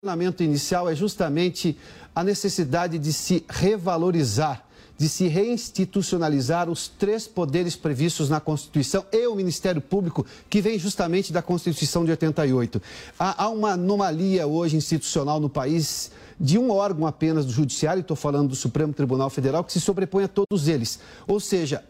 O 0.00 0.06
treinamento 0.06 0.44
inicial 0.44 0.88
é 0.88 0.94
justamente 0.94 1.76
a 2.14 2.22
necessidade 2.22 3.00
de 3.00 3.12
se 3.12 3.44
revalorizar, 3.48 4.64
de 4.96 5.08
se 5.08 5.26
reinstitucionalizar 5.26 6.70
os 6.70 6.86
três 6.86 7.26
poderes 7.26 7.74
previstos 7.74 8.28
na 8.30 8.38
Constituição 8.38 9.04
e 9.10 9.26
o 9.26 9.34
Ministério 9.34 9.80
Público, 9.80 10.24
que 10.48 10.60
vem 10.60 10.78
justamente 10.78 11.32
da 11.32 11.42
Constituição 11.42 12.04
de 12.04 12.12
88. 12.12 12.80
Há, 13.18 13.42
há 13.42 13.48
uma 13.48 13.72
anomalia 13.72 14.46
hoje 14.46 14.76
institucional 14.76 15.40
no 15.40 15.48
país 15.48 16.12
de 16.38 16.56
um 16.56 16.70
órgão 16.70 17.04
apenas 17.04 17.44
do 17.44 17.50
Judiciário, 17.50 18.02
estou 18.02 18.16
falando 18.16 18.50
do 18.50 18.54
Supremo 18.54 18.92
Tribunal 18.92 19.30
Federal, 19.30 19.64
que 19.64 19.72
se 19.72 19.80
sobrepõe 19.80 20.22
a 20.22 20.28
todos 20.28 20.68
eles. 20.68 21.00
Ou 21.26 21.40
seja, 21.40 21.84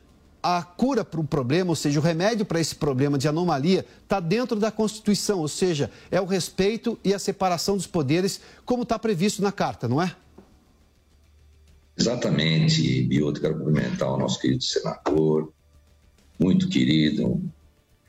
a 0.57 0.63
cura 0.63 1.05
para 1.05 1.21
o 1.21 1.25
problema, 1.25 1.71
ou 1.71 1.77
seja, 1.77 2.01
o 2.01 2.03
remédio 2.03 2.47
para 2.47 2.61
esse 2.61 2.75
problema 2.75 3.19
de 3.19 3.29
anomalia, 3.29 3.85
está 4.03 4.21
dentro 4.21 4.59
da 4.59 4.71
Constituição, 4.71 5.41
ou 5.41 5.49
seja, 5.49 5.91
é 6.11 6.21
o 6.21 6.25
respeito 6.25 6.99
e 7.05 7.13
a 7.13 7.19
separação 7.19 7.77
dos 7.77 7.87
poderes, 7.87 8.41
como 8.65 8.83
está 8.83 8.99
previsto 8.99 9.43
na 9.43 9.53
Carta, 9.53 9.87
não 9.87 10.01
é? 10.01 10.15
Exatamente, 11.97 13.03
Bioto, 13.03 13.41
quero 13.41 13.59
cumprimentar 13.59 14.11
o 14.13 14.17
nosso 14.17 14.41
querido 14.41 14.63
senador, 14.63 15.53
muito 16.39 16.69
querido 16.69 17.43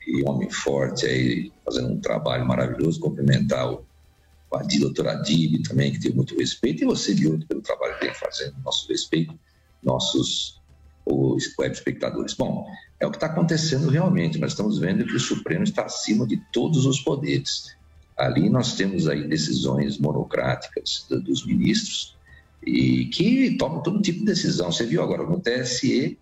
e 0.06 0.22
homem 0.28 0.48
forte 0.48 1.06
aí, 1.06 1.52
fazendo 1.64 1.92
um 1.92 2.00
trabalho 2.00 2.46
maravilhoso, 2.46 3.00
cumprimentar 3.00 3.70
o 3.70 3.84
a 4.52 4.64
doutora 4.80 5.12
Adib 5.12 5.62
também, 5.62 5.92
que 5.92 6.00
tem 6.00 6.12
muito 6.12 6.36
respeito, 6.36 6.82
e 6.82 6.86
você, 6.86 7.14
Bioto, 7.14 7.46
pelo 7.46 7.60
trabalho 7.60 7.96
que 7.98 8.06
vem 8.06 8.14
fazendo, 8.14 8.56
nosso 8.64 8.88
respeito, 8.88 9.38
nossos 9.80 10.59
os 11.10 11.56
web 11.58 11.74
espectadores. 11.74 12.34
Bom, 12.34 12.66
é 12.98 13.06
o 13.06 13.10
que 13.10 13.16
está 13.16 13.26
acontecendo 13.26 13.88
realmente. 13.88 14.38
Nós 14.38 14.52
estamos 14.52 14.78
vendo 14.78 15.04
que 15.04 15.16
o 15.16 15.20
Supremo 15.20 15.64
está 15.64 15.84
acima 15.84 16.26
de 16.26 16.36
todos 16.52 16.86
os 16.86 17.00
poderes. 17.00 17.76
Ali 18.16 18.50
nós 18.50 18.74
temos 18.74 19.08
aí 19.08 19.26
decisões 19.26 19.98
monocráticas 19.98 21.06
dos 21.08 21.46
ministros 21.46 22.16
e 22.64 23.06
que 23.06 23.56
tomam 23.56 23.82
todo 23.82 24.02
tipo 24.02 24.20
de 24.20 24.26
decisão. 24.26 24.70
Você 24.70 24.84
viu 24.84 25.02
agora 25.02 25.24
no 25.24 25.40
TSE, 25.40 26.18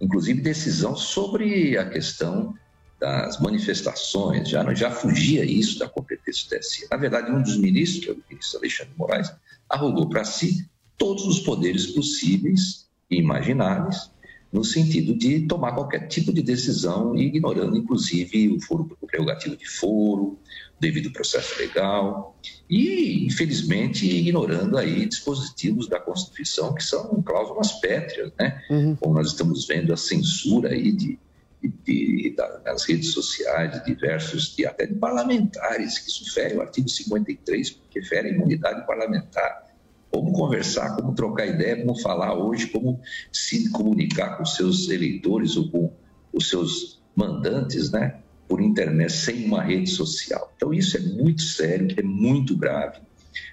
inclusive 0.00 0.40
decisão 0.40 0.96
sobre 0.96 1.76
a 1.76 1.88
questão 1.88 2.54
das 2.98 3.40
manifestações, 3.40 4.48
já, 4.48 4.72
já 4.74 4.90
fugia 4.90 5.44
isso 5.44 5.78
da 5.78 5.88
competência 5.88 6.48
do 6.48 6.58
TSE. 6.58 6.86
Na 6.90 6.96
verdade, 6.96 7.30
um 7.32 7.42
dos 7.42 7.56
ministros, 7.58 8.04
que 8.04 8.10
é 8.10 8.14
o 8.14 8.22
ministro 8.30 8.58
Alexandre 8.60 8.92
Moraes, 8.96 9.32
arrogou 9.68 10.08
para 10.08 10.24
si 10.24 10.68
todos 10.96 11.26
os 11.26 11.40
poderes 11.40 11.86
possíveis 11.88 12.88
e 13.10 13.16
imagináveis 13.16 14.11
no 14.52 14.62
sentido 14.62 15.14
de 15.14 15.46
tomar 15.46 15.72
qualquer 15.72 16.06
tipo 16.08 16.30
de 16.32 16.42
decisão, 16.42 17.16
ignorando 17.16 17.74
inclusive 17.74 18.50
o 18.50 18.60
foro 18.60 18.96
o 19.00 19.06
prerrogativo 19.06 19.56
de 19.56 19.66
foro, 19.66 20.38
devido 20.78 21.12
processo 21.12 21.58
legal 21.58 22.36
e, 22.68 23.24
infelizmente, 23.24 24.04
ignorando 24.04 24.76
aí 24.76 25.06
dispositivos 25.06 25.88
da 25.88 25.98
Constituição 25.98 26.74
que 26.74 26.84
são 26.84 27.22
cláusulas 27.22 27.72
pétreas, 27.80 28.32
né? 28.38 28.60
Uhum. 28.68 28.96
Como 28.96 29.14
nós 29.14 29.28
estamos 29.28 29.66
vendo 29.66 29.92
a 29.92 29.96
censura 29.96 30.70
aí 30.70 30.92
de, 30.92 31.18
de, 31.62 31.68
de, 31.84 32.36
das 32.36 32.84
redes 32.84 33.12
sociais, 33.12 33.72
de 33.72 33.86
diversos, 33.86 34.54
de, 34.54 34.66
até 34.66 34.86
de 34.86 34.94
parlamentares, 34.94 35.98
que 35.98 36.10
isso 36.10 36.30
fere 36.34 36.56
o 36.56 36.60
artigo 36.60 36.88
53, 36.88 37.70
porque 37.70 38.02
fere 38.02 38.28
a 38.28 38.32
imunidade 38.32 38.86
parlamentar 38.86 39.71
como 40.12 40.32
conversar, 40.32 40.94
como 40.94 41.14
trocar 41.14 41.46
ideia, 41.46 41.80
como 41.80 41.98
falar 41.98 42.34
hoje, 42.34 42.66
como 42.66 43.00
se 43.32 43.70
comunicar 43.70 44.36
com 44.36 44.44
seus 44.44 44.90
eleitores 44.90 45.56
ou 45.56 45.70
com 45.70 45.92
os 46.32 46.48
seus 46.48 47.00
mandantes, 47.16 47.90
né? 47.90 48.18
Por 48.46 48.60
internet, 48.60 49.10
sem 49.10 49.46
uma 49.46 49.62
rede 49.62 49.88
social. 49.88 50.52
Então, 50.54 50.74
isso 50.74 50.98
é 50.98 51.00
muito 51.00 51.40
sério, 51.42 51.88
é 51.96 52.02
muito 52.02 52.54
grave. 52.54 53.00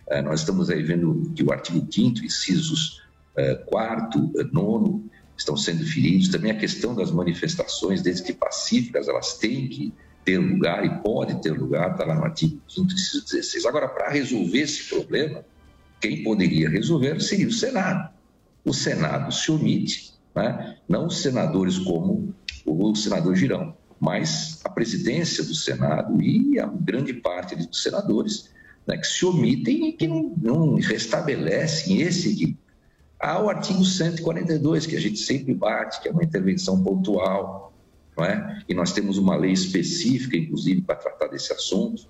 É, 0.10 0.22
nós 0.22 0.42
estamos 0.42 0.70
aí 0.70 0.84
vendo 0.84 1.32
que 1.34 1.44
o 1.44 1.52
artigo 1.52 1.88
5 1.90 2.26
incisos 2.26 3.02
4 3.68 4.32
é, 4.38 4.44
9 4.44 4.90
é, 4.90 5.18
estão 5.38 5.56
sendo 5.56 5.86
feridos. 5.86 6.28
Também 6.28 6.52
a 6.52 6.58
questão 6.58 6.94
das 6.94 7.12
manifestações, 7.12 8.02
desde 8.02 8.24
que 8.24 8.34
pacíficas, 8.34 9.08
elas 9.08 9.38
têm 9.38 9.70
que 9.70 9.94
ter 10.26 10.38
lugar 10.38 10.86
e 10.86 11.02
pode 11.02 11.42
ter 11.42 11.52
lugar, 11.52 11.92
está 11.92 12.04
lá 12.06 12.16
no 12.16 12.26
artigo 12.26 12.62
5 12.68 12.92
inciso 12.92 13.24
16. 13.24 13.66
Agora, 13.66 13.88
para 13.88 14.10
resolver 14.10 14.60
esse 14.60 14.90
problema, 14.90 15.46
quem 16.00 16.24
poderia 16.24 16.70
resolver 16.70 17.20
seria 17.22 17.48
o 17.48 17.52
Senado. 17.52 18.10
O 18.64 18.74
Senado 18.74 19.34
se 19.34 19.52
omite, 19.52 20.14
né? 20.36 20.78
não 20.88 21.08
os 21.08 21.22
senadores 21.22 21.78
como 21.78 22.34
o 22.66 22.96
senador 22.96 23.36
Girão, 23.36 23.76
mas 24.00 24.60
a 24.64 24.70
presidência 24.70 25.44
do 25.44 25.56
Senado 25.56 26.22
e 26.22 26.60
a 26.60 26.66
grande 26.66 27.14
parte 27.14 27.56
dos 27.56 27.82
senadores 27.82 28.50
né, 28.88 28.98
que 28.98 29.08
se 29.08 29.26
omitem 29.26 29.90
e 29.90 29.94
que 29.94 30.08
não, 30.08 30.34
não 30.42 30.76
restabelecem 30.76 32.02
esse 32.02 32.30
equilíbrio. 32.30 32.58
Há 33.20 33.42
o 33.42 33.50
artigo 33.50 33.84
142, 33.84 34.86
que 34.86 34.96
a 34.96 35.02
gente 35.02 35.20
sempre 35.20 35.54
bate, 35.54 36.02
que 36.02 36.08
é 36.08 36.12
uma 36.12 36.24
intervenção 36.24 36.82
pontual, 36.82 37.74
não 38.18 38.24
é? 38.24 38.64
e 38.68 38.74
nós 38.74 38.94
temos 38.94 39.18
uma 39.18 39.36
lei 39.36 39.52
específica, 39.52 40.38
inclusive, 40.38 40.82
para 40.82 40.96
tratar 40.96 41.28
desse 41.28 41.52
assunto, 41.52 42.08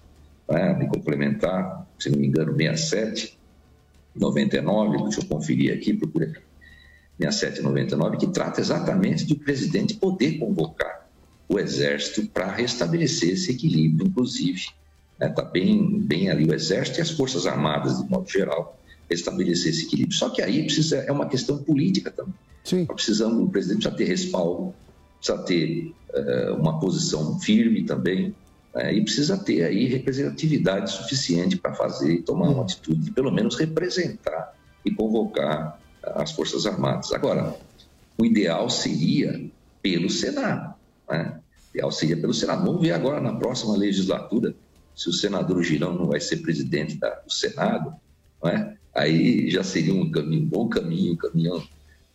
né? 0.48 0.74
de 0.76 0.88
complementar, 0.88 1.88
se 1.98 2.12
não 2.12 2.20
me 2.20 2.28
engano, 2.28 2.56
67, 2.56 3.39
99, 4.20 5.04
deixa 5.04 5.22
eu 5.22 5.26
conferir 5.26 5.74
aqui, 5.74 5.94
procura 5.94 6.32
6799, 7.18 8.18
que 8.18 8.28
trata 8.28 8.62
exatamente 8.62 9.26
de 9.26 9.34
o 9.34 9.40
presidente 9.40 9.96
poder 9.96 10.38
convocar 10.38 11.10
o 11.48 11.60
Exército 11.60 12.28
para 12.28 12.52
restabelecer 12.52 13.32
esse 13.32 13.52
equilíbrio, 13.52 14.08
inclusive. 14.08 14.68
Está 15.14 15.28
né, 15.28 15.34
tá 15.34 15.42
bem, 15.42 16.00
bem 16.00 16.30
ali 16.30 16.46
o 16.46 16.54
Exército 16.54 17.00
e 17.00 17.02
as 17.02 17.10
Forças 17.10 17.46
Armadas, 17.46 18.02
de 18.02 18.10
modo 18.10 18.30
geral, 18.30 18.80
restabelecer 19.10 19.72
esse 19.72 19.86
equilíbrio. 19.86 20.16
Só 20.16 20.30
que 20.30 20.42
aí 20.42 20.64
precisa, 20.64 20.98
é 20.98 21.12
uma 21.12 21.28
questão 21.28 21.58
política 21.58 22.12
também. 22.12 22.34
Sim. 22.64 22.86
Nós 22.88 22.96
precisamos, 22.96 23.44
o 23.44 23.50
presidente 23.50 23.82
precisa 23.82 23.98
ter 23.98 24.06
respaldo, 24.06 24.74
precisa 25.18 25.44
ter 25.44 25.94
uh, 26.14 26.56
uma 26.56 26.80
posição 26.80 27.40
firme 27.40 27.84
também, 27.84 28.34
né? 28.74 28.94
e 28.94 29.02
precisa 29.02 29.38
ter 29.38 29.64
aí 29.64 29.86
representatividade 29.86 30.92
suficiente 30.92 31.58
para 31.58 31.74
fazer 31.74 32.14
e 32.14 32.22
tomar 32.22 32.50
uma 32.50 32.64
atitude 32.64 33.02
de 33.02 33.12
pelo 33.12 33.32
menos 33.32 33.56
representar 33.56 34.54
e 34.86 34.92
convocar 34.92 35.80
as 36.04 36.32
Forças 36.32 36.66
Armadas. 36.66 37.12
Agora, 37.12 37.56
o 38.18 38.26
ideal 38.26 38.70
seria 38.70 39.50
pelo 39.82 40.10
Senado. 40.10 40.74
Né? 41.10 41.40
O 41.68 41.78
ideal 41.78 41.92
seria 41.92 42.18
pelo 42.18 42.34
Senado. 42.34 42.66
Vamos 42.66 42.82
ver 42.82 42.92
agora 42.92 43.20
na 43.20 43.36
próxima 43.36 43.76
legislatura 43.76 44.56
se 44.96 45.08
o 45.08 45.14
senador 45.14 45.64
Girão 45.64 45.94
não 45.94 46.08
vai 46.08 46.20
ser 46.20 46.38
presidente 46.38 46.96
da, 46.96 47.10
do 47.10 47.32
Senado. 47.32 47.94
Né? 48.44 48.76
Aí 48.94 49.50
já 49.50 49.64
seria 49.64 49.94
um 49.94 50.12
caminho, 50.12 50.44
um 50.44 50.46
bom 50.46 50.68
caminho, 50.68 51.14
um 51.14 51.62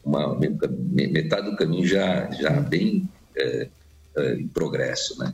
uma, 0.04 0.38
metade 0.38 1.50
do 1.50 1.56
caminho 1.56 1.86
já, 1.86 2.30
já 2.32 2.50
bem 2.50 3.08
é, 3.36 3.68
é, 4.16 4.34
em 4.34 4.46
progresso. 4.46 5.18
Né? 5.18 5.32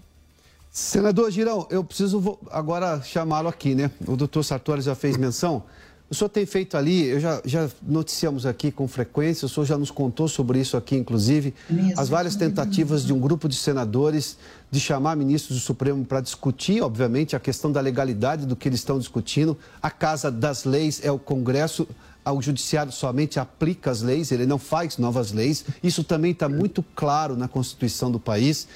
Senador 0.72 1.32
Girão, 1.32 1.66
eu 1.68 1.82
preciso 1.82 2.38
agora 2.48 3.02
chamá-lo 3.02 3.48
aqui, 3.48 3.74
né? 3.74 3.90
O 4.06 4.16
doutor 4.16 4.44
Sartori 4.44 4.80
já 4.80 4.94
fez 4.94 5.16
menção. 5.16 5.64
O 6.08 6.14
senhor 6.14 6.28
tem 6.28 6.44
feito 6.44 6.76
ali, 6.76 7.06
eu 7.06 7.20
já, 7.20 7.40
já 7.44 7.68
noticiamos 7.82 8.44
aqui 8.44 8.72
com 8.72 8.86
frequência, 8.88 9.46
o 9.46 9.48
senhor 9.48 9.64
já 9.64 9.78
nos 9.78 9.92
contou 9.92 10.26
sobre 10.26 10.60
isso 10.60 10.76
aqui, 10.76 10.96
inclusive, 10.96 11.54
as 11.96 12.08
várias 12.08 12.34
tentativas 12.34 13.04
de 13.04 13.12
um 13.12 13.20
grupo 13.20 13.48
de 13.48 13.54
senadores 13.54 14.36
de 14.72 14.80
chamar 14.80 15.16
ministros 15.16 15.56
do 15.58 15.62
Supremo 15.62 16.04
para 16.04 16.20
discutir, 16.20 16.82
obviamente, 16.82 17.36
a 17.36 17.40
questão 17.40 17.70
da 17.70 17.80
legalidade 17.80 18.44
do 18.44 18.56
que 18.56 18.68
eles 18.68 18.80
estão 18.80 18.98
discutindo. 18.98 19.56
A 19.80 19.88
Casa 19.88 20.32
das 20.32 20.64
Leis 20.64 21.00
é 21.04 21.12
o 21.12 21.18
Congresso, 21.18 21.86
o 22.26 22.42
Judiciário 22.42 22.92
somente 22.92 23.40
aplica 23.40 23.90
as 23.90 24.02
leis, 24.02 24.30
ele 24.30 24.46
não 24.46 24.58
faz 24.58 24.98
novas 24.98 25.32
leis. 25.32 25.64
Isso 25.82 26.04
também 26.04 26.32
está 26.32 26.48
muito 26.48 26.82
claro 26.94 27.36
na 27.36 27.48
Constituição 27.48 28.10
do 28.10 28.20
país. 28.20 28.68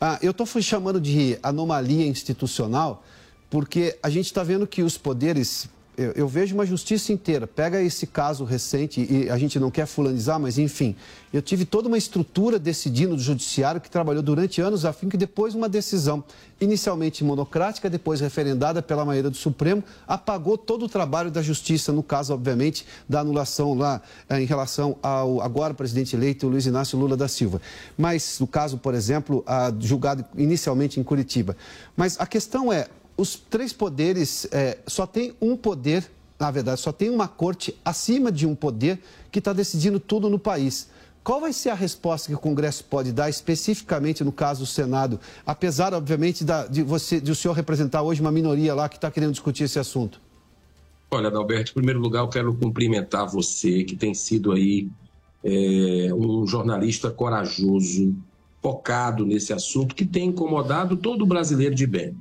Ah, 0.00 0.18
eu 0.22 0.30
estou 0.30 0.46
chamando 0.60 1.00
de 1.00 1.38
anomalia 1.42 2.06
institucional 2.06 3.04
porque 3.50 3.98
a 4.02 4.08
gente 4.08 4.26
está 4.26 4.42
vendo 4.42 4.66
que 4.66 4.82
os 4.82 4.96
poderes 4.96 5.68
eu, 5.96 6.12
eu, 6.12 6.28
vejo 6.28 6.54
uma 6.54 6.64
justiça 6.64 7.12
inteira. 7.12 7.46
Pega 7.46 7.82
esse 7.82 8.06
caso 8.06 8.44
recente, 8.44 9.06
e 9.08 9.28
a 9.28 9.36
gente 9.36 9.58
não 9.58 9.70
quer 9.70 9.86
fulanizar, 9.86 10.40
mas 10.40 10.56
enfim, 10.58 10.96
eu 11.32 11.42
tive 11.42 11.66
toda 11.66 11.86
uma 11.86 11.98
estrutura 11.98 12.58
decidindo 12.58 13.14
do 13.14 13.20
judiciário 13.22 13.80
que 13.80 13.90
trabalhou 13.90 14.22
durante 14.22 14.60
anos 14.60 14.86
a 14.86 14.92
fim 14.92 15.08
que 15.08 15.18
depois 15.18 15.54
uma 15.54 15.68
decisão, 15.68 16.24
inicialmente 16.58 17.22
monocrática, 17.22 17.90
depois 17.90 18.20
referendada 18.20 18.80
pela 18.80 19.04
maioria 19.04 19.30
do 19.30 19.36
Supremo, 19.36 19.84
apagou 20.06 20.56
todo 20.56 20.86
o 20.86 20.88
trabalho 20.88 21.30
da 21.30 21.42
justiça, 21.42 21.92
no 21.92 22.02
caso, 22.02 22.32
obviamente, 22.32 22.86
da 23.06 23.20
anulação 23.20 23.74
lá 23.74 24.00
eh, 24.30 24.40
em 24.40 24.46
relação 24.46 24.96
ao 25.02 25.42
agora 25.42 25.74
presidente 25.74 26.16
eleito 26.16 26.48
Luiz 26.48 26.64
Inácio 26.64 26.98
Lula 26.98 27.16
da 27.16 27.28
Silva. 27.28 27.60
Mas, 27.98 28.38
no 28.40 28.46
caso, 28.46 28.78
por 28.78 28.94
exemplo, 28.94 29.44
julgado 29.78 30.24
inicialmente 30.36 30.98
em 30.98 31.02
Curitiba. 31.02 31.54
Mas 31.94 32.18
a 32.18 32.26
questão 32.26 32.72
é, 32.72 32.88
os 33.16 33.36
três 33.36 33.72
poderes 33.72 34.46
é, 34.50 34.78
só 34.86 35.06
tem 35.06 35.34
um 35.40 35.56
poder, 35.56 36.10
na 36.38 36.50
verdade, 36.50 36.80
só 36.80 36.92
tem 36.92 37.10
uma 37.10 37.28
corte 37.28 37.74
acima 37.84 38.32
de 38.32 38.46
um 38.46 38.54
poder 38.54 39.00
que 39.30 39.38
está 39.38 39.52
decidindo 39.52 40.00
tudo 40.00 40.28
no 40.28 40.38
país. 40.38 40.88
Qual 41.22 41.40
vai 41.40 41.52
ser 41.52 41.70
a 41.70 41.74
resposta 41.74 42.28
que 42.28 42.34
o 42.34 42.38
Congresso 42.38 42.84
pode 42.84 43.12
dar, 43.12 43.30
especificamente 43.30 44.24
no 44.24 44.32
caso 44.32 44.60
do 44.60 44.66
Senado, 44.66 45.20
apesar, 45.46 45.94
obviamente, 45.94 46.42
da, 46.42 46.66
de, 46.66 46.82
você, 46.82 47.20
de 47.20 47.30
o 47.30 47.34
senhor 47.34 47.54
representar 47.54 48.02
hoje 48.02 48.20
uma 48.20 48.32
minoria 48.32 48.74
lá 48.74 48.88
que 48.88 48.96
está 48.96 49.08
querendo 49.08 49.30
discutir 49.30 49.64
esse 49.64 49.78
assunto? 49.78 50.20
Olha, 51.08 51.28
Adalberto, 51.28 51.70
em 51.70 51.74
primeiro 51.74 52.00
lugar, 52.00 52.20
eu 52.20 52.28
quero 52.28 52.52
cumprimentar 52.54 53.28
você, 53.28 53.84
que 53.84 53.94
tem 53.94 54.14
sido 54.14 54.50
aí 54.50 54.88
é, 55.44 56.08
um 56.12 56.44
jornalista 56.44 57.08
corajoso, 57.08 58.16
focado 58.60 59.24
nesse 59.24 59.52
assunto, 59.52 59.94
que 59.94 60.04
tem 60.04 60.28
incomodado 60.28 60.96
todo 60.96 61.24
brasileiro 61.24 61.74
de 61.74 61.86
bem. 61.86 62.16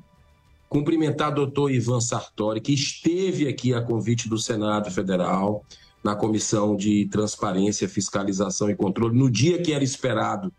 Cumprimentar 0.72 1.34
o 1.34 1.36
doutor 1.36 1.70
Ivan 1.70 2.00
Sartori, 2.00 2.62
que 2.62 2.74
esteve 2.74 3.46
aqui 3.46 3.74
a 3.74 3.82
convite 3.82 4.30
do 4.30 4.38
Senado 4.38 4.90
Federal, 4.90 5.66
na 6.02 6.16
Comissão 6.16 6.78
de 6.78 7.10
Transparência, 7.10 7.90
Fiscalização 7.90 8.70
e 8.70 8.76
Controle, 8.78 9.18
no 9.18 9.30
dia 9.30 9.62
que 9.62 9.74
era 9.74 9.84
esperado 9.84 10.50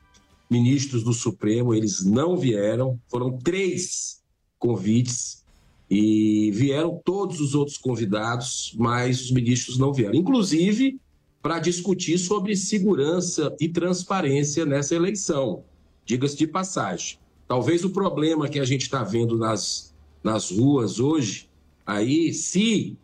ministros 0.51 1.03
do 1.03 1.15
Supremo, 1.15 1.75
eles 1.75 2.05
não 2.05 2.37
vieram, 2.37 3.01
foram 3.09 3.39
três 3.39 4.23
convites 4.59 5.47
e 5.91 6.51
vieram 6.51 7.01
todos 7.03 7.41
os 7.41 7.55
outros 7.55 7.79
convidados, 7.79 8.77
mas 8.79 9.19
os 9.23 9.31
ministros 9.33 9.79
não 9.79 9.95
vieram, 9.95 10.15
inclusive 10.15 11.01
para 11.41 11.59
discutir 11.59 12.19
sobre 12.19 12.55
segurança 12.55 13.57
e 13.59 13.67
transparência 13.67 14.67
nessa 14.67 14.95
eleição. 14.95 15.65
Diga-se 16.05 16.37
de 16.37 16.47
passagem. 16.47 17.19
Talvez 17.49 17.83
o 17.83 17.89
problema 17.89 18.47
que 18.47 18.61
a 18.61 18.65
gente 18.67 18.83
está 18.83 19.03
vendo 19.03 19.39
nas 19.39 19.92
nas 20.23 20.51
ruas 20.51 21.01
hoje, 21.01 21.49
aí, 21.87 22.33
se 22.33 22.97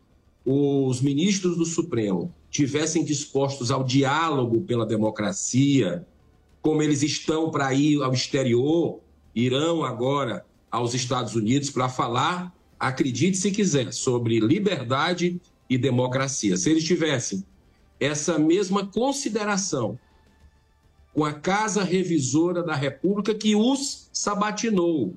os 0.44 1.00
ministros 1.00 1.56
do 1.56 1.64
Supremo 1.64 2.32
tivessem 2.50 3.04
dispostos 3.04 3.70
ao 3.70 3.84
diálogo 3.84 4.62
pela 4.62 4.86
democracia, 4.86 6.06
como 6.62 6.82
eles 6.82 7.02
estão 7.02 7.50
para 7.50 7.72
ir 7.74 8.02
ao 8.02 8.12
exterior, 8.12 9.00
irão 9.34 9.84
agora 9.84 10.44
aos 10.70 10.94
Estados 10.94 11.34
Unidos 11.34 11.70
para 11.70 11.88
falar, 11.88 12.54
acredite 12.78 13.36
se 13.36 13.50
quiser, 13.50 13.92
sobre 13.92 14.40
liberdade 14.40 15.40
e 15.68 15.76
democracia. 15.76 16.56
Se 16.56 16.70
eles 16.70 16.84
tivessem 16.84 17.44
essa 18.00 18.38
mesma 18.38 18.86
consideração 18.86 19.98
com 21.12 21.24
a 21.24 21.32
Casa 21.32 21.82
Revisora 21.82 22.62
da 22.62 22.74
República 22.74 23.34
que 23.34 23.56
os 23.56 24.08
sabatinou, 24.12 25.14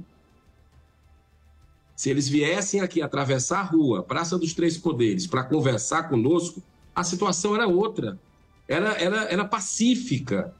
se 2.01 2.09
eles 2.09 2.27
viessem 2.27 2.81
aqui 2.81 3.00
atravessar 3.00 3.59
a 3.59 3.63
rua, 3.63 4.01
Praça 4.01 4.36
dos 4.36 4.56
Três 4.56 4.75
Poderes, 4.75 5.27
para 5.27 5.44
conversar 5.44 6.09
conosco, 6.09 6.59
a 6.95 7.03
situação 7.03 7.53
era 7.53 7.68
outra. 7.68 8.19
Era, 8.68 9.00
era, 9.00 9.24
era 9.25 9.45
pacífica 9.45 10.51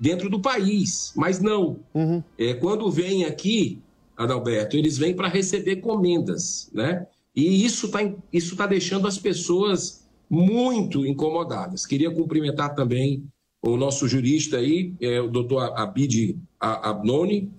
dentro 0.00 0.30
do 0.30 0.40
país. 0.40 1.12
Mas 1.14 1.38
não. 1.38 1.80
Uhum. 1.92 2.24
É, 2.38 2.54
quando 2.54 2.90
vêm 2.90 3.26
aqui, 3.26 3.78
Adalberto, 4.16 4.74
eles 4.74 4.96
vêm 4.96 5.14
para 5.14 5.28
receber 5.28 5.82
comendas. 5.82 6.70
Né? 6.72 7.06
E 7.36 7.62
isso 7.62 7.84
está 7.84 7.98
isso 8.32 8.56
tá 8.56 8.66
deixando 8.66 9.06
as 9.06 9.18
pessoas 9.18 10.08
muito 10.30 11.04
incomodadas. 11.04 11.84
Queria 11.84 12.10
cumprimentar 12.10 12.74
também 12.74 13.22
o 13.60 13.76
nosso 13.76 14.08
jurista 14.08 14.56
aí, 14.56 14.94
é, 14.98 15.20
o 15.20 15.28
doutor 15.28 15.78
Abid 15.78 16.38
Abnoni, 16.58 17.50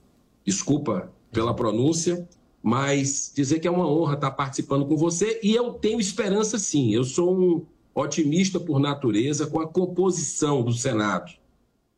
desculpa 0.44 1.14
pela 1.32 1.54
pronúncia, 1.54 2.28
mas 2.62 3.32
dizer 3.36 3.60
que 3.60 3.68
é 3.68 3.72
uma 3.72 3.88
honra 3.88 4.14
estar 4.14 4.32
participando 4.32 4.86
com 4.86 4.96
você 4.96 5.40
e 5.44 5.54
eu 5.56 5.74
tenho 5.74 6.00
esperança 6.00 6.60
sim. 6.60 6.94
Eu 6.94 7.04
sou 7.04 7.36
um 7.36 7.66
otimista 7.94 8.60
por 8.60 8.80
natureza 8.80 9.48
com 9.48 9.60
a 9.60 9.68
composição 9.68 10.64
do 10.64 10.74
Senado. 10.74 11.32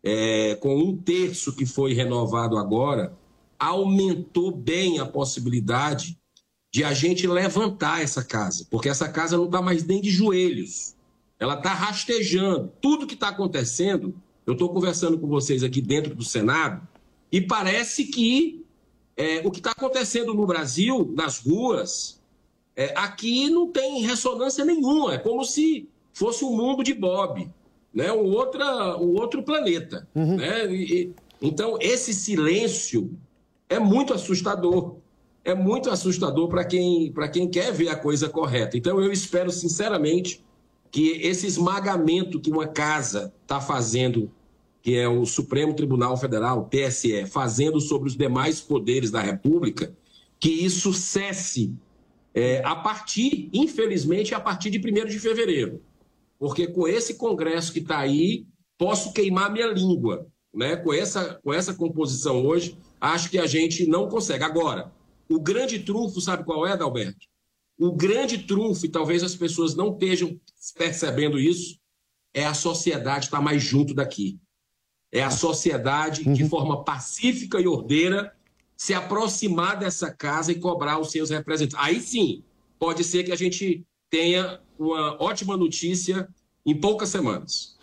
É, 0.02 0.56
com 0.56 0.76
um 0.78 0.98
terço 0.98 1.56
que 1.56 1.66
foi 1.66 1.94
renovado 1.94 2.58
agora, 2.58 3.18
aumentou 3.58 4.52
bem 4.52 5.00
a 5.00 5.06
possibilidade 5.06 6.18
de 6.72 6.84
a 6.84 6.94
gente 6.94 7.28
levantar 7.28 8.02
essa 8.02 8.24
casa, 8.24 8.66
porque 8.70 8.90
essa 8.90 9.08
casa 9.08 9.38
não 9.38 9.46
está 9.46 9.62
mais 9.62 9.86
nem 9.86 10.02
de 10.02 10.10
joelhos, 10.10 10.96
ela 11.40 11.54
está 11.54 11.72
rastejando. 11.72 12.74
Tudo 12.82 13.06
que 13.06 13.14
está 13.14 13.30
acontecendo, 13.30 14.14
eu 14.46 14.54
estou 14.54 14.70
conversando 14.70 15.18
com 15.20 15.28
vocês 15.28 15.64
aqui 15.64 15.82
dentro 15.82 16.16
do 16.16 16.24
Senado, 16.24 16.86
e 17.32 17.40
parece 17.40 18.06
que 18.06 18.63
é, 19.16 19.42
o 19.46 19.52
que 19.52 19.60
está 19.60 19.72
acontecendo 19.72 20.34
no 20.34 20.46
Brasil, 20.46 21.12
nas 21.16 21.40
ruas, 21.40 22.22
é, 22.76 22.94
aqui 22.96 23.50
não 23.50 23.68
tem 23.68 24.02
ressonância 24.02 24.66
nenhuma. 24.66 25.16
É 25.16 25.18
como 25.18 25.44
se 25.44 25.88
fosse 26.14 26.44
um 26.44 26.56
mundo 26.56 26.84
de 26.84 26.94
Bob, 26.94 27.50
né? 27.94 28.12
um, 28.12 28.32
outra, 28.32 28.98
um 28.98 29.14
outro 29.14 29.44
planeta. 29.44 30.08
Uhum. 30.16 30.38
Né? 30.38 30.74
E, 30.74 31.14
então, 31.42 31.78
esse 31.80 32.14
silêncio 32.14 33.12
é 33.70 33.80
muito 33.80 34.14
assustador. 34.14 34.96
É 35.46 35.54
muito 35.54 35.90
assustador 35.90 36.48
para 36.48 36.64
quem, 36.64 37.14
quem 37.32 37.50
quer 37.50 37.72
ver 37.74 37.90
a 37.90 37.96
coisa 37.98 38.30
correta. 38.30 38.78
Então, 38.78 39.02
eu 39.02 39.12
espero, 39.12 39.52
sinceramente, 39.52 40.44
que 40.90 41.12
esse 41.22 41.46
esmagamento 41.46 42.40
que 42.40 42.50
uma 42.50 42.68
casa 42.68 43.34
está 43.42 43.60
fazendo 43.60 44.32
que 44.84 44.98
é 44.98 45.08
o 45.08 45.26
Supremo 45.26 45.74
Tribunal 45.74 46.18
Federal, 46.18 46.70
TSE, 46.70 47.26
fazendo 47.28 47.80
sobre 47.80 48.10
os 48.10 48.18
demais 48.18 48.60
poderes 48.60 49.10
da 49.10 49.22
República, 49.22 49.96
que 50.38 50.50
isso 50.50 50.94
cesse 50.94 51.74
é, 52.34 52.62
a 52.66 52.76
partir, 52.76 53.50
infelizmente, 53.54 54.36
a 54.36 54.42
partir 54.42 54.70
de 54.70 54.78
1 54.78 55.06
de 55.06 55.20
fevereiro. 55.20 55.82
Porque 56.38 56.68
com 56.68 56.86
esse 56.86 57.14
Congresso 57.14 57.72
que 57.72 57.80
está 57.80 58.00
aí, 58.00 58.46
posso 58.78 59.14
queimar 59.14 59.54
minha 59.54 59.68
língua. 59.68 60.28
Né? 60.54 60.76
Com, 60.76 60.92
essa, 60.92 61.40
com 61.42 61.54
essa 61.54 61.74
composição 61.74 62.46
hoje, 62.46 62.78
acho 63.00 63.30
que 63.30 63.40
a 63.40 63.48
gente 63.48 63.88
não 63.88 64.10
consegue. 64.10 64.44
Agora, 64.44 64.92
o 65.30 65.40
grande 65.40 65.80
trunfo, 65.80 66.20
sabe 66.20 66.44
qual 66.44 66.68
é, 66.68 66.74
Adalberto? 66.74 67.26
O 67.80 67.94
grande 67.94 68.40
trunfo, 68.40 68.86
e 68.86 68.90
talvez 68.90 69.24
as 69.24 69.34
pessoas 69.34 69.76
não 69.76 69.94
estejam 69.94 70.38
percebendo 70.78 71.40
isso, 71.40 71.80
é 72.34 72.44
a 72.46 72.54
sociedade 72.54 73.26
estar 73.26 73.42
mais 73.42 73.64
junto 73.64 73.94
daqui 73.94 74.43
é 75.14 75.22
a 75.22 75.30
sociedade, 75.30 76.24
de 76.24 76.44
uhum. 76.44 76.50
forma 76.50 76.84
pacífica 76.84 77.62
e 77.62 77.68
ordeira, 77.68 78.34
se 78.76 78.96
aproximar 78.96 79.78
dessa 79.78 80.10
casa 80.10 80.52
e 80.52 80.56
cobrar 80.56 81.00
os 81.00 81.12
seus 81.12 81.30
representantes. 81.30 81.78
Aí 81.80 82.02
sim, 82.02 82.42
pode 82.80 83.04
ser 83.04 83.24
que 83.24 83.32
a 83.32 83.36
gente 83.36 83.86
tenha 84.10 84.60
uma 84.78 85.16
ótima 85.24 85.56
notícia 85.56 86.28
em 86.66 86.76
poucas 86.76 87.10
semanas. 87.10 87.78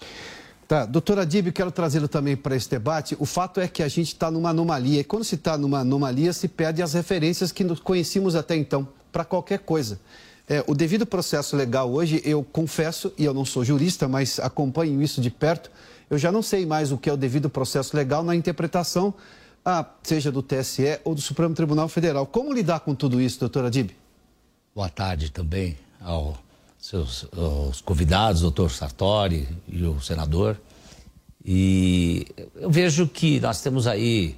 Tá, 0.67 0.85
doutora 0.85 1.25
Dib, 1.25 1.53
quero 1.53 1.71
trazê-lo 1.71 2.09
também 2.09 2.37
para 2.37 2.57
esse 2.57 2.69
debate. 2.69 3.17
O 3.19 3.25
fato 3.25 3.61
é 3.61 3.69
que 3.69 3.83
a 3.83 3.89
gente 3.89 4.09
está 4.09 4.29
numa 4.29 4.51
anomalia, 4.51 5.01
e 5.01 5.05
quando 5.05 5.25
se 5.25 5.37
está 5.37 5.57
numa 5.57 5.81
anomalia, 5.81 6.33
se 6.33 6.49
perde 6.49 6.83
as 6.83 6.95
referências 6.95 7.53
que 7.53 7.65
conhecíamos 7.77 8.35
até 8.35 8.57
então, 8.57 8.89
para 9.13 9.25
qualquer 9.25 9.61
coisa. 9.61 10.01
É, 10.49 10.65
o 10.67 10.75
devido 10.75 11.07
processo 11.07 11.57
legal 11.57 11.93
hoje, 11.93 12.21
eu 12.25 12.43
confesso, 12.43 13.13
e 13.17 13.25
eu 13.25 13.33
não 13.33 13.45
sou 13.45 13.65
jurista, 13.65 14.09
mas 14.09 14.41
acompanho 14.41 15.01
isso 15.01 15.21
de 15.21 15.31
perto, 15.31 15.71
eu 16.11 16.19
já 16.19 16.33
não 16.33 16.43
sei 16.43 16.67
mais 16.67 16.91
o 16.91 16.99
que 16.99 17.09
é 17.09 17.13
o 17.13 17.17
devido 17.17 17.49
processo 17.49 17.97
legal 17.97 18.25
na 18.25 18.35
interpretação, 18.35 19.15
ah, 19.65 19.87
seja 20.03 20.33
do 20.33 20.43
TSE 20.43 20.99
ou 21.05 21.15
do 21.15 21.21
Supremo 21.21 21.55
Tribunal 21.55 21.89
Federal. 21.89 22.27
Como 22.27 22.53
lidar 22.53 22.81
com 22.81 22.95
tudo 22.95 23.21
isso, 23.21 23.39
doutora 23.39 23.69
Adib? 23.69 23.91
Boa 24.75 24.89
tarde 24.89 25.31
também 25.31 25.79
aos 26.01 26.37
seus 26.79 27.27
aos 27.37 27.81
convidados, 27.81 28.41
doutor 28.41 28.71
Sartori 28.71 29.47
e 29.69 29.85
o 29.85 30.01
senador. 30.01 30.61
E 31.45 32.27
eu 32.57 32.71
vejo 32.71 33.07
que 33.07 33.39
nós 33.39 33.61
temos 33.61 33.87
aí 33.87 34.37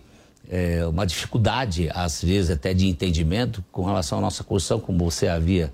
é, 0.48 0.84
uma 0.86 1.06
dificuldade, 1.06 1.88
às 1.94 2.22
vezes 2.22 2.50
até 2.50 2.74
de 2.74 2.86
entendimento, 2.86 3.64
com 3.72 3.84
relação 3.84 4.18
à 4.18 4.20
nossa 4.20 4.44
Constituição, 4.44 4.80
como 4.80 5.10
você 5.10 5.28
havia 5.28 5.72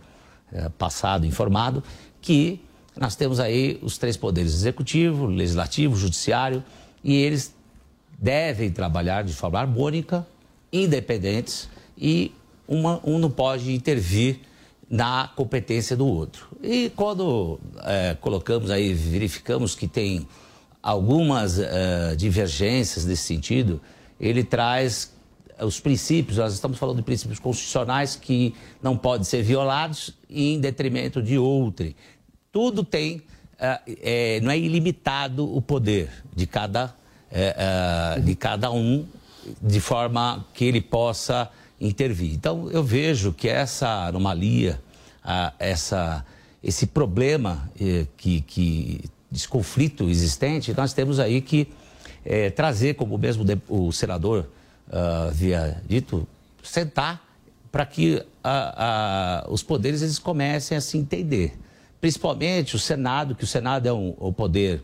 é, 0.53 0.69
passado, 0.69 1.27
informado, 1.27 1.83
que 2.21 2.61
nós 2.99 3.15
temos 3.15 3.39
aí 3.39 3.79
os 3.83 3.97
três 3.97 4.17
poderes: 4.17 4.53
executivo, 4.53 5.27
legislativo, 5.27 5.97
judiciário, 5.97 6.63
e 7.03 7.15
eles 7.15 7.55
devem 8.19 8.71
trabalhar 8.71 9.23
de 9.23 9.33
forma 9.33 9.61
harmônica, 9.61 10.27
independentes, 10.73 11.69
e 11.97 12.33
uma, 12.67 13.01
um 13.05 13.19
não 13.19 13.31
pode 13.31 13.73
intervir 13.73 14.41
na 14.91 15.31
competência 15.37 15.97
do 15.97 16.07
outro. 16.07 16.49
E 16.63 16.91
quando 16.97 17.61
é, 17.85 18.17
colocamos 18.21 18.71
aí, 18.71 18.93
verificamos 18.93 19.75
que 19.75 19.87
tem 19.87 20.27
algumas 20.83 21.59
é, 21.59 22.17
divergências 22.17 23.05
nesse 23.05 23.23
sentido, 23.23 23.81
ele 24.19 24.43
traz 24.43 25.13
os 25.61 25.81
princípios, 25.81 26.39
nós 26.39 26.55
estamos 26.55 26.79
falando 26.79 26.97
de 26.97 27.03
princípios 27.03 27.39
constitucionais 27.39 28.17
que 28.17 28.55
não 28.83 28.97
podem 28.97 29.25
ser 29.25 29.43
violados 29.43 30.15
em 30.31 30.61
detrimento 30.61 31.23
de 31.23 31.37
outro. 31.37 31.93
Tudo 32.59 32.83
tem, 32.83 33.23
é, 33.57 34.41
não 34.41 34.51
é 34.51 34.59
ilimitado 34.59 35.49
o 35.57 35.63
poder 35.63 36.11
de 36.35 36.45
cada, 36.45 36.93
é, 37.31 38.19
de 38.21 38.35
cada 38.35 38.69
um, 38.73 39.07
de 39.63 39.79
forma 39.79 40.45
que 40.53 40.65
ele 40.65 40.81
possa 40.81 41.49
intervir. 41.81 42.35
Então, 42.35 42.69
eu 42.73 42.83
vejo 42.83 43.33
que 43.33 43.49
essa 43.49 44.09
anomalia, 44.09 44.81
essa, 45.57 46.27
esse 46.61 46.89
problema 46.89 47.71
que, 48.17 48.41
que, 48.41 49.05
esse 49.33 49.47
conflito 49.47 50.11
existente, 50.11 50.75
nós 50.77 50.93
temos 50.93 51.21
aí 51.21 51.41
que 51.41 51.69
é, 52.25 52.51
trazer, 52.51 52.97
como 52.97 53.17
mesmo 53.17 53.45
o 53.69 53.93
senador 53.93 54.49
uh, 54.89 55.29
havia 55.29 55.81
dito, 55.89 56.27
sentar 56.61 57.25
para 57.71 57.87
que 57.87 58.21
os 59.49 59.63
poderes 59.63 60.03
eles 60.03 60.19
comecem 60.19 60.77
a 60.77 60.81
se 60.81 60.99
entender. 60.99 61.57
Principalmente 62.01 62.77
o 62.77 62.79
Senado, 62.79 63.35
que 63.35 63.45
o 63.45 63.47
Senado 63.47 63.89
é 63.89 63.93
um, 63.93 64.15
o 64.19 64.33
poder 64.33 64.83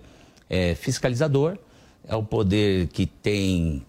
é, 0.48 0.74
fiscalizador, 0.74 1.56
é 2.06 2.14
o 2.14 2.22
poder 2.22 2.88
que 2.88 3.06
tem 3.06 3.84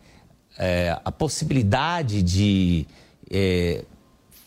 é, 0.58 0.98
a 1.04 1.12
possibilidade 1.12 2.22
de 2.22 2.86
é, 3.30 3.84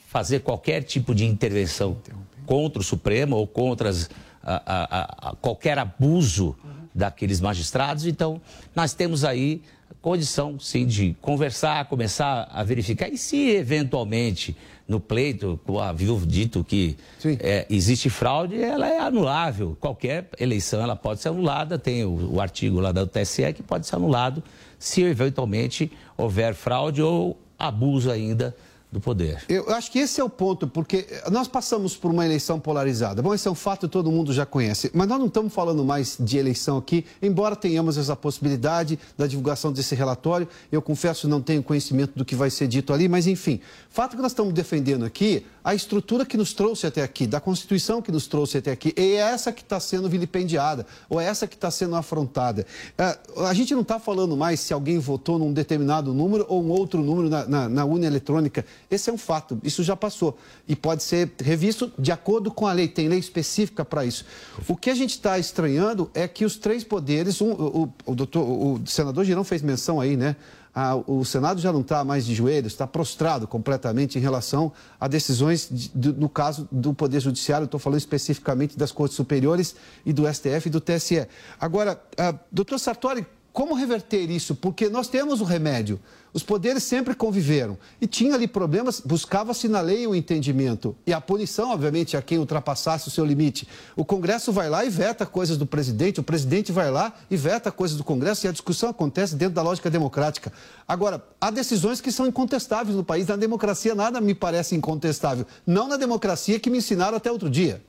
fazer 0.06 0.40
qualquer 0.40 0.82
tipo 0.82 1.14
de 1.14 1.25
intervenção 1.25 1.99
contra 2.47 2.80
o 2.80 2.85
Supremo 2.85 3.37
ou 3.37 3.47
contra 3.47 3.90
as, 3.90 4.08
a, 4.42 4.62
a, 4.64 5.30
a, 5.30 5.37
qualquer 5.37 5.78
abuso 5.78 6.56
daqueles 6.94 7.40
magistrados. 7.40 8.06
Então, 8.06 8.40
nós 8.75 8.94
temos 8.94 9.25
aí 9.25 9.62
condição, 10.00 10.58
sim, 10.58 10.87
de 10.87 11.14
conversar, 11.20 11.85
começar 11.87 12.49
a 12.50 12.62
verificar. 12.62 13.08
E 13.08 13.18
se, 13.18 13.50
eventualmente, 13.50 14.56
no 14.88 14.99
pleito, 14.99 15.61
havia 15.83 16.16
dito 16.26 16.64
que 16.64 16.97
é, 17.40 17.66
existe 17.68 18.09
fraude, 18.09 18.61
ela 18.61 18.88
é 18.88 18.99
anulável. 18.99 19.76
Qualquer 19.78 20.30
eleição 20.40 20.80
ela 20.80 20.97
pode 20.97 21.21
ser 21.21 21.28
anulada. 21.28 21.78
Tem 21.78 22.04
o, 22.04 22.37
o 22.37 22.40
artigo 22.40 22.80
lá 22.80 22.90
do 22.90 23.07
TSE 23.07 23.52
que 23.52 23.62
pode 23.62 23.87
ser 23.87 23.97
anulado 23.97 24.42
se, 24.78 25.02
eventualmente, 25.02 25.92
houver 26.16 26.54
fraude 26.54 27.02
ou 27.02 27.38
abuso 27.59 28.11
ainda 28.11 28.57
do 28.90 29.00
poder. 29.00 29.45
Eu 29.49 29.68
acho 29.71 29.90
que 29.90 29.99
esse 29.99 30.21
é 30.21 30.25
o 30.25 30.30
ponto, 30.30 30.66
porque 30.66 31.07
nós 31.30 31.47
passamos 31.47 31.95
por 31.95 32.11
uma 32.11 32.25
eleição 32.25 32.59
polarizada. 32.59 33.21
Bom, 33.21 33.35
esse 33.35 33.47
é 33.47 33.50
um 33.50 33.54
fato 33.54 33.87
que 33.87 33.92
todo 33.92 34.11
mundo 34.11 34.33
já 34.33 34.47
conhece, 34.47 34.90
mas 34.95 35.07
nós 35.07 35.18
não 35.18 35.26
estamos 35.26 35.52
falando 35.52 35.85
mais 35.85 36.16
de 36.18 36.38
eleição 36.38 36.78
aqui, 36.78 37.04
embora 37.21 37.54
tenhamos 37.54 37.99
essa 37.99 38.16
possibilidade 38.16 38.99
da 39.16 39.26
divulgação 39.26 39.71
desse 39.73 39.95
relatório. 39.95 40.49
Eu 40.73 40.80
confesso 40.80 41.28
não 41.28 41.42
tenho 41.42 41.62
conhecimento 41.62 42.12
do 42.16 42.25
que 42.25 42.35
vai 42.35 42.49
ser 42.49 42.66
dito 42.66 42.92
ali, 42.92 43.09
mas 43.09 43.26
enfim, 43.26 43.61
fato 43.90 44.16
que 44.16 44.23
nós 44.23 44.33
estamos 44.33 44.54
defendendo 44.54 45.04
aqui 45.04 45.45
a 45.62 45.75
estrutura 45.75 46.25
que 46.25 46.37
nos 46.37 46.54
trouxe 46.54 46.87
até 46.87 47.02
aqui, 47.02 47.26
da 47.26 47.40
Constituição 47.40 48.00
que 48.00 48.11
nos 48.11 48.26
trouxe 48.26 48.57
até 48.57 48.71
aqui, 48.71 48.95
e 48.97 49.16
é 49.16 49.16
essa 49.16 49.52
que 49.52 49.61
está 49.61 49.78
sendo 49.78 50.09
vilipendiada, 50.09 50.87
ou 51.11 51.21
é 51.21 51.26
essa 51.26 51.47
que 51.47 51.57
está 51.57 51.71
sendo 51.71 51.95
afrontada. 51.95 52.64
É, 52.97 53.18
a 53.45 53.52
gente 53.52 53.75
não 53.75 53.83
está 53.83 53.99
falando 53.99 54.35
mais 54.35 54.61
se 54.61 54.73
alguém 54.73 54.99
votou 54.99 55.38
num 55.38 55.52
determinado 55.52 56.14
número 56.14 56.47
ou 56.49 56.62
um 56.62 56.71
outro 56.71 57.02
número 57.02 57.28
na, 57.28 57.47
na, 57.47 57.68
na 57.68 57.85
urna 57.85 58.07
eletrônica. 58.07 58.64
Esse 58.90 59.11
é 59.11 59.12
um 59.12 59.18
fato, 59.18 59.61
isso 59.62 59.83
já 59.83 59.95
passou. 59.95 60.38
E 60.66 60.75
pode 60.75 61.02
ser 61.02 61.30
revisto 61.42 61.92
de 61.99 62.11
acordo 62.11 62.50
com 62.50 62.66
a 62.66 62.73
lei, 62.73 62.88
tem 62.88 63.09
lei 63.09 63.18
específica 63.18 63.85
para 63.85 64.04
isso. 64.04 64.25
O 64.66 64.75
que 64.75 64.88
a 64.88 64.95
gente 64.95 65.11
está 65.11 65.38
estranhando 65.38 66.11
é 66.14 66.26
que 66.26 66.45
os 66.45 66.57
três 66.57 66.85
poderes, 66.85 67.40
um, 67.42 67.52
o, 67.52 67.92
o, 68.07 68.14
doutor, 68.14 68.42
o 68.42 68.80
senador 68.87 69.25
Girão 69.25 69.45
fez 69.45 69.61
menção 69.61 70.00
aí, 70.00 70.16
né? 70.16 70.37
Ah, 70.75 70.95
o 70.95 71.25
Senado 71.25 71.61
já 71.61 71.73
não 71.73 71.80
está 71.80 72.04
mais 72.04 72.25
de 72.25 72.35
joelhos, 72.35 72.73
está 72.73 72.87
prostrado 72.87 73.49
completamente 73.49 74.16
em 74.16 74.21
relação 74.21 74.73
a 75.00 75.09
decisões, 75.09 75.68
de, 75.68 75.88
de, 75.88 76.12
no 76.12 76.28
caso 76.28 76.68
do 76.71 76.95
Poder 76.95 77.21
Judiciário, 77.21 77.64
estou 77.64 77.80
falando 77.80 77.99
especificamente 77.99 78.78
das 78.78 78.92
Cortes 78.92 79.16
Superiores 79.16 79.75
e 80.07 80.12
do 80.12 80.33
STF 80.33 80.68
e 80.68 80.71
do 80.71 80.80
TSE. 80.80 81.26
Agora, 81.59 82.00
ah, 82.16 82.35
doutor 82.52 82.78
Sartori, 82.78 83.26
como 83.52 83.75
reverter 83.75 84.31
isso? 84.31 84.55
Porque 84.55 84.88
nós 84.88 85.09
temos 85.09 85.40
o 85.40 85.45
remédio. 85.45 86.00
Os 86.33 86.43
poderes 86.43 86.83
sempre 86.83 87.14
conviveram. 87.14 87.76
E 88.00 88.07
tinha 88.07 88.35
ali 88.35 88.47
problemas, 88.47 89.00
buscava-se 89.00 89.67
na 89.67 89.81
lei 89.81 90.07
o 90.07 90.14
entendimento. 90.14 90.95
E 91.07 91.12
a 91.12 91.21
punição, 91.21 91.71
obviamente, 91.71 92.17
a 92.17 92.23
quem 92.23 92.38
ultrapassasse 92.38 93.09
o 93.09 93.11
seu 93.11 93.25
limite. 93.25 93.67
O 93.97 94.05
Congresso 94.05 94.52
vai 94.52 94.69
lá 94.69 94.85
e 94.85 94.90
veta 94.90 95.26
coisas 95.26 95.57
do 95.57 95.67
presidente, 95.67 96.21
o 96.21 96.23
presidente 96.23 96.71
vai 96.71 96.90
lá 96.90 97.12
e 97.31 97.37
veta 97.37 97.73
coisas 97.73 97.97
do 97.97 98.05
Congresso, 98.05 98.47
e 98.47 98.49
a 98.49 98.52
discussão 98.52 98.90
acontece 98.90 99.35
dentro 99.35 99.55
da 99.55 99.62
lógica 99.62 99.90
democrática. 99.90 100.52
Agora, 100.87 101.25
há 101.40 101.50
decisões 101.50 102.00
que 102.00 102.12
são 102.12 102.26
incontestáveis 102.26 102.97
no 102.97 103.02
país. 103.02 103.26
Na 103.26 103.37
democracia, 103.37 103.95
nada 103.95 104.21
me 104.21 104.35
parece 104.35 104.76
incontestável. 104.76 105.47
Não 105.67 105.88
na 105.88 105.97
democracia 105.97 106.61
que 106.61 106.71
me 106.71 106.78
ensinaram 106.78 107.17
até 107.17 107.33
outro 107.33 107.50
dia. 107.50 107.83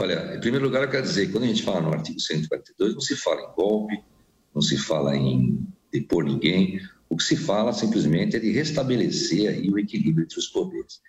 Olha, 0.00 0.34
em 0.34 0.40
primeiro 0.40 0.64
lugar, 0.64 0.82
eu 0.82 0.88
quero 0.88 1.02
dizer, 1.02 1.30
quando 1.30 1.44
a 1.44 1.46
gente 1.46 1.62
fala 1.62 1.82
no 1.82 1.92
artigo 1.92 2.18
142, 2.18 2.94
não 2.94 3.02
se 3.02 3.14
fala 3.14 3.42
em 3.42 3.52
golpe, 3.54 4.02
não 4.54 4.62
se 4.62 4.78
fala 4.78 5.14
em 5.14 5.62
depor 5.92 6.24
ninguém, 6.24 6.80
o 7.06 7.18
que 7.18 7.22
se 7.22 7.36
fala 7.36 7.70
simplesmente 7.70 8.34
é 8.34 8.38
de 8.38 8.50
restabelecer 8.50 9.50
aí 9.50 9.68
o 9.68 9.78
equilíbrio 9.78 10.24
entre 10.24 10.38
os 10.38 10.46
poderes. 10.46 11.02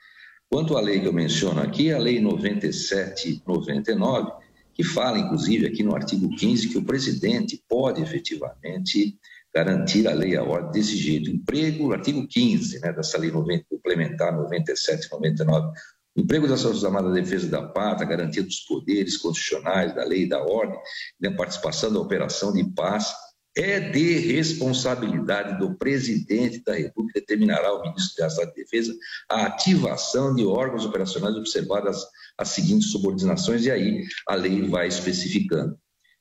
Quanto 0.50 0.76
à 0.76 0.82
lei 0.82 1.00
que 1.00 1.08
eu 1.08 1.14
menciono 1.14 1.62
aqui, 1.62 1.94
a 1.94 1.98
lei 1.98 2.20
9799, 2.20 4.30
que 4.74 4.84
fala, 4.84 5.20
inclusive, 5.20 5.68
aqui 5.68 5.84
no 5.84 5.96
artigo 5.96 6.28
15, 6.36 6.68
que 6.68 6.78
o 6.78 6.84
presidente 6.84 7.64
pode 7.70 8.02
efetivamente 8.02 9.18
garantir 9.56 10.06
a 10.06 10.14
lei 10.14 10.36
a 10.36 10.44
ordem 10.44 10.72
desse 10.72 10.98
jeito. 10.98 11.32
Emprego, 11.32 11.94
artigo 11.94 12.28
15 12.28 12.82
né, 12.82 12.92
dessa 12.92 13.18
lei 13.18 13.32
90, 13.32 13.68
complementar 13.70 14.36
9799, 14.36 15.80
Emprego 16.16 16.48
das 16.48 16.62
Forças 16.62 16.84
Armadas 16.84 17.14
da 17.14 17.20
Defesa 17.22 17.48
da 17.48 17.68
Pátria, 17.68 18.08
garantia 18.08 18.44
dos 18.44 18.60
poderes 18.62 19.18
constitucionais, 19.18 19.96
da 19.96 20.04
lei 20.04 20.24
e 20.24 20.30
da 20.30 20.44
ordem, 20.44 20.78
na 21.20 21.30
né, 21.30 21.38
participação 21.38 21.92
da 21.92 22.00
operação 22.00 22.52
de 22.52 22.64
paz, 22.74 23.14
é 23.56 23.80
de 23.80 24.18
responsabilidade 24.20 25.58
do 25.60 25.78
presidente 25.78 26.64
da 26.64 26.74
República, 26.74 27.20
determinará 27.20 27.74
o 27.74 27.82
ministro 27.82 28.16
da 28.18 28.28
Estado 28.28 28.54
de 28.54 28.64
Defesa 28.64 28.94
a 29.30 29.46
ativação 29.46 30.34
de 30.36 30.46
órgãos 30.46 30.86
operacionais 30.86 31.36
observadas 31.36 32.02
as 32.38 32.50
seguintes 32.50 32.92
subordinações, 32.92 33.66
e 33.66 33.72
aí 33.72 34.06
a 34.28 34.36
lei 34.36 34.62
vai 34.68 34.88
especificando. 34.88 35.78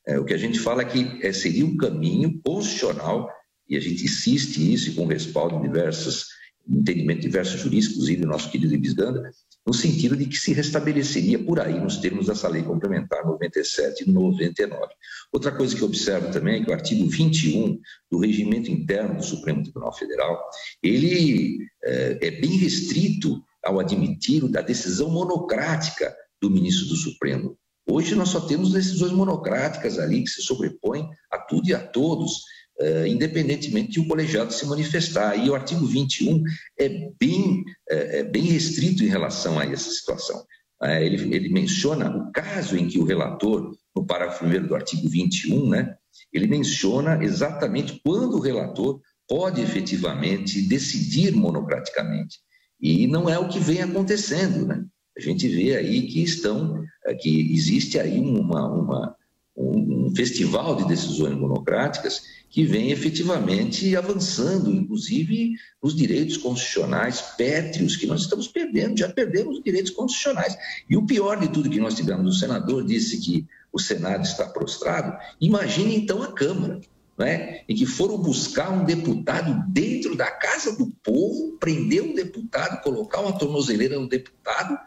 É, 0.07 0.19
o 0.19 0.25
que 0.25 0.33
a 0.33 0.37
gente 0.37 0.59
fala 0.59 0.81
é 0.81 0.85
que 0.85 1.19
é, 1.25 1.31
seria 1.31 1.65
um 1.65 1.77
caminho 1.77 2.41
constitucional, 2.45 3.29
e 3.67 3.77
a 3.77 3.79
gente 3.79 4.03
insiste 4.03 4.73
isso 4.73 4.95
com 4.95 5.05
respaldo 5.05 5.55
em 5.55 5.61
diversos 5.61 6.27
entendimento 6.67 7.21
de 7.21 7.27
diversos 7.27 7.59
juristas, 7.59 7.93
inclusive 7.93 8.23
o 8.23 8.27
nosso 8.27 8.49
querido 8.49 8.73
Ibis 8.73 8.93
Ganda, 8.93 9.31
no 9.65 9.73
sentido 9.73 10.15
de 10.15 10.25
que 10.25 10.37
se 10.37 10.53
restabeleceria 10.53 11.37
por 11.37 11.59
aí, 11.59 11.79
nos 11.79 11.97
termos 11.97 12.27
dessa 12.27 12.47
lei 12.47 12.63
complementar 12.63 13.23
97 13.25 14.03
e 14.03 14.11
99. 14.11 14.93
Outra 15.31 15.51
coisa 15.51 15.75
que 15.75 15.81
eu 15.81 15.87
observo 15.87 16.31
também 16.31 16.61
é 16.61 16.65
que 16.65 16.71
o 16.71 16.73
artigo 16.73 17.07
21 17.07 17.79
do 18.09 18.19
regimento 18.19 18.71
interno 18.71 19.15
do 19.15 19.23
Supremo 19.23 19.63
Tribunal 19.63 19.93
Federal, 19.93 20.41
ele 20.81 21.59
é, 21.83 22.17
é 22.21 22.31
bem 22.31 22.57
restrito 22.57 23.41
ao 23.63 23.79
admitir 23.79 24.47
da 24.49 24.61
decisão 24.61 25.09
monocrática 25.09 26.15
do 26.41 26.49
ministro 26.49 26.87
do 26.87 26.95
Supremo. 26.95 27.55
Hoje 27.87 28.15
nós 28.15 28.29
só 28.29 28.41
temos 28.41 28.71
decisões 28.71 29.11
monocráticas 29.11 29.99
ali 29.99 30.23
que 30.23 30.29
se 30.29 30.41
sobrepõem 30.41 31.07
a 31.31 31.37
tudo 31.37 31.69
e 31.69 31.73
a 31.73 31.79
todos, 31.79 32.43
uh, 32.81 33.05
independentemente 33.05 33.91
de 33.91 33.99
o 33.99 34.07
colegiado 34.07 34.51
se 34.51 34.65
manifestar. 34.65 35.37
E 35.37 35.49
o 35.49 35.55
artigo 35.55 35.85
21 35.85 36.43
é 36.79 37.09
bem, 37.19 37.63
é, 37.89 38.19
é 38.19 38.23
bem 38.23 38.43
restrito 38.43 39.03
em 39.03 39.07
relação 39.07 39.59
a 39.59 39.65
essa 39.65 39.91
situação. 39.91 40.39
Uh, 40.81 40.87
ele, 40.87 41.35
ele 41.35 41.49
menciona 41.49 42.09
o 42.09 42.31
caso 42.31 42.75
em 42.75 42.87
que 42.87 42.97
o 42.97 43.05
relator, 43.05 43.75
no 43.95 44.05
parágrafo 44.05 44.45
1 44.45 44.67
do 44.67 44.75
artigo 44.75 45.07
21, 45.07 45.69
né, 45.69 45.95
ele 46.33 46.47
menciona 46.47 47.23
exatamente 47.23 48.01
quando 48.03 48.37
o 48.37 48.41
relator 48.41 48.99
pode 49.27 49.61
efetivamente 49.61 50.61
decidir 50.61 51.33
monocraticamente. 51.33 52.39
E 52.81 53.05
não 53.07 53.29
é 53.29 53.37
o 53.37 53.47
que 53.47 53.59
vem 53.59 53.81
acontecendo, 53.81 54.65
né? 54.65 54.83
A 55.15 55.21
gente 55.21 55.47
vê 55.47 55.75
aí 55.75 56.07
que 56.07 56.23
estão, 56.23 56.83
que 57.19 57.53
existe 57.53 57.99
aí 57.99 58.19
uma, 58.19 58.67
uma, 58.67 59.15
um 59.55 60.13
festival 60.15 60.75
de 60.75 60.87
decisões 60.87 61.37
monocráticas 61.37 62.23
que 62.51 62.65
vem 62.65 62.91
efetivamente 62.91 63.95
avançando, 63.95 64.69
inclusive 64.71 65.53
nos 65.81 65.95
direitos 65.95 66.35
constitucionais 66.35 67.21
pétreos 67.37 67.95
que 67.95 68.05
nós 68.05 68.21
estamos 68.21 68.45
perdendo, 68.47 68.99
já 68.99 69.07
perdemos 69.07 69.57
os 69.57 69.63
direitos 69.63 69.91
constitucionais. 69.91 70.57
E 70.89 70.97
o 70.97 71.05
pior 71.05 71.39
de 71.39 71.47
tudo 71.47 71.69
que 71.69 71.79
nós 71.79 71.95
tivemos, 71.95 72.35
o 72.35 72.39
senador 72.39 72.85
disse 72.85 73.17
que 73.19 73.47
o 73.71 73.79
Senado 73.79 74.23
está 74.23 74.45
prostrado, 74.45 75.17
imagine 75.39 75.95
então 75.95 76.21
a 76.21 76.33
Câmara. 76.33 76.81
né, 77.17 77.61
em 77.69 77.75
que 77.75 77.85
foram 77.85 78.17
buscar 78.17 78.71
um 78.71 78.83
deputado 78.83 79.63
dentro 79.71 80.15
da 80.15 80.31
casa 80.31 80.75
do 80.75 80.87
povo, 81.03 81.55
prender 81.59 82.01
um 82.01 82.15
deputado, 82.15 82.81
colocar 82.81 83.21
uma 83.21 83.37
tornozeleira 83.37 83.99
no 83.99 84.09
deputado 84.09 84.77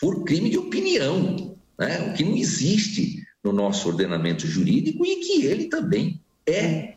por 0.00 0.24
crime 0.24 0.48
de 0.48 0.56
opinião, 0.56 1.54
né, 1.78 2.08
o 2.08 2.14
que 2.14 2.24
não 2.24 2.34
existe 2.34 3.22
no 3.44 3.52
nosso 3.52 3.88
ordenamento 3.88 4.46
jurídico 4.46 5.04
e 5.04 5.16
que 5.16 5.44
ele 5.44 5.66
também 5.66 6.18
é 6.46 6.94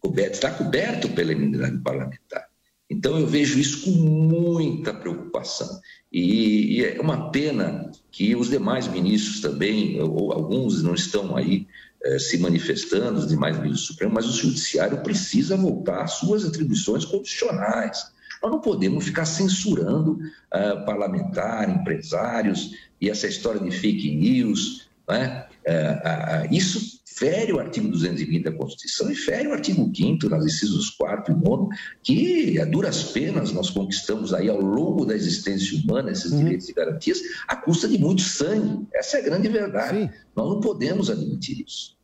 coberto, 0.00 0.34
está 0.34 0.50
coberto 0.50 1.08
pela 1.10 1.32
imunidade 1.32 1.78
parlamentar. 1.78 2.46
Então 2.88 3.18
eu 3.18 3.26
vejo 3.26 3.58
isso 3.58 3.84
com 3.84 3.90
muita 3.90 4.94
preocupação. 4.94 5.80
E, 6.12 6.78
e, 6.78 6.84
é 6.84 7.00
uma 7.00 7.30
pena 7.30 7.90
que 8.12 8.36
os 8.36 8.48
demais 8.48 8.86
ministros 8.86 9.40
também, 9.40 10.00
ou 10.00 10.32
alguns 10.32 10.82
não 10.82 10.94
estão 10.94 11.36
aí 11.36 11.66
eh, 12.04 12.18
se 12.18 12.38
manifestando, 12.38 13.18
os 13.18 13.26
demais 13.26 13.56
ministros 13.56 13.88
do 13.88 13.92
Supremo, 13.92 14.14
mas 14.14 14.26
o 14.26 14.32
Judiciário 14.32 15.02
precisa 15.02 15.56
voltar 15.56 16.02
às 16.02 16.12
suas 16.12 16.44
atribuições 16.44 17.04
constitucionais. 17.04 18.12
Nós 18.40 18.52
não 18.52 18.60
podemos 18.60 19.04
ficar 19.04 19.24
censurando 19.24 20.12
uh, 20.12 20.84
parlamentar, 20.84 21.68
empresários 21.68 22.70
e 23.00 23.10
essa 23.10 23.26
história 23.26 23.60
de 23.60 23.70
fake 23.70 24.14
news. 24.14 24.88
Né? 25.08 25.46
Uh, 25.66 26.48
uh, 26.48 26.54
isso 26.54 27.00
fere 27.16 27.50
o 27.52 27.58
artigo 27.58 27.88
220 27.88 28.44
da 28.44 28.52
Constituição 28.52 29.10
e 29.10 29.14
fere 29.14 29.48
o 29.48 29.52
artigo 29.52 29.90
5 29.94 30.28
nas 30.28 30.44
incisos 30.44 30.90
4 30.90 31.32
e 31.32 31.36
9, 31.36 31.74
que 32.02 32.60
a 32.60 32.64
duras 32.66 33.04
penas 33.04 33.52
nós 33.52 33.70
conquistamos 33.70 34.34
aí 34.34 34.50
ao 34.50 34.60
longo 34.60 35.06
da 35.06 35.14
existência 35.14 35.78
humana 35.78 36.10
esses 36.10 36.30
uhum. 36.30 36.38
direitos 36.38 36.68
e 36.68 36.74
garantias 36.74 37.18
à 37.48 37.56
custa 37.56 37.88
de 37.88 37.98
muito 37.98 38.20
sangue. 38.20 38.86
Essa 38.92 39.16
é 39.16 39.20
a 39.20 39.24
grande 39.24 39.48
verdade. 39.48 39.98
Sim. 39.98 40.10
Nós 40.36 40.48
não 40.48 40.60
podemos 40.60 41.08
admitir 41.08 41.64
isso. 41.66 41.96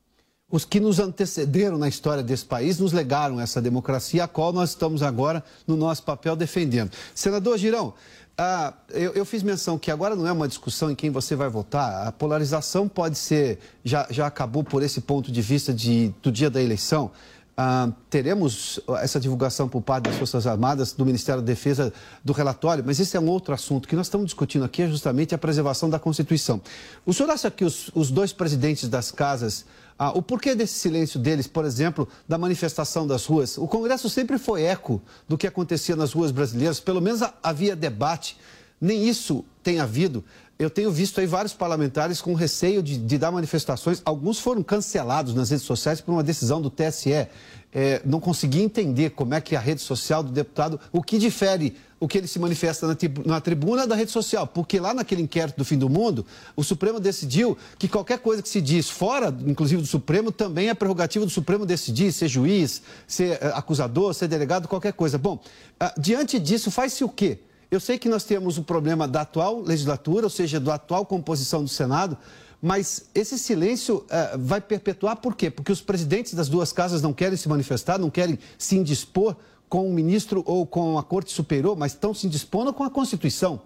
Os 0.50 0.66
que 0.66 0.78
nos 0.78 0.98
antecederam 0.98 1.78
na 1.78 1.88
história 1.88 2.22
desse 2.22 2.44
país 2.44 2.78
nos 2.78 2.92
legaram 2.92 3.40
essa 3.40 3.60
democracia, 3.60 4.24
a 4.24 4.28
qual 4.28 4.52
nós 4.52 4.70
estamos 4.70 5.02
agora 5.02 5.42
no 5.66 5.78
nosso 5.78 6.02
papel 6.02 6.36
defendendo. 6.36 6.90
Senador 7.14 7.56
Girão, 7.56 7.94
ah, 8.36 8.72
eu, 8.88 9.12
eu, 9.12 9.24
fiz 9.26 9.42
menção 9.42 9.78
que 9.78 9.90
agora 9.90 10.16
não 10.16 10.26
é 10.26 10.32
uma 10.32 10.48
discussão 10.48 10.90
em 10.90 10.94
quem 10.94 11.10
você 11.10 11.36
vai 11.36 11.48
votar. 11.48 12.06
A 12.06 12.12
polarização 12.12 12.88
pode 12.88 13.18
ser, 13.18 13.58
já, 13.84 14.06
já 14.10 14.26
acabou 14.26 14.64
por 14.64 14.82
esse 14.82 15.02
ponto 15.02 15.30
de 15.30 15.42
vista 15.42 15.72
de, 15.72 16.14
do 16.22 16.32
dia 16.32 16.48
da 16.48 16.60
eleição. 16.60 17.10
Ah, 17.56 17.90
teremos 18.08 18.80
essa 19.00 19.20
divulgação 19.20 19.68
por 19.68 19.82
parte 19.82 20.04
das 20.04 20.16
Forças 20.16 20.46
Armadas, 20.46 20.92
do 20.92 21.04
Ministério 21.04 21.42
da 21.42 21.46
Defesa, 21.46 21.92
do 22.24 22.32
relatório, 22.32 22.82
mas 22.86 22.98
esse 22.98 23.16
é 23.16 23.20
um 23.20 23.28
outro 23.28 23.52
assunto. 23.52 23.86
Que 23.86 23.94
nós 23.94 24.06
estamos 24.06 24.26
discutindo 24.26 24.64
aqui 24.64 24.82
é 24.82 24.88
justamente 24.88 25.34
a 25.34 25.38
preservação 25.38 25.90
da 25.90 25.98
Constituição. 25.98 26.60
O 27.04 27.12
senhor 27.12 27.30
acha 27.30 27.50
que 27.50 27.64
os, 27.64 27.90
os 27.94 28.10
dois 28.10 28.32
presidentes 28.32 28.88
das 28.88 29.10
casas 29.10 29.64
ah, 29.98 30.10
o 30.18 30.20
porquê 30.20 30.54
desse 30.54 30.74
silêncio 30.74 31.20
deles, 31.20 31.46
por 31.46 31.64
exemplo, 31.64 32.08
da 32.28 32.36
manifestação 32.36 33.06
das 33.06 33.24
ruas? 33.24 33.56
O 33.56 33.68
Congresso 33.68 34.10
sempre 34.10 34.36
foi 34.36 34.62
eco 34.62 35.00
do 35.28 35.38
que 35.38 35.46
acontecia 35.46 35.94
nas 35.94 36.12
ruas 36.12 36.32
brasileiras, 36.32 36.80
pelo 36.80 37.00
menos 37.00 37.20
havia 37.40 37.76
debate. 37.76 38.36
Nem 38.80 39.06
isso 39.06 39.44
tem 39.62 39.78
havido. 39.78 40.24
Eu 40.62 40.70
tenho 40.70 40.90
visto 40.90 41.20
aí 41.20 41.26
vários 41.26 41.52
parlamentares 41.52 42.20
com 42.20 42.34
receio 42.34 42.82
de, 42.82 42.96
de 42.96 43.18
dar 43.18 43.30
manifestações. 43.30 44.00
Alguns 44.04 44.38
foram 44.38 44.62
cancelados 44.62 45.34
nas 45.34 45.50
redes 45.50 45.66
sociais 45.66 46.00
por 46.00 46.12
uma 46.12 46.22
decisão 46.22 46.60
do 46.60 46.70
TSE 46.70 47.28
é, 47.72 48.02
não 48.04 48.20
conseguia 48.20 48.62
entender 48.62 49.10
como 49.10 49.34
é 49.34 49.40
que 49.40 49.56
a 49.56 49.60
rede 49.60 49.80
social 49.80 50.22
do 50.22 50.30
deputado, 50.30 50.78
o 50.92 51.02
que 51.02 51.18
difere 51.18 51.74
o 51.98 52.08
que 52.08 52.18
ele 52.18 52.26
se 52.26 52.38
manifesta 52.38 52.86
na, 52.86 52.96
na, 53.24 53.40
tribuna 53.40 53.86
da 53.86 53.94
rede 53.94 54.10
social, 54.10 54.44
porque 54.44 54.80
lá 54.80 54.92
naquele 54.92 55.22
inquérito 55.22 55.56
do 55.56 55.64
fim 55.64 55.78
do 55.78 55.88
mundo, 55.88 56.26
o 56.56 56.64
Supremo 56.64 56.98
decidiu 56.98 57.56
que 57.78 57.86
qualquer 57.86 58.18
coisa 58.18 58.42
que 58.42 58.48
se 58.48 58.60
diz 58.60 58.90
fora, 58.90 59.34
inclusive 59.46 59.80
do 59.80 59.86
Supremo, 59.86 60.32
também 60.32 60.68
é 60.68 60.74
prerrogativa 60.74 61.24
do 61.24 61.30
Supremo 61.30 61.64
decidir, 61.64 62.12
ser 62.12 62.26
juiz, 62.26 62.82
ser 63.06 63.36
uh, 63.36 63.54
acusador, 63.54 64.12
ser 64.14 64.26
delegado, 64.26 64.66
qualquer 64.66 64.92
coisa. 64.92 65.16
Bom, 65.16 65.36
uh, 65.80 66.00
diante 66.00 66.40
disso, 66.40 66.72
faz-se 66.72 67.04
o 67.04 67.08
quê? 67.08 67.38
Eu 67.72 67.80
sei 67.80 67.98
que 67.98 68.06
nós 68.06 68.22
temos 68.22 68.58
o 68.58 68.62
problema 68.62 69.08
da 69.08 69.22
atual 69.22 69.62
legislatura, 69.62 70.26
ou 70.26 70.30
seja, 70.30 70.60
da 70.60 70.74
atual 70.74 71.06
composição 71.06 71.62
do 71.62 71.70
Senado, 71.70 72.18
mas 72.60 73.08
esse 73.14 73.38
silêncio 73.38 74.04
uh, 74.04 74.38
vai 74.38 74.60
perpetuar 74.60 75.16
por 75.16 75.34
quê? 75.34 75.50
Porque 75.50 75.72
os 75.72 75.80
presidentes 75.80 76.34
das 76.34 76.50
duas 76.50 76.70
casas 76.70 77.00
não 77.00 77.14
querem 77.14 77.34
se 77.34 77.48
manifestar, 77.48 77.98
não 77.98 78.10
querem 78.10 78.38
se 78.58 78.76
indispor 78.76 79.34
com 79.70 79.88
o 79.88 79.92
ministro 79.94 80.44
ou 80.46 80.66
com 80.66 80.98
a 80.98 81.02
Corte 81.02 81.32
Superior, 81.32 81.74
mas 81.74 81.92
estão 81.92 82.12
se 82.12 82.26
indispondo 82.26 82.74
com 82.74 82.84
a 82.84 82.90
Constituição. 82.90 83.62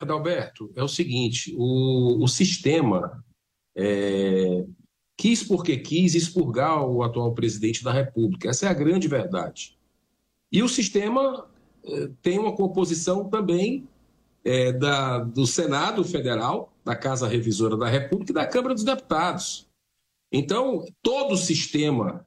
Adalberto, 0.00 0.72
é 0.74 0.82
o 0.82 0.88
seguinte: 0.88 1.54
o, 1.56 2.20
o 2.20 2.26
sistema 2.26 3.24
é, 3.76 4.64
quis 5.16 5.44
porque 5.44 5.76
quis 5.76 6.16
expurgar 6.16 6.84
o 6.84 7.04
atual 7.04 7.32
presidente 7.32 7.84
da 7.84 7.92
República. 7.92 8.50
Essa 8.50 8.66
é 8.66 8.68
a 8.68 8.74
grande 8.74 9.06
verdade. 9.06 9.78
E 10.50 10.64
o 10.64 10.68
sistema 10.68 11.46
tem 12.22 12.38
uma 12.38 12.54
composição 12.54 13.28
também 13.28 13.88
é, 14.44 14.72
da, 14.72 15.18
do 15.18 15.46
Senado 15.46 16.04
Federal, 16.04 16.72
da 16.84 16.94
Casa 16.94 17.26
Revisora 17.26 17.76
da 17.76 17.88
República 17.88 18.32
e 18.32 18.34
da 18.34 18.46
Câmara 18.46 18.74
dos 18.74 18.84
Deputados. 18.84 19.68
Então, 20.32 20.84
todo 21.02 21.32
o 21.32 21.36
sistema 21.36 22.26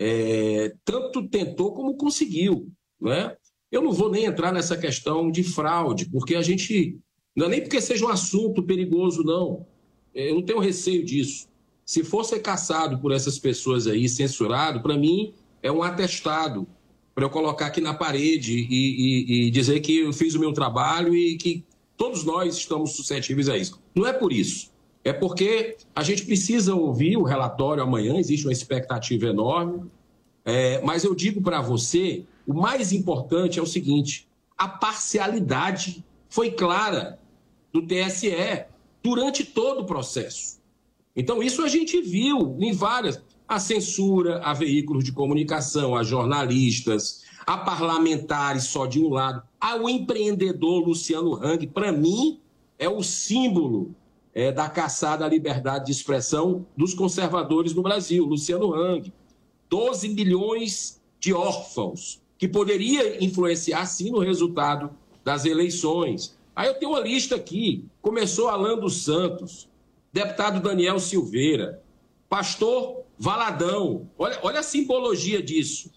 é, 0.00 0.74
tanto 0.84 1.28
tentou 1.28 1.72
como 1.72 1.96
conseguiu. 1.96 2.72
Né? 3.00 3.36
Eu 3.70 3.82
não 3.82 3.92
vou 3.92 4.10
nem 4.10 4.24
entrar 4.24 4.52
nessa 4.52 4.76
questão 4.76 5.30
de 5.30 5.44
fraude, 5.44 6.08
porque 6.10 6.34
a 6.34 6.42
gente. 6.42 6.98
Não 7.36 7.46
é 7.46 7.50
nem 7.50 7.60
porque 7.60 7.80
seja 7.80 8.04
um 8.04 8.08
assunto 8.08 8.62
perigoso, 8.62 9.22
não. 9.22 9.66
Eu 10.12 10.34
não 10.34 10.42
tenho 10.42 10.58
receio 10.58 11.04
disso. 11.04 11.48
Se 11.84 12.02
for 12.02 12.24
ser 12.24 12.40
caçado 12.40 12.98
por 12.98 13.12
essas 13.12 13.38
pessoas 13.38 13.86
aí, 13.86 14.08
censurado, 14.08 14.82
para 14.82 14.96
mim 14.96 15.32
é 15.62 15.70
um 15.70 15.82
atestado 15.82 16.66
para 17.14 17.24
eu 17.24 17.30
colocar 17.30 17.66
aqui 17.66 17.80
na 17.80 17.94
parede 17.94 18.58
e, 18.58 18.66
e, 18.70 19.46
e 19.46 19.50
dizer 19.50 19.80
que 19.80 20.00
eu 20.00 20.12
fiz 20.12 20.34
o 20.34 20.40
meu 20.40 20.52
trabalho 20.52 21.14
e 21.14 21.36
que 21.36 21.64
Todos 22.00 22.24
nós 22.24 22.56
estamos 22.56 22.92
suscetíveis 22.92 23.46
a 23.50 23.58
isso. 23.58 23.78
Não 23.94 24.06
é 24.06 24.12
por 24.14 24.32
isso. 24.32 24.70
É 25.04 25.12
porque 25.12 25.76
a 25.94 26.02
gente 26.02 26.24
precisa 26.24 26.74
ouvir 26.74 27.18
o 27.18 27.22
relatório 27.22 27.82
amanhã, 27.82 28.16
existe 28.16 28.46
uma 28.46 28.52
expectativa 28.54 29.26
enorme. 29.26 29.90
É, 30.42 30.80
mas 30.80 31.04
eu 31.04 31.14
digo 31.14 31.42
para 31.42 31.60
você: 31.60 32.24
o 32.46 32.54
mais 32.54 32.94
importante 32.94 33.58
é 33.58 33.62
o 33.62 33.66
seguinte: 33.66 34.26
a 34.56 34.66
parcialidade 34.66 36.02
foi 36.30 36.52
clara 36.52 37.18
do 37.70 37.86
TSE 37.86 38.64
durante 39.02 39.44
todo 39.44 39.82
o 39.82 39.84
processo. 39.84 40.58
Então, 41.14 41.42
isso 41.42 41.62
a 41.62 41.68
gente 41.68 42.00
viu 42.00 42.56
em 42.60 42.72
várias. 42.72 43.22
A 43.50 43.58
censura 43.58 44.38
a 44.44 44.54
veículos 44.54 45.02
de 45.02 45.10
comunicação, 45.10 45.96
a 45.96 46.04
jornalistas, 46.04 47.24
a 47.44 47.58
parlamentares 47.58 48.62
só 48.62 48.86
de 48.86 49.02
um 49.02 49.08
lado, 49.08 49.42
ao 49.60 49.88
empreendedor 49.90 50.86
Luciano 50.86 51.34
Hang, 51.34 51.66
para 51.66 51.90
mim, 51.90 52.38
é 52.78 52.88
o 52.88 53.02
símbolo 53.02 53.92
é, 54.32 54.52
da 54.52 54.68
caçada 54.68 55.24
à 55.24 55.28
liberdade 55.28 55.86
de 55.86 55.90
expressão 55.90 56.64
dos 56.76 56.94
conservadores 56.94 57.74
no 57.74 57.82
Brasil, 57.82 58.24
Luciano 58.24 58.72
Hang. 58.72 59.12
12 59.68 60.10
milhões 60.10 61.02
de 61.18 61.34
órfãos, 61.34 62.22
que 62.38 62.46
poderia 62.46 63.20
influenciar, 63.22 63.84
sim, 63.86 64.12
no 64.12 64.20
resultado 64.20 64.90
das 65.24 65.44
eleições. 65.44 66.38
Aí 66.54 66.68
eu 66.68 66.74
tenho 66.74 66.92
uma 66.92 67.00
lista 67.00 67.34
aqui. 67.34 67.84
Começou 68.00 68.46
Alan 68.46 68.78
dos 68.78 69.02
Santos, 69.02 69.68
deputado 70.12 70.60
Daniel 70.60 71.00
Silveira, 71.00 71.82
pastor 72.28 72.99
Valadão. 73.20 74.10
Olha, 74.18 74.38
olha 74.42 74.60
a 74.60 74.62
simbologia 74.62 75.42
disso. 75.42 75.90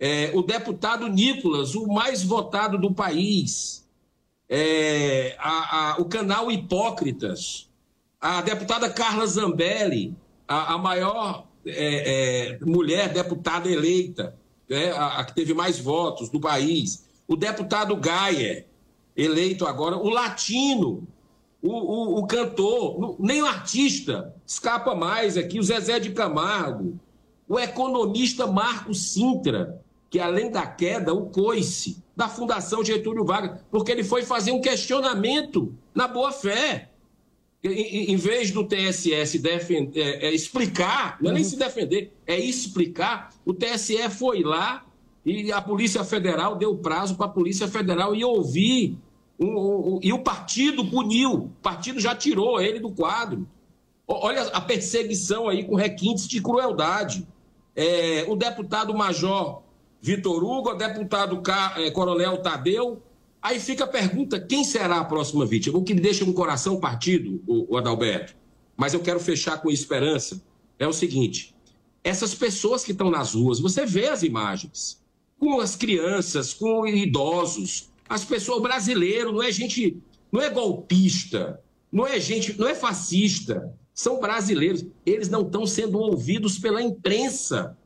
É, 0.00 0.30
o 0.34 0.42
deputado 0.42 1.06
Nicolas, 1.06 1.74
o 1.74 1.86
mais 1.86 2.24
votado 2.24 2.78
do 2.78 2.94
país, 2.94 3.86
é, 4.48 5.36
a, 5.38 5.92
a, 5.92 6.00
o 6.00 6.06
canal 6.06 6.50
Hipócritas, 6.50 7.68
a 8.18 8.40
deputada 8.40 8.88
Carla 8.88 9.26
Zambelli, 9.26 10.16
a, 10.48 10.72
a 10.72 10.78
maior 10.78 11.46
é, 11.66 12.56
é 12.56 12.64
mulher 12.64 13.12
deputada 13.12 13.70
eleita, 13.70 14.34
né, 14.66 14.92
a, 14.92 15.22
que 15.24 15.34
teve 15.34 15.52
mais 15.52 15.78
votos 15.78 16.30
do 16.30 16.40
país, 16.40 17.04
o 17.28 17.36
deputado 17.36 17.94
Gaia, 17.96 18.66
eleito 19.14 19.66
agora, 19.66 19.98
o 19.98 20.08
latino, 20.08 21.06
o, 21.62 21.70
o, 21.70 22.18
o, 22.18 22.26
cantor, 22.26 23.16
nem 23.20 23.40
o 23.40 23.46
artista 23.46 24.34
escapa 24.44 24.94
mais 24.94 25.36
aqui, 25.36 25.60
o 25.60 25.62
Zezé 25.62 26.00
de 26.00 26.10
Camargo, 26.10 26.98
o 27.48 27.58
economista 27.58 28.46
Marco 28.46 28.92
Sintra, 28.92 29.80
que 30.10 30.18
além 30.18 30.50
da 30.50 30.66
queda, 30.66 31.14
o 31.14 31.26
coice 31.26 32.02
da 32.16 32.28
Fundação 32.28 32.84
Getúlio 32.84 33.24
Vargas, 33.24 33.60
porque 33.70 33.92
ele 33.92 34.02
foi 34.02 34.22
fazer 34.22 34.50
um 34.50 34.60
questionamento 34.60 35.72
na 35.94 36.08
boa-fé. 36.08 36.88
Em, 37.64 38.12
em, 38.12 38.16
vez 38.16 38.50
do 38.50 38.64
TSE 38.64 39.24
se 39.24 39.38
defender, 39.38 40.00
é, 40.00 40.26
é, 40.26 40.34
explicar, 40.34 41.16
não 41.20 41.30
é 41.30 41.34
nem 41.34 41.44
se 41.44 41.56
defender, 41.56 42.12
é 42.26 42.36
explicar, 42.36 43.32
o 43.46 43.54
TSE 43.54 43.96
foi 44.10 44.42
lá 44.42 44.84
e 45.24 45.52
a 45.52 45.60
Polícia 45.62 46.02
Federal 46.02 46.56
deu 46.56 46.76
prazo 46.76 47.14
para 47.14 47.26
a 47.26 47.28
Polícia 47.28 47.68
Federal 47.68 48.16
ir 48.16 48.24
ouvir, 48.24 48.98
um, 49.42 49.94
um, 49.96 50.00
e 50.02 50.12
o 50.12 50.18
partido 50.18 50.84
puniu, 50.84 51.32
o 51.32 51.48
partido 51.62 52.00
já 52.00 52.14
tirou 52.14 52.60
ele 52.60 52.78
do 52.78 52.90
quadro. 52.90 53.46
Olha 54.06 54.42
a 54.48 54.60
perseguição 54.60 55.48
aí 55.48 55.64
com 55.64 55.74
requintes 55.74 56.28
de 56.28 56.40
crueldade. 56.40 57.26
É, 57.74 58.24
o 58.28 58.36
deputado 58.36 58.94
Major 58.94 59.62
Vitor 60.00 60.42
Hugo, 60.42 60.70
o 60.70 60.74
deputado 60.74 61.40
é, 61.76 61.90
Coronel 61.90 62.38
Tadeu. 62.38 63.02
Aí 63.40 63.58
fica 63.58 63.84
a 63.84 63.88
pergunta: 63.88 64.40
quem 64.40 64.64
será 64.64 64.98
a 65.00 65.04
próxima 65.04 65.46
vítima? 65.46 65.78
O 65.78 65.82
que 65.82 65.94
deixa 65.94 66.24
no 66.24 66.34
coração 66.34 66.78
partido, 66.78 67.42
o, 67.46 67.74
o 67.74 67.76
Adalberto, 67.76 68.34
mas 68.76 68.94
eu 68.94 69.00
quero 69.00 69.20
fechar 69.20 69.62
com 69.62 69.70
esperança, 69.70 70.42
é 70.78 70.86
o 70.86 70.92
seguinte: 70.92 71.54
essas 72.04 72.34
pessoas 72.34 72.84
que 72.84 72.92
estão 72.92 73.10
nas 73.10 73.34
ruas, 73.34 73.60
você 73.60 73.86
vê 73.86 74.08
as 74.08 74.22
imagens, 74.22 75.00
com 75.38 75.60
as 75.60 75.76
crianças, 75.76 76.52
com 76.52 76.86
idosos, 76.86 77.91
as 78.08 78.24
pessoas, 78.24 78.58
o 78.58 78.62
brasileiro 78.62 79.32
não 79.32 79.42
é 79.42 79.50
gente, 79.50 80.02
não 80.30 80.40
é 80.40 80.50
golpista, 80.50 81.60
não 81.90 82.06
é 82.06 82.18
gente, 82.18 82.58
não 82.58 82.68
é 82.68 82.74
fascista, 82.74 83.72
são 83.94 84.20
brasileiros. 84.20 84.84
Eles 85.04 85.28
não 85.28 85.42
estão 85.42 85.66
sendo 85.66 85.98
ouvidos 85.98 86.58
pela 86.58 86.82
imprensa. 86.82 87.76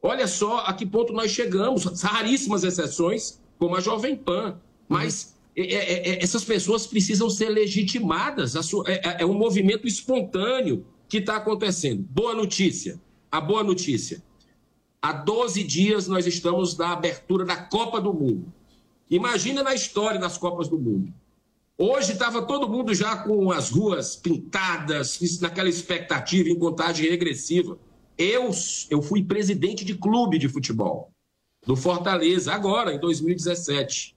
Olha 0.00 0.26
só 0.26 0.58
a 0.60 0.72
que 0.72 0.86
ponto 0.86 1.12
nós 1.12 1.30
chegamos. 1.30 1.84
Raríssimas 2.02 2.62
exceções, 2.62 3.40
como 3.58 3.76
a 3.76 3.80
Jovem 3.80 4.16
Pan. 4.16 4.58
Mas 4.88 5.34
é, 5.56 5.62
é, 5.62 6.08
é, 6.10 6.22
essas 6.22 6.44
pessoas 6.44 6.86
precisam 6.86 7.28
ser 7.28 7.48
legitimadas. 7.48 8.54
É, 8.54 8.92
é, 8.92 9.16
é, 9.20 9.26
um 9.26 9.34
movimento 9.34 9.86
espontâneo 9.86 10.86
que 11.08 11.18
está 11.18 11.36
acontecendo. 11.36 12.02
Boa 12.02 12.34
notícia. 12.34 13.00
A 13.30 13.40
boa 13.40 13.64
notícia. 13.64 14.22
Há 15.02 15.12
12 15.12 15.62
dias 15.64 16.08
nós 16.08 16.26
estamos 16.26 16.76
na 16.76 16.92
abertura 16.92 17.44
da 17.44 17.56
Copa 17.56 18.00
do 18.00 18.12
Mundo. 18.12 18.52
Imagina 19.10 19.62
na 19.62 19.74
história 19.74 20.18
das 20.18 20.38
Copas 20.38 20.68
do 20.68 20.78
Mundo. 20.78 21.12
Hoje 21.76 22.12
estava 22.12 22.42
todo 22.42 22.68
mundo 22.68 22.94
já 22.94 23.16
com 23.16 23.50
as 23.50 23.70
ruas 23.70 24.16
pintadas, 24.16 25.18
naquela 25.40 25.68
expectativa 25.68 26.48
em 26.48 26.58
contagem 26.58 27.10
regressiva. 27.10 27.78
Eu, 28.16 28.50
eu 28.90 29.02
fui 29.02 29.24
presidente 29.24 29.84
de 29.84 29.94
clube 29.94 30.38
de 30.38 30.48
futebol 30.48 31.10
do 31.66 31.74
Fortaleza, 31.74 32.52
agora, 32.52 32.94
em 32.94 33.00
2017. 33.00 34.14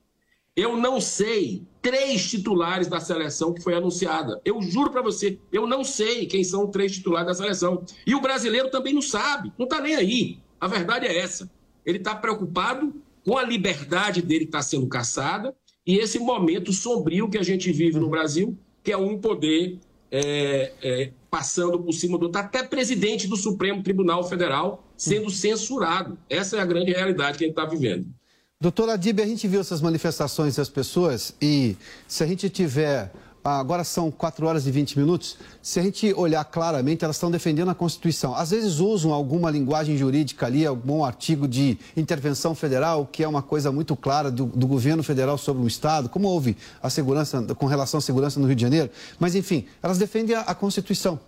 Eu 0.55 0.77
não 0.77 1.01
sei 1.01 1.63
três 1.81 2.29
titulares 2.29 2.87
da 2.87 2.99
seleção 2.99 3.53
que 3.53 3.61
foi 3.61 3.75
anunciada. 3.75 4.39
Eu 4.43 4.61
juro 4.61 4.91
para 4.91 5.01
você, 5.01 5.39
eu 5.51 5.67
não 5.67 5.83
sei 5.83 6.25
quem 6.25 6.43
são 6.43 6.67
três 6.67 6.93
titulares 6.93 7.27
da 7.27 7.33
seleção. 7.33 7.83
E 8.05 8.15
o 8.15 8.21
brasileiro 8.21 8.69
também 8.69 8.93
não 8.93 9.01
sabe, 9.01 9.51
não 9.57 9.65
está 9.65 9.81
nem 9.81 9.95
aí. 9.95 10.39
A 10.59 10.67
verdade 10.67 11.05
é 11.05 11.17
essa. 11.17 11.49
Ele 11.85 11.97
está 11.97 12.15
preocupado 12.15 12.93
com 13.27 13.37
a 13.37 13.43
liberdade 13.43 14.21
dele 14.21 14.45
que 14.45 14.45
está 14.45 14.61
sendo 14.61 14.87
caçada 14.87 15.53
e 15.85 15.97
esse 15.97 16.17
momento 16.17 16.71
sombrio 16.71 17.29
que 17.29 17.37
a 17.37 17.43
gente 17.43 17.69
vive 17.73 17.99
no 17.99 18.09
Brasil, 18.09 18.57
que 18.81 18.89
é 18.89 18.97
um 18.97 19.19
poder 19.19 19.79
é, 20.09 20.71
é, 20.81 21.11
passando 21.29 21.77
por 21.77 21.91
cima 21.91 22.17
do. 22.17 22.31
até 22.33 22.63
presidente 22.63 23.27
do 23.27 23.35
Supremo 23.35 23.83
Tribunal 23.83 24.23
Federal 24.23 24.81
sendo 24.95 25.29
censurado. 25.29 26.17
Essa 26.29 26.55
é 26.55 26.61
a 26.61 26.65
grande 26.65 26.93
realidade 26.93 27.37
que 27.37 27.43
a 27.43 27.47
gente 27.47 27.59
está 27.59 27.65
vivendo. 27.65 28.07
Doutora 28.61 28.93
Adib, 28.93 29.19
a 29.19 29.25
gente 29.25 29.45
viu 29.45 29.59
essas 29.59 29.81
manifestações 29.81 30.55
das 30.55 30.69
pessoas 30.69 31.35
e 31.41 31.75
se 32.07 32.23
a 32.23 32.27
gente 32.27 32.49
tiver 32.49 33.11
agora 33.47 33.83
são 33.83 34.11
4 34.11 34.45
horas 34.45 34.67
e 34.67 34.71
20 34.71 34.99
minutos. 34.99 35.37
Se 35.61 35.79
a 35.79 35.83
gente 35.83 36.13
olhar 36.13 36.43
claramente, 36.45 37.03
elas 37.03 37.15
estão 37.15 37.31
defendendo 37.31 37.69
a 37.69 37.75
Constituição. 37.75 38.35
Às 38.35 38.51
vezes 38.51 38.79
usam 38.79 39.13
alguma 39.13 39.49
linguagem 39.49 39.97
jurídica 39.97 40.45
ali, 40.45 40.65
algum 40.65 41.03
artigo 41.03 41.47
de 41.47 41.77
intervenção 41.95 42.53
federal, 42.53 43.07
que 43.09 43.23
é 43.23 43.27
uma 43.27 43.41
coisa 43.41 43.71
muito 43.71 43.95
clara 43.95 44.29
do, 44.29 44.45
do 44.45 44.67
governo 44.67 45.01
federal 45.03 45.37
sobre 45.37 45.63
o 45.63 45.67
Estado, 45.67 46.09
como 46.09 46.27
houve 46.27 46.57
a 46.81 46.89
segurança, 46.89 47.41
com 47.55 47.65
relação 47.65 47.99
à 47.99 48.01
segurança 48.01 48.39
no 48.39 48.47
Rio 48.47 48.55
de 48.55 48.61
Janeiro. 48.61 48.89
Mas, 49.19 49.35
enfim, 49.35 49.65
elas 49.81 49.97
defendem 49.97 50.35
a, 50.35 50.41
a 50.41 50.53
Constituição. 50.53 51.19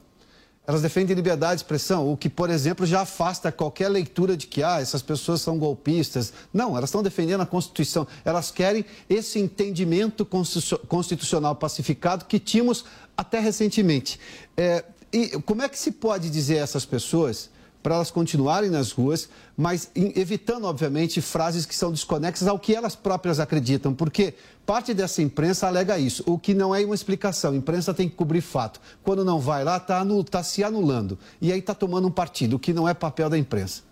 Elas 0.69 0.83
defendem 0.83 1.15
liberdade 1.15 1.55
de 1.55 1.61
expressão, 1.61 2.13
o 2.13 2.15
que, 2.15 2.29
por 2.29 2.47
exemplo, 2.47 2.85
já 2.85 3.01
afasta 3.01 3.51
qualquer 3.51 3.89
leitura 3.89 4.37
de 4.37 4.45
que 4.45 4.61
ah, 4.61 4.79
essas 4.79 5.01
pessoas 5.01 5.41
são 5.41 5.57
golpistas. 5.57 6.31
Não, 6.53 6.77
elas 6.77 6.91
estão 6.91 7.01
defendendo 7.01 7.41
a 7.41 7.45
Constituição. 7.47 8.05
Elas 8.23 8.51
querem 8.51 8.85
esse 9.09 9.39
entendimento 9.39 10.23
constitucional 10.23 11.55
pacificado 11.55 12.25
que 12.25 12.37
tínhamos 12.37 12.85
até 13.17 13.39
recentemente. 13.39 14.19
É, 14.55 14.85
e 15.11 15.29
como 15.41 15.63
é 15.63 15.69
que 15.69 15.79
se 15.79 15.91
pode 15.91 16.29
dizer 16.29 16.59
a 16.59 16.61
essas 16.61 16.85
pessoas 16.85 17.49
para 17.81 17.95
elas 17.95 18.11
continuarem 18.11 18.69
nas 18.69 18.91
ruas, 18.91 19.29
mas 19.55 19.89
evitando, 19.95 20.65
obviamente, 20.65 21.21
frases 21.21 21.65
que 21.65 21.75
são 21.75 21.91
desconexas 21.91 22.47
ao 22.47 22.59
que 22.59 22.75
elas 22.75 22.95
próprias 22.95 23.39
acreditam, 23.39 23.93
porque 23.93 24.33
parte 24.65 24.93
dessa 24.93 25.21
imprensa 25.21 25.67
alega 25.67 25.97
isso, 25.97 26.23
o 26.25 26.37
que 26.37 26.53
não 26.53 26.75
é 26.75 26.83
uma 26.83 26.95
explicação. 26.95 27.53
A 27.53 27.55
imprensa 27.55 27.93
tem 27.93 28.09
que 28.09 28.15
cobrir 28.15 28.41
fato. 28.41 28.79
Quando 29.03 29.23
não 29.23 29.39
vai 29.39 29.63
lá, 29.63 29.77
está 29.77 30.05
tá 30.29 30.43
se 30.43 30.63
anulando. 30.63 31.17
E 31.41 31.51
aí 31.51 31.59
está 31.59 31.73
tomando 31.73 32.07
um 32.07 32.11
partido, 32.11 32.57
o 32.57 32.59
que 32.59 32.73
não 32.73 32.87
é 32.87 32.93
papel 32.93 33.29
da 33.29 33.37
imprensa. 33.37 33.83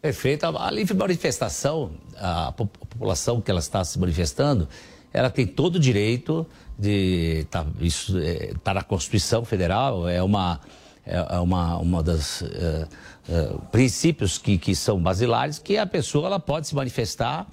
Perfeito. 0.00 0.44
A 0.44 0.70
livre 0.70 0.94
manifestação, 0.94 1.92
a 2.18 2.52
população 2.52 3.40
que 3.40 3.50
ela 3.50 3.60
está 3.60 3.82
se 3.84 3.98
manifestando, 3.98 4.68
ela 5.14 5.30
tem 5.30 5.46
todo 5.46 5.76
o 5.76 5.78
direito 5.78 6.46
de. 6.78 7.46
Tá, 7.50 7.64
isso 7.80 8.18
está 8.18 8.72
é, 8.72 8.74
na 8.74 8.82
Constituição 8.82 9.44
Federal, 9.44 10.08
é 10.08 10.22
uma, 10.22 10.60
é, 11.06 11.36
é 11.36 11.38
uma, 11.38 11.78
uma 11.78 12.02
das. 12.02 12.42
É, 12.42 12.86
uh, 13.28 13.58
princípios 13.66 14.38
que, 14.38 14.58
que 14.58 14.74
são 14.74 15.00
basilares, 15.00 15.58
que 15.58 15.76
a 15.78 15.86
pessoa 15.86 16.26
ela 16.26 16.40
pode 16.40 16.66
se 16.68 16.74
manifestar, 16.74 17.46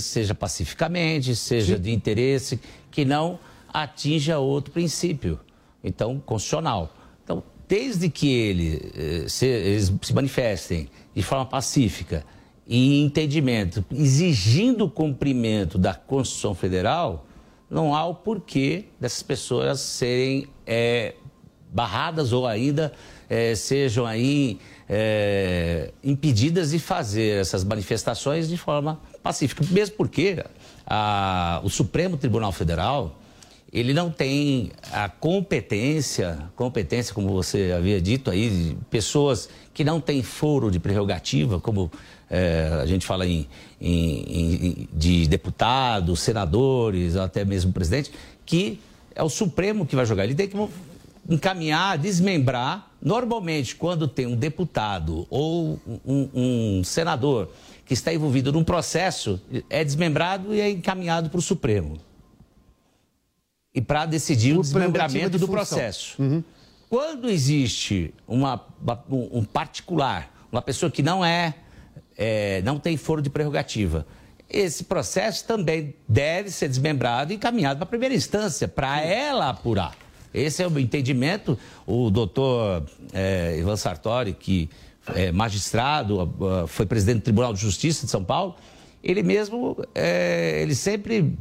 seja 0.00 0.34
pacificamente, 0.34 1.36
seja 1.36 1.76
Sim. 1.76 1.82
de 1.82 1.92
interesse, 1.92 2.60
que 2.90 3.04
não 3.04 3.38
atinja 3.72 4.38
outro 4.38 4.72
princípio, 4.72 5.38
então, 5.84 6.18
constitucional. 6.18 6.94
Então, 7.22 7.42
desde 7.68 8.08
que 8.08 8.32
ele, 8.32 8.92
eh, 8.94 9.28
se, 9.28 9.46
eles 9.46 9.92
se 10.02 10.14
manifestem 10.14 10.88
de 11.14 11.22
forma 11.22 11.44
pacífica 11.44 12.24
e 12.66 13.00
entendimento, 13.02 13.84
exigindo 13.92 14.86
o 14.86 14.90
cumprimento 14.90 15.78
da 15.78 15.94
Constituição 15.94 16.54
Federal, 16.54 17.26
não 17.68 17.94
há 17.94 18.04
o 18.06 18.14
porquê 18.14 18.86
dessas 18.98 19.22
pessoas 19.22 19.80
serem 19.80 20.48
é, 20.66 21.14
barradas 21.72 22.32
ou 22.32 22.46
ainda 22.46 22.92
é, 23.28 23.54
sejam 23.54 24.06
aí 24.06 24.58
é, 24.88 25.92
impedidas 26.02 26.70
de 26.70 26.78
fazer 26.78 27.40
essas 27.40 27.64
manifestações 27.64 28.48
de 28.48 28.56
forma 28.56 29.00
pacífica. 29.22 29.64
Mesmo 29.70 29.96
porque 29.96 30.44
a, 30.86 31.60
o 31.64 31.70
Supremo 31.70 32.16
Tribunal 32.16 32.52
Federal 32.52 33.18
ele 33.72 33.92
não 33.92 34.10
tem 34.10 34.70
a 34.92 35.08
competência, 35.08 36.38
competência, 36.54 37.12
como 37.12 37.28
você 37.28 37.74
havia 37.76 38.00
dito 38.00 38.30
aí, 38.30 38.48
de 38.48 38.76
pessoas 38.88 39.50
que 39.74 39.84
não 39.84 40.00
têm 40.00 40.22
foro 40.22 40.70
de 40.70 40.78
prerrogativa, 40.78 41.60
como 41.60 41.90
é, 42.30 42.70
a 42.80 42.86
gente 42.86 43.04
fala 43.04 43.26
em, 43.26 43.46
em, 43.80 44.66
em, 44.68 44.88
de 44.92 45.26
deputados, 45.26 46.20
senadores, 46.20 47.16
até 47.16 47.44
mesmo 47.44 47.72
presidente, 47.72 48.10
que 48.46 48.80
é 49.14 49.22
o 49.22 49.28
Supremo 49.28 49.84
que 49.84 49.96
vai 49.96 50.06
jogar. 50.06 50.24
Ele 50.24 50.34
tem 50.34 50.48
que 50.48 50.56
encaminhar, 51.28 51.98
desmembrar. 51.98 52.90
Normalmente, 53.06 53.76
quando 53.76 54.08
tem 54.08 54.26
um 54.26 54.34
deputado 54.34 55.28
ou 55.30 55.78
um, 56.04 56.28
um 56.34 56.82
senador 56.82 57.48
que 57.84 57.94
está 57.94 58.12
envolvido 58.12 58.50
num 58.50 58.64
processo, 58.64 59.40
é 59.70 59.84
desmembrado 59.84 60.52
e 60.52 60.60
é 60.60 60.68
encaminhado 60.68 61.30
para 61.30 61.38
o 61.38 61.40
Supremo. 61.40 61.98
E 63.72 63.80
para 63.80 64.06
decidir 64.06 64.56
o, 64.56 64.58
o 64.58 64.60
desmembramento 64.60 65.38
do 65.38 65.46
processo. 65.46 66.20
Uhum. 66.20 66.42
Quando 66.90 67.30
existe 67.30 68.12
uma, 68.26 68.66
um 69.08 69.44
particular, 69.44 70.48
uma 70.50 70.60
pessoa 70.60 70.90
que 70.90 71.00
não 71.00 71.24
é, 71.24 71.54
é, 72.18 72.60
não 72.62 72.76
tem 72.76 72.96
foro 72.96 73.22
de 73.22 73.30
prerrogativa, 73.30 74.04
esse 74.50 74.82
processo 74.82 75.44
também 75.44 75.94
deve 76.08 76.50
ser 76.50 76.68
desmembrado 76.68 77.32
e 77.32 77.36
encaminhado 77.36 77.78
para 77.78 77.84
a 77.84 77.88
primeira 77.88 78.16
instância, 78.16 78.66
para 78.66 79.00
ela 79.00 79.48
apurar. 79.50 79.94
Esse 80.32 80.62
é 80.62 80.68
o 80.68 80.78
entendimento. 80.78 81.58
O 81.86 82.10
doutor 82.10 82.84
é, 83.12 83.56
Ivan 83.58 83.76
Sartori, 83.76 84.32
que 84.32 84.68
é 85.14 85.30
magistrado, 85.30 86.32
foi 86.68 86.84
presidente 86.84 87.18
do 87.18 87.22
Tribunal 87.22 87.52
de 87.52 87.60
Justiça 87.60 88.04
de 88.04 88.10
São 88.10 88.24
Paulo, 88.24 88.56
ele 89.02 89.22
mesmo, 89.22 89.76
é, 89.94 90.60
ele 90.62 90.74
sempre 90.74 91.32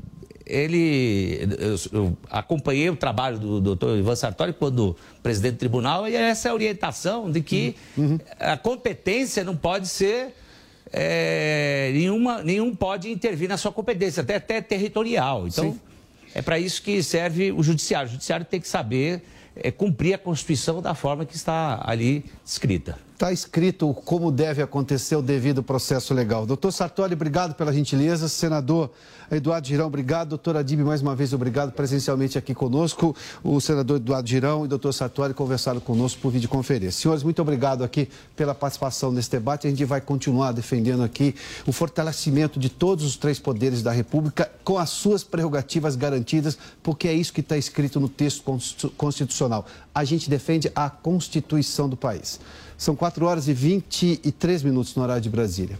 ele 0.45 1.39
eu, 1.59 1.75
eu, 1.91 2.17
acompanhei 2.29 2.87
o 2.89 2.95
trabalho 2.95 3.39
do 3.39 3.59
doutor 3.59 3.97
Ivan 3.97 4.15
Sartori 4.15 4.53
quando 4.53 4.95
presidente 5.23 5.53
do 5.53 5.57
tribunal 5.57 6.07
e 6.07 6.15
essa 6.15 6.49
é 6.49 6.51
a 6.51 6.53
orientação 6.53 7.31
de 7.31 7.41
que 7.41 7.75
uhum. 7.97 8.19
a 8.39 8.55
competência 8.55 9.43
não 9.43 9.55
pode 9.55 9.87
ser 9.87 10.35
é, 10.91 11.91
nenhuma, 11.93 12.43
nenhum 12.43 12.75
pode 12.75 13.09
intervir 13.11 13.49
na 13.49 13.57
sua 13.57 13.71
competência, 13.71 14.21
até, 14.21 14.35
até 14.35 14.61
territorial. 14.61 15.47
Então, 15.47 15.73
Sim. 15.73 15.79
É 16.35 16.41
para 16.41 16.59
isso 16.59 16.81
que 16.81 17.01
serve 17.01 17.53
o 17.53 17.63
judiciário. 17.63 18.09
O 18.09 18.11
judiciário 18.11 18.45
tem 18.45 18.59
que 18.59 18.67
saber 18.67 19.23
é, 19.55 19.71
cumprir 19.71 20.13
a 20.15 20.17
Constituição 20.17 20.81
da 20.81 20.93
forma 20.93 21.25
que 21.25 21.33
está 21.33 21.81
ali 21.85 22.25
escrita. 22.45 22.99
Está 23.13 23.31
escrito 23.31 23.93
como 23.93 24.29
deve 24.29 24.61
acontecer 24.61 25.15
o 25.15 25.21
devido 25.21 25.63
processo 25.63 26.13
legal. 26.13 26.45
Doutor 26.45 26.73
Sartori, 26.73 27.13
obrigado 27.13 27.55
pela 27.55 27.71
gentileza. 27.71 28.27
Senador 28.27 28.91
Eduardo 29.31 29.67
Girão, 29.67 29.87
obrigado. 29.87 30.29
Doutor 30.29 30.57
Adib, 30.57 30.81
mais 30.81 31.01
uma 31.01 31.15
vez, 31.15 31.33
obrigado 31.33 31.71
presencialmente 31.71 32.37
aqui 32.37 32.53
conosco. 32.53 33.15
O 33.43 33.59
senador 33.59 33.97
Eduardo 33.97 34.27
Girão 34.27 34.63
e 34.63 34.65
o 34.65 34.67
doutor 34.67 34.93
Sartori 34.93 35.33
conversaram 35.33 35.79
conosco 35.79 36.21
por 36.21 36.31
videoconferência. 36.31 37.01
Senhores, 37.01 37.23
muito 37.23 37.41
obrigado 37.41 37.83
aqui 37.83 38.09
pela 38.35 38.53
participação 38.53 39.11
nesse 39.11 39.31
debate. 39.31 39.67
A 39.67 39.69
gente 39.69 39.83
vai 39.85 40.01
continuar 40.01 40.51
defendendo 40.51 41.03
aqui 41.03 41.35
o 41.65 41.71
fortalecimento 41.71 42.59
de 42.59 42.69
todos 42.69 43.05
os 43.05 43.15
três 43.15 43.39
poderes 43.39 43.81
da 43.81 43.91
República 43.91 44.51
com 44.63 44.77
as 44.77 44.89
suas 44.89 45.23
prerrogativas 45.23 45.95
garantidas, 45.95 46.57
porque 46.83 47.07
é 47.07 47.13
isso 47.13 47.33
que 47.33 47.41
está 47.41 47.57
escrito 47.57 47.99
no 47.99 48.09
texto 48.09 48.43
constitucional. 48.97 49.65
A 49.93 50.03
gente 50.03 50.29
defende 50.29 50.71
a 50.75 50.89
Constituição 50.89 51.87
do 51.89 51.97
país. 51.97 52.39
São 52.77 52.95
4 52.95 53.25
horas 53.25 53.47
e 53.47 53.53
23 53.53 54.63
minutos 54.63 54.95
no 54.95 55.03
horário 55.03 55.21
de 55.21 55.29
Brasília. 55.29 55.79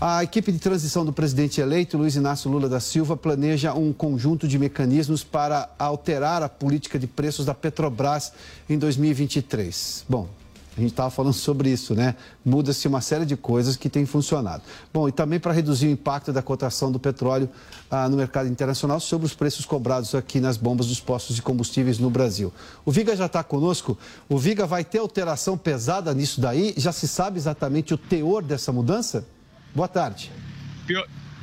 A 0.00 0.22
equipe 0.22 0.52
de 0.52 0.60
transição 0.60 1.04
do 1.04 1.12
presidente 1.12 1.60
eleito, 1.60 1.98
Luiz 1.98 2.14
Inácio 2.14 2.48
Lula 2.48 2.68
da 2.68 2.78
Silva, 2.78 3.16
planeja 3.16 3.74
um 3.74 3.92
conjunto 3.92 4.46
de 4.46 4.56
mecanismos 4.56 5.24
para 5.24 5.68
alterar 5.76 6.40
a 6.40 6.48
política 6.48 7.00
de 7.00 7.08
preços 7.08 7.44
da 7.44 7.52
Petrobras 7.52 8.32
em 8.70 8.78
2023. 8.78 10.04
Bom, 10.08 10.28
a 10.76 10.80
gente 10.80 10.92
estava 10.92 11.10
falando 11.10 11.32
sobre 11.32 11.70
isso, 11.70 11.96
né? 11.96 12.14
Muda-se 12.44 12.86
uma 12.86 13.00
série 13.00 13.26
de 13.26 13.36
coisas 13.36 13.76
que 13.76 13.88
têm 13.88 14.06
funcionado. 14.06 14.62
Bom, 14.94 15.08
e 15.08 15.10
também 15.10 15.40
para 15.40 15.52
reduzir 15.52 15.88
o 15.88 15.90
impacto 15.90 16.32
da 16.32 16.42
cotação 16.42 16.92
do 16.92 17.00
petróleo 17.00 17.50
ah, 17.90 18.08
no 18.08 18.16
mercado 18.16 18.48
internacional 18.48 19.00
sobre 19.00 19.26
os 19.26 19.34
preços 19.34 19.66
cobrados 19.66 20.14
aqui 20.14 20.38
nas 20.38 20.56
bombas 20.56 20.86
dos 20.86 21.00
postos 21.00 21.34
de 21.34 21.42
combustíveis 21.42 21.98
no 21.98 22.08
Brasil. 22.08 22.52
O 22.84 22.92
Viga 22.92 23.16
já 23.16 23.26
está 23.26 23.42
conosco. 23.42 23.98
O 24.28 24.38
Viga 24.38 24.64
vai 24.64 24.84
ter 24.84 24.98
alteração 24.98 25.58
pesada 25.58 26.14
nisso 26.14 26.40
daí? 26.40 26.72
Já 26.76 26.92
se 26.92 27.08
sabe 27.08 27.36
exatamente 27.36 27.92
o 27.92 27.98
teor 27.98 28.44
dessa 28.44 28.70
mudança? 28.70 29.26
Boa 29.74 29.88
tarde. 29.88 30.30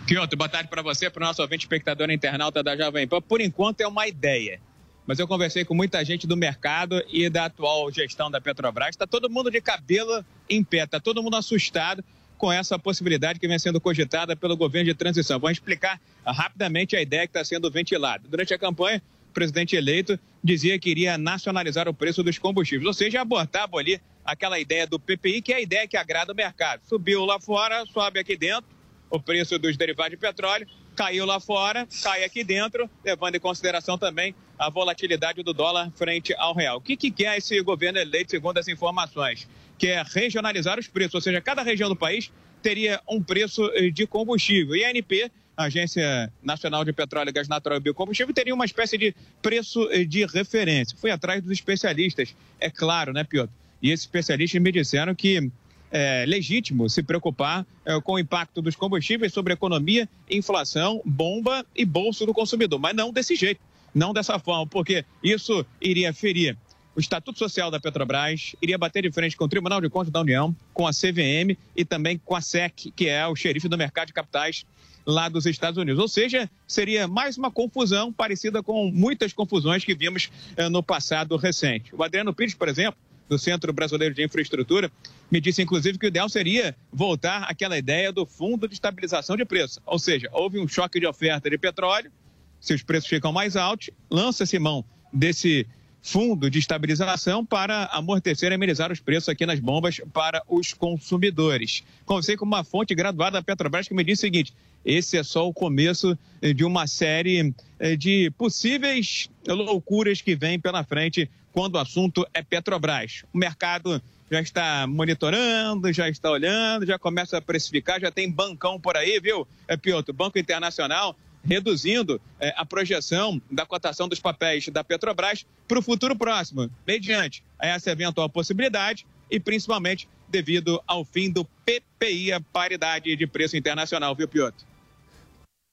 Piotr, 0.05 0.35
boa 0.35 0.49
tarde 0.49 0.69
para 0.69 0.81
você, 0.81 1.09
para 1.09 1.23
o 1.23 1.25
nosso 1.25 1.41
ouvinte 1.41 1.65
espectador 1.65 2.09
internauta 2.11 2.61
da 2.61 2.75
Jovem 2.75 3.07
Pan. 3.07 3.21
Por 3.21 3.41
enquanto 3.41 3.81
é 3.81 3.87
uma 3.87 4.07
ideia 4.07 4.59
mas 5.05 5.19
eu 5.19 5.27
conversei 5.27 5.63
com 5.63 5.75
muita 5.75 6.03
gente 6.03 6.25
do 6.25 6.35
mercado 6.35 7.01
e 7.11 7.29
da 7.29 7.45
atual 7.45 7.91
gestão 7.91 8.31
da 8.31 8.41
Petrobras. 8.41 8.89
Está 8.89 9.05
todo 9.05 9.29
mundo 9.29 9.51
de 9.51 9.61
cabelo 9.61 10.25
em 10.49 10.63
pé, 10.63 10.83
está 10.83 10.99
todo 10.99 11.21
mundo 11.21 11.35
assustado 11.35 12.03
com 12.37 12.51
essa 12.51 12.77
possibilidade 12.77 13.39
que 13.39 13.47
vem 13.47 13.59
sendo 13.59 13.79
cogitada 13.79 14.35
pelo 14.35 14.57
governo 14.57 14.89
de 14.91 14.95
transição. 14.95 15.39
Vou 15.39 15.49
explicar 15.49 16.01
rapidamente 16.25 16.95
a 16.95 17.01
ideia 17.01 17.27
que 17.27 17.29
está 17.29 17.45
sendo 17.45 17.69
ventilada. 17.69 18.27
Durante 18.27 18.53
a 18.53 18.57
campanha, 18.57 19.01
presidente 19.35 19.75
eleito 19.75 20.17
dizia 20.41 20.79
que 20.79 20.89
iria 20.89 21.17
nacionalizar 21.17 21.87
o 21.89 21.93
preço 21.93 22.23
dos 22.23 22.39
combustíveis, 22.39 22.87
ou 22.87 22.93
seja, 22.93 23.21
abortava 23.21 23.77
ali 23.77 24.01
aquela 24.23 24.57
ideia 24.57 24.87
do 24.87 24.97
PPI, 24.97 25.41
que 25.41 25.53
é 25.53 25.57
a 25.57 25.61
ideia 25.61 25.87
que 25.87 25.97
agrada 25.97 26.31
o 26.31 26.35
mercado. 26.35 26.81
Subiu 26.87 27.25
lá 27.25 27.39
fora, 27.39 27.85
sobe 27.85 28.19
aqui 28.19 28.37
dentro 28.37 28.65
o 29.09 29.19
preço 29.19 29.59
dos 29.59 29.77
derivados 29.77 30.11
de 30.11 30.17
petróleo, 30.17 30.67
caiu 30.95 31.25
lá 31.25 31.39
fora, 31.39 31.87
cai 32.01 32.23
aqui 32.23 32.43
dentro, 32.43 32.89
levando 33.03 33.35
em 33.35 33.39
consideração 33.39 33.97
também 33.97 34.33
a 34.57 34.69
volatilidade 34.69 35.43
do 35.43 35.53
dólar 35.53 35.91
frente 35.95 36.33
ao 36.37 36.55
real. 36.55 36.77
O 36.77 36.81
que, 36.81 36.95
que 36.95 37.11
quer 37.11 37.37
esse 37.37 37.61
governo 37.61 37.99
eleito, 37.99 38.31
segundo 38.31 38.57
as 38.57 38.67
informações? 38.67 39.47
Quer 39.77 40.03
regionalizar 40.05 40.79
os 40.79 40.87
preços, 40.87 41.15
ou 41.15 41.21
seja, 41.21 41.41
cada 41.41 41.61
região 41.61 41.89
do 41.89 41.95
país 41.95 42.31
teria 42.61 42.99
um 43.07 43.21
preço 43.21 43.69
eh, 43.73 43.91
de 43.91 44.07
combustível. 44.07 44.75
E 44.75 44.83
a 44.83 44.89
ANP, 44.89 45.31
Agência 45.57 46.31
Nacional 46.43 46.83
de 46.83 46.91
Petróleo, 46.93 47.31
Gás 47.31 47.47
Natural 47.47 47.77
e 47.77 47.81
Biocombustível, 47.81 48.33
teria 48.33 48.53
uma 48.53 48.65
espécie 48.65 48.97
de 48.97 49.15
preço 49.41 49.89
eh, 49.91 50.03
de 50.03 50.25
referência. 50.25 50.97
Fui 50.97 51.11
atrás 51.11 51.41
dos 51.41 51.51
especialistas, 51.51 52.35
é 52.59 52.69
claro, 52.69 53.13
né, 53.13 53.23
Piotr? 53.23 53.51
E 53.81 53.91
esses 53.91 54.05
especialistas 54.05 54.61
me 54.61 54.71
disseram 54.71 55.13
que 55.13 55.51
é 55.91 56.25
legítimo 56.27 56.89
se 56.89 57.03
preocupar 57.03 57.65
é, 57.85 57.99
com 58.01 58.13
o 58.13 58.19
impacto 58.19 58.61
dos 58.61 58.75
combustíveis 58.75 59.31
sobre 59.31 59.53
a 59.53 59.55
economia, 59.55 60.09
inflação, 60.29 61.01
bomba 61.05 61.65
e 61.75 61.85
bolso 61.85 62.25
do 62.25 62.33
consumidor, 62.33 62.79
mas 62.79 62.95
não 62.95 63.13
desse 63.13 63.35
jeito, 63.35 63.61
não 63.93 64.11
dessa 64.11 64.37
forma, 64.39 64.67
porque 64.67 65.05
isso 65.23 65.65
iria 65.79 66.11
ferir 66.11 66.57
o 66.95 66.99
Estatuto 66.99 67.37
Social 67.37 67.69
da 67.69 67.79
Petrobras, 67.79 68.55
iria 68.61 68.77
bater 68.77 69.03
de 69.03 69.11
frente 69.11 69.35
com 69.35 69.43
o 69.45 69.49
Tribunal 69.49 69.81
de 69.81 69.89
Contas 69.89 70.11
da 70.11 70.21
União, 70.21 70.55
com 70.73 70.87
a 70.87 70.91
CVM 70.91 71.57
e 71.75 71.83
também 71.83 72.17
com 72.23 72.35
a 72.35 72.41
SEC, 72.41 72.91
que 72.95 73.09
é 73.09 73.27
o 73.27 73.35
xerife 73.35 73.67
do 73.67 73.77
mercado 73.77 74.07
de 74.07 74.13
capitais 74.13 74.65
lá 75.05 75.29
dos 75.29 75.45
Estados 75.45 75.77
Unidos. 75.77 75.99
Ou 75.99 76.07
seja, 76.07 76.49
seria 76.67 77.07
mais 77.07 77.37
uma 77.37 77.51
confusão 77.51 78.11
parecida 78.11 78.63
com 78.63 78.91
muitas 78.91 79.33
confusões 79.33 79.83
que 79.83 79.95
vimos 79.95 80.31
eh, 80.57 80.69
no 80.69 80.81
passado 80.81 81.37
recente. 81.37 81.93
O 81.95 82.03
Adriano 82.03 82.33
Pires, 82.33 82.55
por 82.55 82.67
exemplo, 82.67 82.99
do 83.29 83.37
Centro 83.37 83.71
Brasileiro 83.73 84.13
de 84.13 84.23
Infraestrutura, 84.23 84.91
me 85.31 85.41
disse 85.41 85.61
inclusive 85.61 85.97
que 85.97 86.05
o 86.05 86.07
ideal 86.07 86.29
seria 86.29 86.75
voltar 86.91 87.43
àquela 87.43 87.77
ideia 87.77 88.11
do 88.11 88.25
fundo 88.25 88.67
de 88.67 88.73
estabilização 88.73 89.35
de 89.35 89.45
preços. 89.45 89.79
Ou 89.85 89.99
seja, 89.99 90.29
houve 90.31 90.59
um 90.59 90.67
choque 90.67 90.99
de 90.99 91.07
oferta 91.07 91.49
de 91.49 91.57
petróleo, 91.57 92.11
se 92.59 92.73
os 92.73 92.83
preços 92.83 93.09
ficam 93.09 93.31
mais 93.31 93.55
altos, 93.55 93.89
lança-se 94.09 94.57
mão 94.57 94.83
desse 95.11 95.67
fundo 96.05 96.51
de 96.51 96.59
estabilização 96.59 97.43
para 97.43 97.85
amortecer 97.85 98.51
e 98.51 98.55
amenizar 98.55 98.91
os 98.91 98.99
preços 98.99 99.27
aqui 99.27 99.43
nas 99.43 99.59
bombas 99.59 99.99
para 100.13 100.43
os 100.47 100.71
consumidores. 100.71 101.83
Conversei 102.05 102.37
com 102.37 102.45
uma 102.45 102.63
fonte 102.63 102.93
graduada 102.93 103.39
da 103.39 103.43
Petrobras 103.43 103.87
que 103.87 103.93
me 103.95 104.03
disse 104.03 104.19
o 104.19 104.27
seguinte: 104.27 104.53
esse 104.85 105.17
é 105.17 105.23
só 105.23 105.47
o 105.47 105.53
começo 105.53 106.15
de 106.55 106.63
uma 106.63 106.85
série 106.85 107.51
eh, 107.79 107.95
de 107.95 108.31
possíveis 108.37 109.31
loucuras 109.47 110.21
que 110.21 110.35
vêm 110.35 110.59
pela 110.59 110.83
frente 110.83 111.27
quando 111.51 111.75
o 111.75 111.79
assunto 111.79 112.23
é 112.35 112.43
Petrobras. 112.43 113.23
O 113.33 113.37
mercado 113.39 113.99
já 114.29 114.41
está 114.41 114.85
monitorando, 114.85 115.91
já 115.91 116.07
está 116.07 116.29
olhando, 116.29 116.85
já 116.85 116.99
começa 116.99 117.37
a 117.37 117.41
precificar, 117.41 117.99
já 117.99 118.11
tem 118.11 118.29
bancão 118.29 118.79
por 118.79 118.95
aí, 118.95 119.19
viu, 119.19 119.47
é, 119.67 119.75
Piotr? 119.75 120.13
Banco 120.13 120.37
Internacional 120.37 121.15
reduzindo 121.45 122.19
é, 122.39 122.53
a 122.57 122.65
projeção 122.65 123.41
da 123.49 123.65
cotação 123.65 124.07
dos 124.07 124.19
papéis 124.19 124.67
da 124.67 124.83
Petrobras 124.83 125.45
para 125.67 125.79
o 125.79 125.81
futuro 125.81 126.15
próximo, 126.15 126.69
mediante 126.85 127.43
essa 127.59 127.91
eventual 127.91 128.29
possibilidade 128.29 129.05
e 129.29 129.39
principalmente 129.39 130.07
devido 130.27 130.81
ao 130.87 131.05
fim 131.05 131.29
do 131.29 131.45
PPI, 131.65 132.33
a 132.33 132.41
paridade 132.41 133.15
de 133.15 133.27
preço 133.27 133.55
internacional, 133.55 134.15
viu, 134.15 134.27
Piotr? 134.27 134.65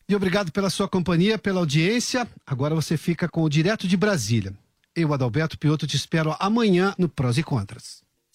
E 0.09 0.15
obrigado 0.15 0.53
pela 0.53 0.69
sua 0.69 0.89
companhia, 0.89 1.39
pela 1.39 1.61
audiência. 1.61 2.29
Agora 2.47 2.75
você 2.75 2.97
fica 2.97 3.29
com 3.29 3.43
o 3.43 3.49
Direto 3.49 3.89
de 3.89 3.97
Brasília. 3.97 4.53
Eu, 4.95 5.15
Adalberto 5.15 5.59
Piotto, 5.59 5.87
te 5.87 5.97
espero 5.97 6.37
amanhã 6.39 6.95
no 6.99 7.09
Prós 7.09 7.39
e 7.39 7.43
Contras. 7.43 8.03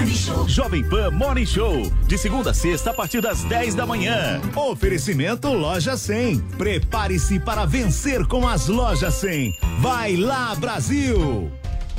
Morning 0.00 0.16
Show. 0.16 0.48
Jovem 0.48 0.82
Pan 0.82 1.10
Morning 1.10 1.44
Show. 1.44 1.82
De 2.06 2.16
segunda 2.16 2.52
a 2.52 2.54
sexta, 2.54 2.90
a 2.90 2.94
partir 2.94 3.20
das 3.20 3.44
10 3.44 3.74
da 3.74 3.84
manhã. 3.84 4.40
Oferecimento 4.56 5.48
Loja 5.48 5.94
100. 5.94 6.38
Prepare-se 6.56 7.38
para 7.38 7.66
vencer 7.66 8.26
com 8.26 8.48
as 8.48 8.66
Lojas 8.68 9.12
100. 9.12 9.58
Vai 9.78 10.16
lá, 10.16 10.54
Brasil! 10.54 11.52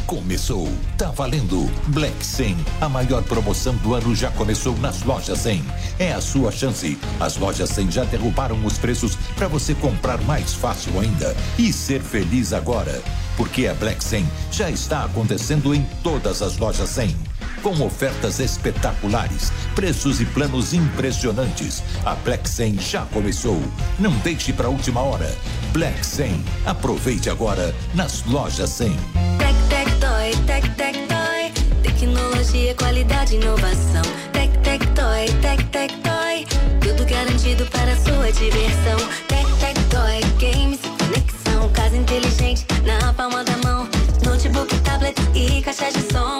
Começou, 0.07 0.67
tá 0.97 1.11
valendo. 1.11 1.69
Black 1.89 2.25
100, 2.25 2.57
a 2.81 2.89
maior 2.89 3.21
promoção 3.21 3.75
do 3.75 3.93
ano 3.93 4.15
já 4.15 4.31
começou 4.31 4.75
nas 4.79 5.03
lojas 5.03 5.37
100. 5.37 5.63
É 5.99 6.11
a 6.11 6.19
sua 6.19 6.51
chance. 6.51 6.97
As 7.19 7.37
lojas 7.37 7.69
100 7.69 7.91
já 7.91 8.03
derrubaram 8.03 8.65
os 8.65 8.79
preços 8.79 9.15
para 9.35 9.47
você 9.47 9.75
comprar 9.75 10.19
mais 10.23 10.55
fácil 10.55 10.99
ainda 10.99 11.37
e 11.57 11.71
ser 11.71 12.01
feliz 12.01 12.51
agora. 12.51 12.99
Porque 13.37 13.67
a 13.67 13.75
Black 13.75 14.03
100 14.03 14.27
já 14.51 14.71
está 14.71 15.05
acontecendo 15.05 15.73
em 15.73 15.85
todas 16.01 16.41
as 16.41 16.57
lojas 16.57 16.89
100 16.89 17.30
com 17.61 17.79
ofertas 17.81 18.39
espetaculares, 18.39 19.51
preços 19.75 20.19
e 20.19 20.25
planos 20.25 20.73
impressionantes. 20.73 21.83
A 22.05 22.15
Black 22.15 22.49
100 22.49 22.79
já 22.79 23.05
começou. 23.05 23.61
Não 23.99 24.11
deixe 24.19 24.51
para 24.51 24.69
última 24.69 25.01
hora. 25.01 25.33
Black 25.71 26.05
100. 26.05 26.43
Aproveite 26.65 27.29
agora 27.29 27.73
nas 27.93 28.23
lojas 28.25 28.69
100. 28.71 28.89
Tec, 29.37 29.55
tec, 29.69 29.89
toy, 29.99 30.45
tec, 30.45 30.75
tec, 30.75 30.97
toy. 31.07 31.51
Tecnologia, 31.83 32.75
qualidade, 32.75 33.35
inovação. 33.35 34.01
Tec, 34.33 34.51
tec, 34.63 34.85
toy, 34.93 35.27
tec, 35.41 35.63
tec, 35.69 35.93
toy. 36.01 36.45
Tudo 36.81 37.05
garantido 37.05 37.65
para 37.67 37.95
sua 37.95 38.31
diversão. 38.31 38.97
Tec, 39.27 39.45
tec, 39.59 39.77
toy, 39.89 40.21
games, 40.39 40.79
conexão. 40.81 41.69
Casa 41.73 41.95
inteligente 41.95 42.65
na 42.83 43.13
palma 43.13 43.43
da 43.43 43.57
mão. 43.57 43.87
Notebook, 44.25 44.75
tablet 44.79 45.15
e 45.35 45.61
caixa 45.61 45.91
de 45.91 46.11
som. 46.11 46.39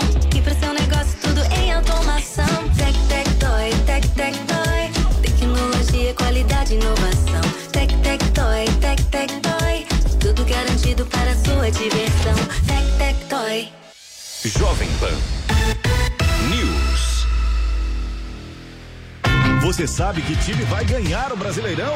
Para 10.96 11.34
sua 11.36 11.72
diversão. 11.72 12.36
Tec 12.68 12.98
Tec 12.98 13.16
Toy. 13.30 13.70
Jovem 14.44 14.90
Pan 15.00 15.18
News. 16.50 17.26
Você 19.62 19.88
sabe 19.88 20.22
que 20.22 20.36
time 20.36 20.64
vai 20.66 20.84
ganhar 20.84 21.32
o 21.32 21.38
Brasileirão? 21.38 21.96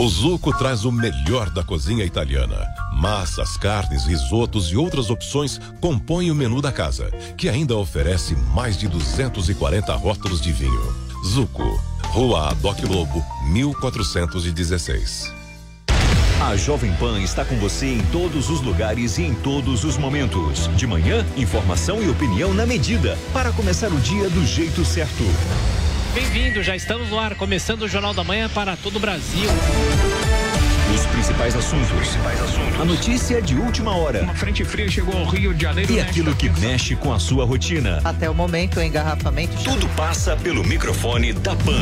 O 0.00 0.08
Zuco 0.08 0.50
traz 0.56 0.86
o 0.86 0.90
melhor 0.90 1.50
da 1.50 1.62
cozinha 1.62 2.06
italiana. 2.06 2.66
Massas, 2.90 3.58
carnes, 3.58 4.06
risotos 4.06 4.68
e 4.72 4.76
outras 4.78 5.10
opções 5.10 5.60
compõem 5.78 6.30
o 6.30 6.34
menu 6.34 6.62
da 6.62 6.72
casa, 6.72 7.10
que 7.36 7.50
ainda 7.50 7.76
oferece 7.76 8.34
mais 8.34 8.78
de 8.78 8.88
240 8.88 9.94
rótulos 9.96 10.40
de 10.40 10.52
vinho. 10.52 10.96
Zuco, 11.22 11.78
Rua 12.04 12.48
Adoc 12.48 12.82
Lobo, 12.82 13.22
1416. 13.50 15.34
A 16.48 16.56
Jovem 16.56 16.94
Pan 16.94 17.20
está 17.20 17.44
com 17.44 17.56
você 17.56 17.84
em 17.84 18.00
todos 18.06 18.48
os 18.48 18.62
lugares 18.62 19.18
e 19.18 19.24
em 19.24 19.34
todos 19.34 19.84
os 19.84 19.98
momentos. 19.98 20.74
De 20.78 20.86
manhã, 20.86 21.26
informação 21.36 22.02
e 22.02 22.08
opinião 22.08 22.54
na 22.54 22.64
medida, 22.64 23.18
para 23.34 23.52
começar 23.52 23.92
o 23.92 24.00
dia 24.00 24.30
do 24.30 24.46
jeito 24.46 24.82
certo. 24.82 25.24
Bem-vindo, 26.14 26.60
já 26.60 26.74
estamos 26.74 27.08
no 27.10 27.18
ar, 27.20 27.36
começando 27.36 27.82
o 27.82 27.88
Jornal 27.88 28.12
da 28.12 28.24
Manhã 28.24 28.48
para 28.48 28.76
todo 28.76 28.96
o 28.96 28.98
Brasil. 28.98 29.48
Os 30.92 31.06
principais 31.06 31.54
assuntos. 31.54 31.88
A 32.80 32.84
notícia 32.84 33.40
de 33.40 33.54
última 33.54 33.94
hora. 33.94 34.22
Uma 34.22 34.34
frente 34.34 34.64
fria 34.64 34.90
chegou 34.90 35.16
ao 35.16 35.24
Rio 35.26 35.54
de 35.54 35.62
Janeiro. 35.62 35.92
E 35.92 36.00
aquilo 36.00 36.34
que 36.34 36.50
mexe 36.50 36.96
com 36.96 37.12
a 37.12 37.20
sua 37.20 37.44
rotina. 37.44 38.00
Até 38.02 38.28
o 38.28 38.34
momento, 38.34 38.80
o 38.80 38.82
engarrafamento. 38.82 39.56
Tudo 39.62 39.88
passa 39.90 40.36
pelo 40.36 40.64
microfone 40.64 41.32
da 41.32 41.54
Pan. 41.54 41.80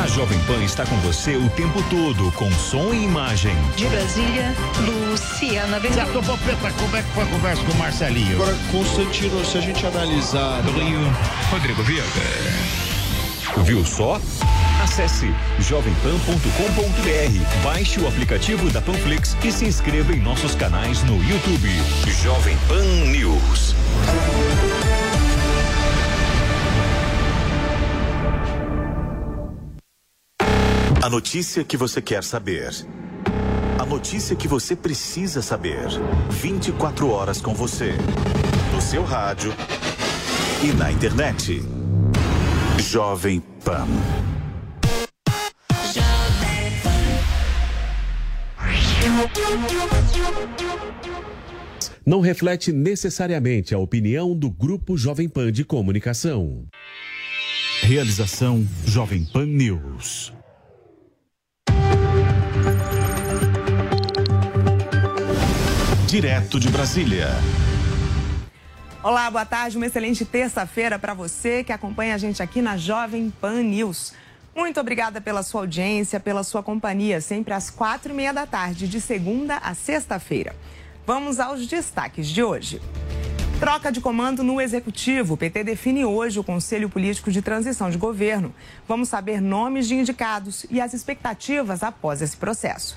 A 0.00 0.06
Jovem 0.06 0.38
Pan 0.44 0.62
está 0.62 0.86
com 0.86 0.96
você 0.98 1.36
o 1.36 1.50
tempo 1.50 1.82
todo, 1.90 2.30
com 2.32 2.50
som 2.52 2.94
e 2.94 3.02
imagem. 3.02 3.54
De 3.76 3.86
Brasília, 3.86 4.54
Luciana 4.86 5.80
Bezerra. 5.80 6.06
Popeta, 6.12 6.72
como 6.78 6.96
é 6.96 7.02
que 7.02 7.08
foi 7.10 7.24
a 7.24 7.26
conversa 7.26 7.62
com 7.64 7.72
o 7.72 7.76
Marcelinho? 7.76 8.34
Agora, 8.36 8.56
Constantino, 8.70 9.44
se 9.44 9.58
a 9.58 9.60
gente 9.60 9.84
analisar. 9.84 10.62
Do 10.62 10.70
Rio, 10.70 11.00
Rodrigo 11.50 11.82
Viega. 11.82 12.81
Viu 13.58 13.84
só? 13.84 14.20
Acesse 14.82 15.26
jovempan.com.br, 15.60 17.62
baixe 17.62 18.00
o 18.00 18.08
aplicativo 18.08 18.70
da 18.70 18.80
Panflix 18.80 19.36
e 19.44 19.52
se 19.52 19.66
inscreva 19.66 20.12
em 20.12 20.20
nossos 20.20 20.54
canais 20.54 21.02
no 21.04 21.22
YouTube. 21.22 21.68
Jovem 22.22 22.56
Pan 22.66 22.82
News. 23.10 23.74
A 31.02 31.10
notícia 31.10 31.62
que 31.62 31.76
você 31.76 32.00
quer 32.00 32.24
saber. 32.24 32.70
A 33.78 33.84
notícia 33.84 34.34
que 34.34 34.48
você 34.48 34.74
precisa 34.74 35.42
saber. 35.42 35.88
24 36.30 37.10
horas 37.10 37.40
com 37.40 37.54
você. 37.54 37.92
No 38.72 38.80
seu 38.80 39.04
rádio 39.04 39.54
e 40.62 40.72
na 40.72 40.90
internet. 40.90 41.81
Jovem 42.92 43.40
Pan. 43.64 43.88
Não 52.04 52.20
reflete 52.20 52.70
necessariamente 52.70 53.74
a 53.74 53.78
opinião 53.78 54.36
do 54.36 54.50
Grupo 54.50 54.98
Jovem 54.98 55.26
Pan 55.26 55.50
de 55.50 55.64
Comunicação. 55.64 56.66
Realização 57.80 58.62
Jovem 58.84 59.24
Pan 59.24 59.46
News. 59.46 60.34
Direto 66.06 66.60
de 66.60 66.68
Brasília. 66.68 67.28
Olá, 69.04 69.28
boa 69.32 69.44
tarde, 69.44 69.76
uma 69.76 69.86
excelente 69.86 70.24
terça-feira 70.24 70.96
para 70.96 71.12
você 71.12 71.64
que 71.64 71.72
acompanha 71.72 72.14
a 72.14 72.18
gente 72.18 72.40
aqui 72.40 72.62
na 72.62 72.76
Jovem 72.76 73.30
Pan 73.40 73.60
News. 73.60 74.12
Muito 74.54 74.78
obrigada 74.78 75.20
pela 75.20 75.42
sua 75.42 75.62
audiência, 75.62 76.20
pela 76.20 76.44
sua 76.44 76.62
companhia, 76.62 77.20
sempre 77.20 77.52
às 77.52 77.68
quatro 77.68 78.12
e 78.12 78.14
meia 78.14 78.32
da 78.32 78.46
tarde, 78.46 78.86
de 78.86 79.00
segunda 79.00 79.56
a 79.56 79.74
sexta-feira. 79.74 80.54
Vamos 81.04 81.40
aos 81.40 81.66
destaques 81.66 82.28
de 82.28 82.44
hoje. 82.44 82.80
Troca 83.58 83.90
de 83.90 84.00
comando 84.00 84.44
no 84.44 84.60
Executivo. 84.60 85.34
O 85.34 85.36
PT 85.36 85.64
define 85.64 86.04
hoje 86.04 86.38
o 86.38 86.44
Conselho 86.44 86.88
Político 86.88 87.32
de 87.32 87.42
Transição 87.42 87.90
de 87.90 87.98
Governo. 87.98 88.54
Vamos 88.86 89.08
saber 89.08 89.40
nomes 89.40 89.88
de 89.88 89.96
indicados 89.96 90.64
e 90.70 90.80
as 90.80 90.94
expectativas 90.94 91.82
após 91.82 92.22
esse 92.22 92.36
processo. 92.36 92.96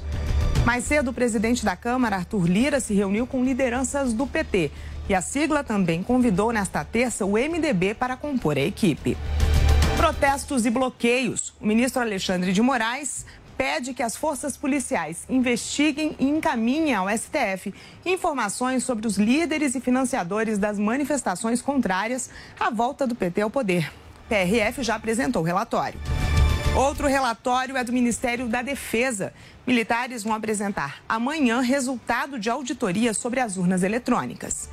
Mais 0.65 0.83
cedo, 0.83 1.11
o 1.11 1.13
presidente 1.13 1.63
da 1.63 1.75
Câmara, 1.75 2.15
Arthur 2.15 2.47
Lira, 2.47 2.79
se 2.79 2.95
reuniu 2.95 3.27
com 3.27 3.43
lideranças 3.43 4.13
do 4.13 4.25
PT. 4.25 4.71
E 5.07 5.13
a 5.13 5.21
sigla 5.21 5.63
também 5.63 6.01
convidou 6.01 6.51
nesta 6.51 6.83
terça 6.83 7.25
o 7.25 7.33
MDB 7.33 7.93
para 7.93 8.17
compor 8.17 8.57
a 8.57 8.61
equipe. 8.61 9.15
Protestos 9.95 10.65
e 10.65 10.69
bloqueios. 10.69 11.53
O 11.61 11.65
ministro 11.67 12.01
Alexandre 12.01 12.51
de 12.51 12.61
Moraes 12.61 13.25
pede 13.55 13.93
que 13.93 14.03
as 14.03 14.15
forças 14.15 14.57
policiais 14.57 15.25
investiguem 15.29 16.15
e 16.19 16.25
encaminhem 16.25 16.93
ao 16.93 17.07
STF 17.09 17.73
informações 18.05 18.83
sobre 18.83 19.07
os 19.07 19.17
líderes 19.17 19.75
e 19.75 19.79
financiadores 19.79 20.57
das 20.57 20.77
manifestações 20.77 21.61
contrárias 21.61 22.29
à 22.59 22.69
volta 22.69 23.07
do 23.07 23.15
PT 23.15 23.41
ao 23.41 23.49
poder. 23.49 23.91
PRF 24.27 24.83
já 24.83 24.95
apresentou 24.95 25.43
o 25.43 25.45
relatório. 25.45 25.99
Outro 26.75 27.07
relatório 27.07 27.77
é 27.77 27.83
do 27.83 27.93
Ministério 27.93 28.47
da 28.47 28.61
Defesa. 28.61 29.31
Militares 29.65 30.23
vão 30.23 30.33
apresentar 30.33 31.01
amanhã 31.07 31.61
resultado 31.61 32.37
de 32.37 32.49
auditoria 32.49 33.13
sobre 33.13 33.39
as 33.39 33.55
urnas 33.55 33.81
eletrônicas. 33.81 34.69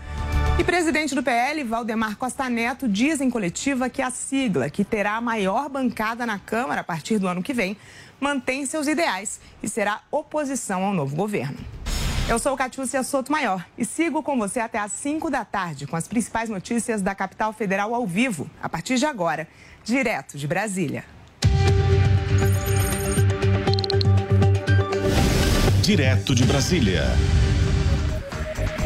E 0.59 0.65
presidente 0.65 1.15
do 1.15 1.23
PL, 1.23 1.65
Valdemar 1.65 2.17
Costa 2.17 2.49
Neto, 2.49 2.87
diz 2.87 3.21
em 3.21 3.31
coletiva 3.31 3.88
que 3.88 4.03
a 4.03 4.11
sigla, 4.11 4.69
que 4.69 4.85
terá 4.85 5.17
a 5.17 5.21
maior 5.21 5.69
bancada 5.69 6.27
na 6.27 6.38
Câmara 6.38 6.83
a 6.83 6.85
partir 6.85 7.19
do 7.19 7.27
ano 7.27 7.43
que 7.43 7.55
vem, 7.55 7.77
mantém 8.21 8.67
seus 8.67 8.87
ideais 8.87 9.41
e 9.62 9.69
será 9.69 10.03
oposição 10.11 10.85
ao 10.85 10.95
novo 10.95 11.17
governo. 11.17 11.59
Eu 12.29 12.38
sou 12.38 12.57
Catiúcia 12.57 13.03
Soto 13.03 13.33
Maior 13.33 13.67
e 13.77 13.85
sigo 13.85 14.23
com 14.23 14.38
você 14.38 14.61
até 14.61 14.79
às 14.79 14.93
5 14.93 15.29
da 15.29 15.45
tarde 15.45 15.87
com 15.87 15.97
as 15.97 16.07
principais 16.07 16.49
notícias 16.49 17.03
da 17.03 17.15
capital 17.15 17.53
federal 17.53 17.95
ao 17.95 18.07
vivo, 18.07 18.49
a 18.62 18.69
partir 18.69 18.97
de 18.97 19.07
agora, 19.07 19.49
direto 19.83 20.38
de 20.38 20.47
Brasília. 20.47 21.05
Direto 25.83 26.33
de 26.33 26.45
Brasília. 26.45 27.03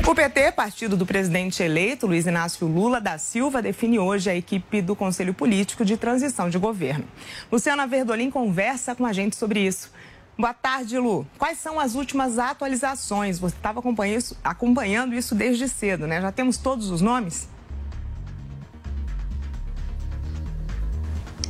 O 0.08 0.14
PT, 0.14 0.52
partido 0.52 0.96
do 0.96 1.04
presidente 1.04 1.64
eleito 1.64 2.06
Luiz 2.06 2.26
Inácio 2.26 2.64
Lula 2.68 3.00
da 3.00 3.18
Silva, 3.18 3.60
define 3.60 3.98
hoje 3.98 4.30
a 4.30 4.36
equipe 4.36 4.80
do 4.80 4.94
Conselho 4.94 5.34
Político 5.34 5.84
de 5.84 5.96
Transição 5.96 6.48
de 6.48 6.56
Governo. 6.58 7.04
Luciana 7.50 7.88
Verdolim 7.88 8.30
conversa 8.30 8.94
com 8.94 9.04
a 9.04 9.12
gente 9.12 9.34
sobre 9.34 9.66
isso. 9.66 9.90
Boa 10.38 10.54
tarde, 10.54 10.96
Lu. 10.96 11.26
Quais 11.36 11.58
são 11.58 11.80
as 11.80 11.96
últimas 11.96 12.38
atualizações? 12.38 13.40
Você 13.40 13.56
estava 13.56 13.82
acompanhando 14.44 15.12
isso 15.12 15.34
desde 15.34 15.68
cedo, 15.68 16.06
né? 16.06 16.20
Já 16.20 16.30
temos 16.30 16.56
todos 16.56 16.88
os 16.88 17.00
nomes? 17.00 17.48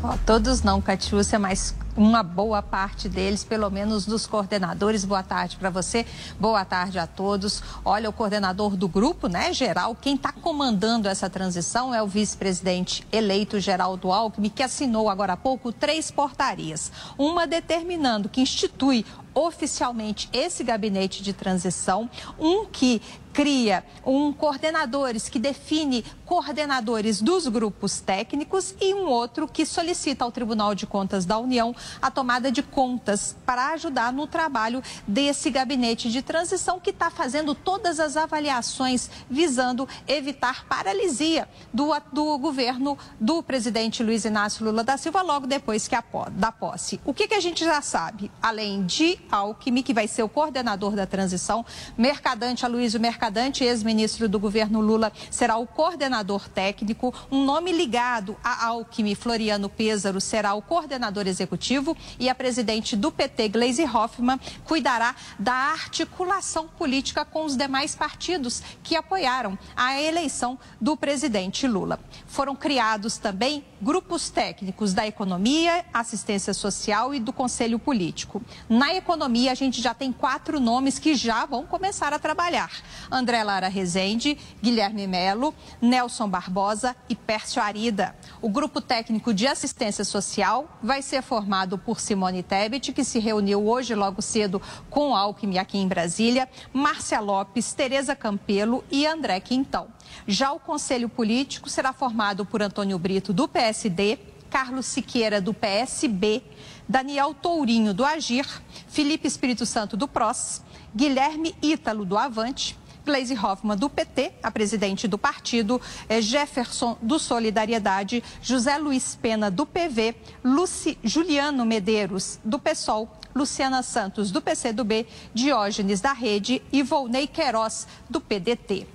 Oh, 0.02 0.16
todos 0.24 0.62
não, 0.62 0.80
Catiúcia, 0.80 1.38
mas 1.38 1.74
uma 1.96 2.22
boa 2.22 2.62
parte 2.62 3.08
deles, 3.08 3.42
pelo 3.42 3.70
menos 3.70 4.04
dos 4.04 4.26
coordenadores. 4.26 5.04
Boa 5.04 5.22
tarde 5.22 5.56
para 5.56 5.70
você, 5.70 6.04
boa 6.38 6.64
tarde 6.64 6.98
a 6.98 7.06
todos. 7.06 7.62
Olha, 7.84 8.08
o 8.10 8.12
coordenador 8.12 8.76
do 8.76 8.86
grupo, 8.86 9.28
né, 9.28 9.52
geral, 9.52 9.94
quem 9.94 10.14
está 10.14 10.30
comandando 10.32 11.08
essa 11.08 11.30
transição 11.30 11.94
é 11.94 12.02
o 12.02 12.06
vice-presidente 12.06 13.06
eleito 13.10 13.58
Geraldo 13.58 14.12
Alckmin, 14.12 14.50
que 14.50 14.62
assinou 14.62 15.08
agora 15.08 15.32
há 15.32 15.36
pouco 15.36 15.72
três 15.72 16.10
portarias. 16.10 16.92
Uma 17.16 17.46
determinando 17.46 18.28
que 18.28 18.40
institui 18.40 19.04
oficialmente 19.34 20.30
esse 20.32 20.64
gabinete 20.64 21.22
de 21.22 21.32
transição, 21.34 22.08
um 22.38 22.64
que 22.64 23.02
cria 23.36 23.84
um 24.02 24.32
coordenadores 24.32 25.28
que 25.28 25.38
define 25.38 26.02
coordenadores 26.24 27.20
dos 27.20 27.46
grupos 27.46 28.00
técnicos 28.00 28.74
e 28.80 28.94
um 28.94 29.04
outro 29.04 29.46
que 29.46 29.66
solicita 29.66 30.24
ao 30.24 30.32
Tribunal 30.32 30.74
de 30.74 30.86
Contas 30.86 31.26
da 31.26 31.36
União 31.38 31.76
a 32.00 32.10
tomada 32.10 32.50
de 32.50 32.62
contas 32.62 33.36
para 33.44 33.74
ajudar 33.74 34.10
no 34.10 34.26
trabalho 34.26 34.82
desse 35.06 35.50
gabinete 35.50 36.10
de 36.10 36.22
transição 36.22 36.80
que 36.80 36.88
está 36.88 37.10
fazendo 37.10 37.54
todas 37.54 38.00
as 38.00 38.16
avaliações 38.16 39.10
visando 39.28 39.86
evitar 40.08 40.64
paralisia 40.64 41.46
do, 41.74 41.90
do 42.10 42.38
governo 42.38 42.96
do 43.20 43.42
presidente 43.42 44.02
Luiz 44.02 44.24
Inácio 44.24 44.64
Lula 44.64 44.82
da 44.82 44.96
Silva 44.96 45.20
logo 45.20 45.46
depois 45.46 45.86
que 45.86 45.94
a, 45.94 46.02
da 46.30 46.50
posse. 46.50 46.98
O 47.04 47.12
que, 47.12 47.28
que 47.28 47.34
a 47.34 47.40
gente 47.40 47.66
já 47.66 47.82
sabe? 47.82 48.30
Além 48.40 48.86
de 48.86 49.18
Alckmin, 49.30 49.82
que 49.82 49.92
vai 49.92 50.08
ser 50.08 50.22
o 50.22 50.28
coordenador 50.28 50.92
da 50.92 51.06
transição, 51.06 51.66
Mercadante, 51.98 52.64
Aloysio 52.64 52.98
Mercadante, 52.98 53.25
Mercadante, 53.26 53.64
ex-ministro 53.64 54.28
do 54.28 54.38
governo 54.38 54.80
Lula, 54.80 55.12
será 55.32 55.56
o 55.56 55.66
coordenador 55.66 56.48
técnico. 56.48 57.12
Um 57.28 57.44
nome 57.44 57.72
ligado 57.72 58.36
a 58.42 58.66
Alckmin, 58.66 59.16
Floriano 59.16 59.68
Pêsaro, 59.68 60.20
será 60.20 60.54
o 60.54 60.62
coordenador 60.62 61.26
executivo. 61.26 61.96
E 62.20 62.28
a 62.28 62.36
presidente 62.36 62.94
do 62.94 63.10
PT, 63.10 63.48
Gleisi 63.48 63.82
Hoffmann, 63.82 64.38
cuidará 64.64 65.16
da 65.40 65.52
articulação 65.52 66.68
política 66.68 67.24
com 67.24 67.44
os 67.44 67.56
demais 67.56 67.96
partidos 67.96 68.62
que 68.84 68.94
apoiaram 68.94 69.58
a 69.74 70.00
eleição 70.00 70.56
do 70.80 70.96
presidente 70.96 71.66
Lula. 71.66 71.98
Foram 72.28 72.54
criados 72.54 73.18
também 73.18 73.64
grupos 73.82 74.30
técnicos 74.30 74.94
da 74.94 75.04
economia, 75.04 75.84
assistência 75.92 76.54
social 76.54 77.12
e 77.12 77.18
do 77.18 77.32
conselho 77.32 77.78
político. 77.78 78.40
Na 78.68 78.94
economia, 78.94 79.50
a 79.50 79.54
gente 79.56 79.82
já 79.82 79.92
tem 79.92 80.12
quatro 80.12 80.60
nomes 80.60 81.00
que 81.00 81.16
já 81.16 81.44
vão 81.44 81.66
começar 81.66 82.12
a 82.12 82.20
trabalhar. 82.20 82.70
André 83.16 83.42
Lara 83.42 83.68
Rezende, 83.68 84.36
Guilherme 84.62 85.06
Melo, 85.06 85.54
Nelson 85.80 86.28
Barbosa 86.28 86.94
e 87.08 87.16
Pércio 87.16 87.62
Arida. 87.62 88.14
O 88.42 88.48
grupo 88.48 88.80
técnico 88.80 89.32
de 89.32 89.46
assistência 89.46 90.04
social 90.04 90.78
vai 90.82 91.00
ser 91.00 91.22
formado 91.22 91.78
por 91.78 91.98
Simone 91.98 92.42
Tebet, 92.42 92.92
que 92.92 93.02
se 93.02 93.18
reuniu 93.18 93.66
hoje 93.66 93.94
logo 93.94 94.20
cedo 94.20 94.60
com 94.90 95.16
Alckmin 95.16 95.58
aqui 95.58 95.78
em 95.78 95.88
Brasília, 95.88 96.48
Márcia 96.72 97.18
Lopes, 97.18 97.72
Tereza 97.72 98.14
Campelo 98.14 98.84
e 98.90 99.06
André 99.06 99.40
Quintão. 99.40 99.88
Já 100.26 100.52
o 100.52 100.60
Conselho 100.60 101.08
Político 101.08 101.70
será 101.70 101.92
formado 101.92 102.44
por 102.44 102.60
Antônio 102.60 102.98
Brito, 102.98 103.32
do 103.32 103.48
PSD, 103.48 104.18
Carlos 104.50 104.86
Siqueira, 104.86 105.40
do 105.40 105.54
PSB, 105.54 106.42
Daniel 106.88 107.34
Tourinho, 107.34 107.92
do 107.92 108.04
Agir, 108.04 108.46
Felipe 108.86 109.26
Espírito 109.26 109.66
Santo, 109.66 109.96
do 109.96 110.06
PROS, 110.06 110.62
Guilherme 110.94 111.54
Ítalo, 111.62 112.04
do 112.04 112.16
Avante, 112.16 112.78
Gleisi 113.06 113.34
Hoffmann, 113.34 113.76
do 113.78 113.88
PT, 113.88 114.32
a 114.42 114.50
presidente 114.50 115.06
do 115.06 115.16
partido, 115.16 115.80
eh, 116.08 116.20
Jefferson, 116.20 116.98
do 117.00 117.18
Solidariedade, 117.20 118.22
José 118.42 118.76
Luiz 118.76 119.14
Pena, 119.14 119.50
do 119.50 119.64
PV, 119.64 120.16
Luci, 120.44 120.98
Juliano 121.04 121.64
Medeiros, 121.64 122.40
do 122.44 122.58
PSOL, 122.58 123.08
Luciana 123.34 123.82
Santos, 123.82 124.30
do 124.30 124.42
PCdoB, 124.42 125.06
Diógenes, 125.32 126.00
da 126.00 126.12
Rede 126.12 126.60
e 126.72 126.82
Volney 126.82 127.28
Queiroz, 127.28 127.86
do 128.10 128.20
PDT. 128.20 128.86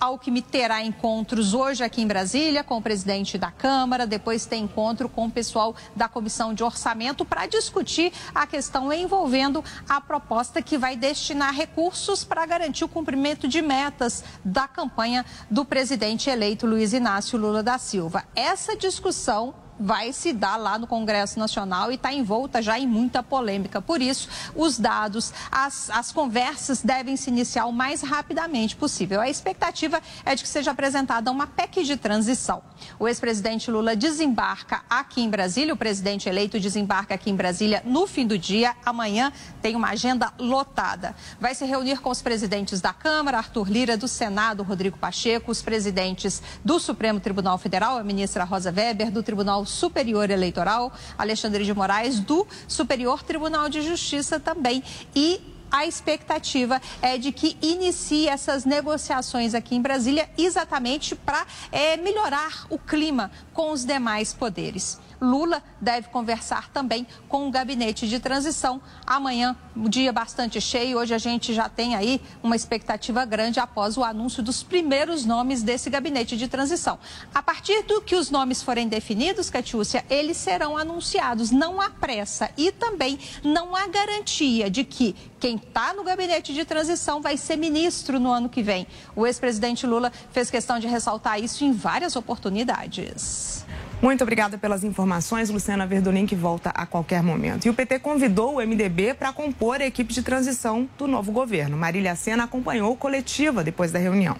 Alckmin 0.00 0.42
terá 0.42 0.82
encontros 0.82 1.54
hoje 1.54 1.82
aqui 1.82 2.00
em 2.00 2.06
Brasília 2.06 2.62
com 2.62 2.76
o 2.76 2.82
presidente 2.82 3.36
da 3.36 3.50
Câmara, 3.50 4.06
depois 4.06 4.46
tem 4.46 4.64
encontro 4.64 5.08
com 5.08 5.26
o 5.26 5.30
pessoal 5.30 5.74
da 5.96 6.08
Comissão 6.08 6.54
de 6.54 6.62
Orçamento 6.62 7.24
para 7.24 7.46
discutir 7.46 8.12
a 8.34 8.46
questão 8.46 8.92
envolvendo 8.92 9.64
a 9.88 10.00
proposta 10.00 10.62
que 10.62 10.78
vai 10.78 10.96
destinar 10.96 11.52
recursos 11.52 12.24
para 12.24 12.46
garantir 12.46 12.84
o 12.84 12.88
cumprimento 12.88 13.48
de 13.48 13.60
metas 13.60 14.22
da 14.44 14.68
campanha 14.68 15.24
do 15.50 15.64
presidente 15.64 16.30
eleito 16.30 16.66
Luiz 16.66 16.92
Inácio 16.92 17.38
Lula 17.38 17.62
da 17.62 17.78
Silva. 17.78 18.24
Essa 18.34 18.76
discussão 18.76 19.54
vai 19.78 20.12
se 20.12 20.32
dar 20.32 20.56
lá 20.56 20.78
no 20.78 20.86
Congresso 20.86 21.38
Nacional 21.38 21.90
e 21.90 21.94
está 21.94 22.12
envolta 22.12 22.60
já 22.60 22.78
em 22.78 22.86
muita 22.86 23.22
polêmica. 23.22 23.80
Por 23.80 24.00
isso, 24.00 24.28
os 24.54 24.78
dados, 24.78 25.32
as, 25.50 25.90
as 25.90 26.12
conversas 26.12 26.82
devem 26.82 27.16
se 27.16 27.30
iniciar 27.30 27.66
o 27.66 27.72
mais 27.72 28.02
rapidamente 28.02 28.76
possível. 28.76 29.20
A 29.20 29.28
expectativa 29.28 30.00
é 30.24 30.34
de 30.34 30.42
que 30.42 30.48
seja 30.48 30.70
apresentada 30.70 31.30
uma 31.30 31.46
PEC 31.46 31.84
de 31.84 31.96
transição. 31.96 32.62
O 32.98 33.08
ex-presidente 33.08 33.70
Lula 33.70 33.94
desembarca 33.94 34.82
aqui 34.88 35.22
em 35.22 35.30
Brasília, 35.30 35.74
o 35.74 35.76
presidente 35.76 36.28
eleito 36.28 36.58
desembarca 36.58 37.14
aqui 37.14 37.30
em 37.30 37.36
Brasília 37.36 37.82
no 37.84 38.06
fim 38.06 38.26
do 38.26 38.38
dia. 38.38 38.74
Amanhã 38.84 39.32
tem 39.60 39.76
uma 39.76 39.90
agenda 39.90 40.32
lotada. 40.38 41.14
Vai 41.40 41.54
se 41.54 41.64
reunir 41.64 42.00
com 42.00 42.10
os 42.10 42.22
presidentes 42.22 42.80
da 42.80 42.92
Câmara, 42.92 43.38
Arthur 43.38 43.68
Lira, 43.68 43.96
do 43.96 44.08
Senado, 44.08 44.62
Rodrigo 44.62 44.98
Pacheco, 44.98 45.50
os 45.50 45.62
presidentes 45.62 46.42
do 46.64 46.78
Supremo 46.78 47.20
Tribunal 47.20 47.58
Federal, 47.58 47.98
a 47.98 48.04
ministra 48.04 48.44
Rosa 48.44 48.72
Weber, 48.72 49.10
do 49.10 49.22
Tribunal 49.22 49.64
Superior 49.68 50.30
Eleitoral, 50.30 50.92
Alexandre 51.16 51.64
de 51.64 51.74
Moraes, 51.74 52.18
do 52.18 52.46
Superior 52.66 53.22
Tribunal 53.22 53.68
de 53.68 53.82
Justiça 53.82 54.40
também. 54.40 54.82
E 55.14 55.40
a 55.70 55.86
expectativa 55.86 56.80
é 57.02 57.18
de 57.18 57.30
que 57.30 57.56
inicie 57.60 58.28
essas 58.28 58.64
negociações 58.64 59.54
aqui 59.54 59.76
em 59.76 59.82
Brasília 59.82 60.28
exatamente 60.36 61.14
para 61.14 61.46
é, 61.70 61.96
melhorar 61.96 62.66
o 62.70 62.78
clima 62.78 63.30
com 63.52 63.70
os 63.70 63.84
demais 63.84 64.32
poderes. 64.32 64.98
Lula 65.20 65.62
deve 65.80 66.08
conversar 66.08 66.68
também 66.70 67.06
com 67.28 67.48
o 67.48 67.50
gabinete 67.50 68.08
de 68.08 68.18
transição. 68.20 68.80
Amanhã, 69.06 69.56
um 69.76 69.88
dia 69.88 70.12
bastante 70.12 70.60
cheio. 70.60 70.98
Hoje 70.98 71.14
a 71.14 71.18
gente 71.18 71.52
já 71.52 71.68
tem 71.68 71.94
aí 71.94 72.20
uma 72.42 72.56
expectativa 72.56 73.24
grande 73.24 73.60
após 73.60 73.96
o 73.96 74.04
anúncio 74.04 74.42
dos 74.42 74.62
primeiros 74.62 75.24
nomes 75.24 75.62
desse 75.62 75.90
gabinete 75.90 76.36
de 76.36 76.48
transição. 76.48 76.98
A 77.34 77.42
partir 77.42 77.82
do 77.82 78.00
que 78.00 78.14
os 78.14 78.30
nomes 78.30 78.62
forem 78.62 78.88
definidos, 78.88 79.50
Catiúcia, 79.50 80.04
eles 80.08 80.36
serão 80.36 80.76
anunciados. 80.76 81.50
Não 81.50 81.80
há 81.80 81.90
pressa 81.90 82.50
e 82.56 82.70
também 82.70 83.18
não 83.42 83.74
há 83.74 83.86
garantia 83.86 84.70
de 84.70 84.84
que 84.84 85.14
quem 85.40 85.56
está 85.56 85.94
no 85.94 86.04
gabinete 86.04 86.52
de 86.52 86.64
transição 86.64 87.20
vai 87.20 87.36
ser 87.36 87.56
ministro 87.56 88.18
no 88.18 88.30
ano 88.30 88.48
que 88.48 88.62
vem. 88.62 88.86
O 89.14 89.26
ex-presidente 89.26 89.86
Lula 89.86 90.12
fez 90.30 90.50
questão 90.50 90.78
de 90.78 90.86
ressaltar 90.86 91.40
isso 91.42 91.64
em 91.64 91.72
várias 91.72 92.16
oportunidades. 92.16 93.64
Muito 94.00 94.22
obrigada 94.22 94.56
pelas 94.56 94.84
informações, 94.84 95.50
Luciana 95.50 95.84
Verdolim, 95.84 96.24
que 96.24 96.36
volta 96.36 96.70
a 96.70 96.86
qualquer 96.86 97.20
momento. 97.20 97.66
E 97.66 97.70
o 97.70 97.74
PT 97.74 97.98
convidou 97.98 98.56
o 98.56 98.60
MDB 98.64 99.12
para 99.14 99.32
compor 99.32 99.80
a 99.80 99.86
equipe 99.86 100.14
de 100.14 100.22
transição 100.22 100.88
do 100.96 101.08
novo 101.08 101.32
governo. 101.32 101.76
Marília 101.76 102.14
Sena 102.14 102.44
acompanhou 102.44 102.96
coletiva 102.96 103.64
depois 103.64 103.90
da 103.90 103.98
reunião. 103.98 104.36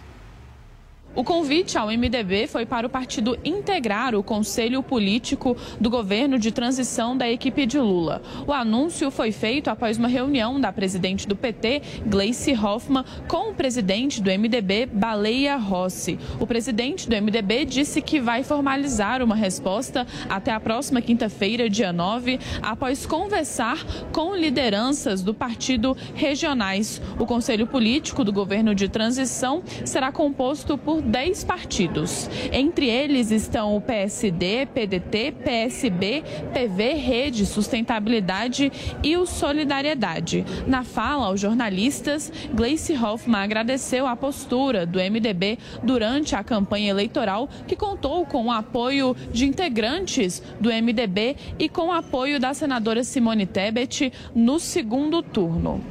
O 1.14 1.24
convite 1.24 1.76
ao 1.76 1.88
MDB 1.88 2.46
foi 2.46 2.66
para 2.66 2.86
o 2.86 2.90
partido 2.90 3.36
integrar 3.44 4.14
o 4.14 4.22
conselho 4.22 4.82
político 4.82 5.56
do 5.80 5.90
governo 5.90 6.38
de 6.38 6.52
transição 6.52 7.16
da 7.16 7.28
equipe 7.28 7.66
de 7.66 7.78
Lula. 7.78 8.22
O 8.46 8.52
anúncio 8.52 9.10
foi 9.10 9.32
feito 9.32 9.68
após 9.68 9.98
uma 9.98 10.06
reunião 10.06 10.60
da 10.60 10.70
presidente 10.70 11.26
do 11.26 11.34
PT, 11.34 11.82
Gleice 12.06 12.52
Hoffmann, 12.52 13.04
com 13.26 13.50
o 13.50 13.54
presidente 13.54 14.22
do 14.22 14.30
MDB, 14.30 14.86
Baleia 14.86 15.56
Rossi. 15.56 16.18
O 16.38 16.46
presidente 16.46 17.08
do 17.08 17.16
MDB 17.16 17.64
disse 17.64 18.00
que 18.02 18.20
vai 18.20 18.44
formalizar 18.44 19.22
uma 19.22 19.34
resposta 19.34 20.06
até 20.28 20.52
a 20.52 20.60
próxima 20.60 21.00
quinta-feira, 21.00 21.70
dia 21.70 21.92
9, 21.92 22.38
após 22.62 23.06
conversar 23.06 23.84
com 24.12 24.36
lideranças 24.36 25.22
do 25.22 25.34
partido 25.34 25.96
regionais. 26.14 27.00
O 27.18 27.26
conselho 27.26 27.66
político 27.66 28.22
do 28.22 28.32
governo 28.32 28.74
de 28.74 28.88
transição 28.88 29.62
será 29.84 30.12
composto 30.12 30.76
por 30.78 30.97
10 31.00 31.44
partidos. 31.44 32.28
Entre 32.52 32.88
eles 32.88 33.30
estão 33.30 33.76
o 33.76 33.80
PSD, 33.80 34.66
PDT, 34.66 35.32
PSB, 35.44 36.24
PV, 36.52 36.94
Rede, 36.94 37.46
Sustentabilidade 37.46 38.72
e 39.02 39.16
o 39.16 39.26
Solidariedade. 39.26 40.44
Na 40.66 40.84
fala 40.84 41.26
aos 41.26 41.40
jornalistas, 41.40 42.32
Gleice 42.52 42.94
Hoffmann 42.94 43.42
agradeceu 43.42 44.06
a 44.06 44.16
postura 44.16 44.84
do 44.84 44.98
MDB 44.98 45.58
durante 45.82 46.34
a 46.34 46.44
campanha 46.44 46.90
eleitoral, 46.90 47.48
que 47.66 47.76
contou 47.76 48.24
com 48.26 48.46
o 48.46 48.52
apoio 48.52 49.16
de 49.32 49.46
integrantes 49.46 50.42
do 50.60 50.70
MDB 50.70 51.36
e 51.58 51.68
com 51.68 51.88
o 51.88 51.92
apoio 51.92 52.40
da 52.40 52.54
senadora 52.54 53.04
Simone 53.04 53.46
Tebet 53.46 54.12
no 54.34 54.58
segundo 54.58 55.22
turno. 55.22 55.82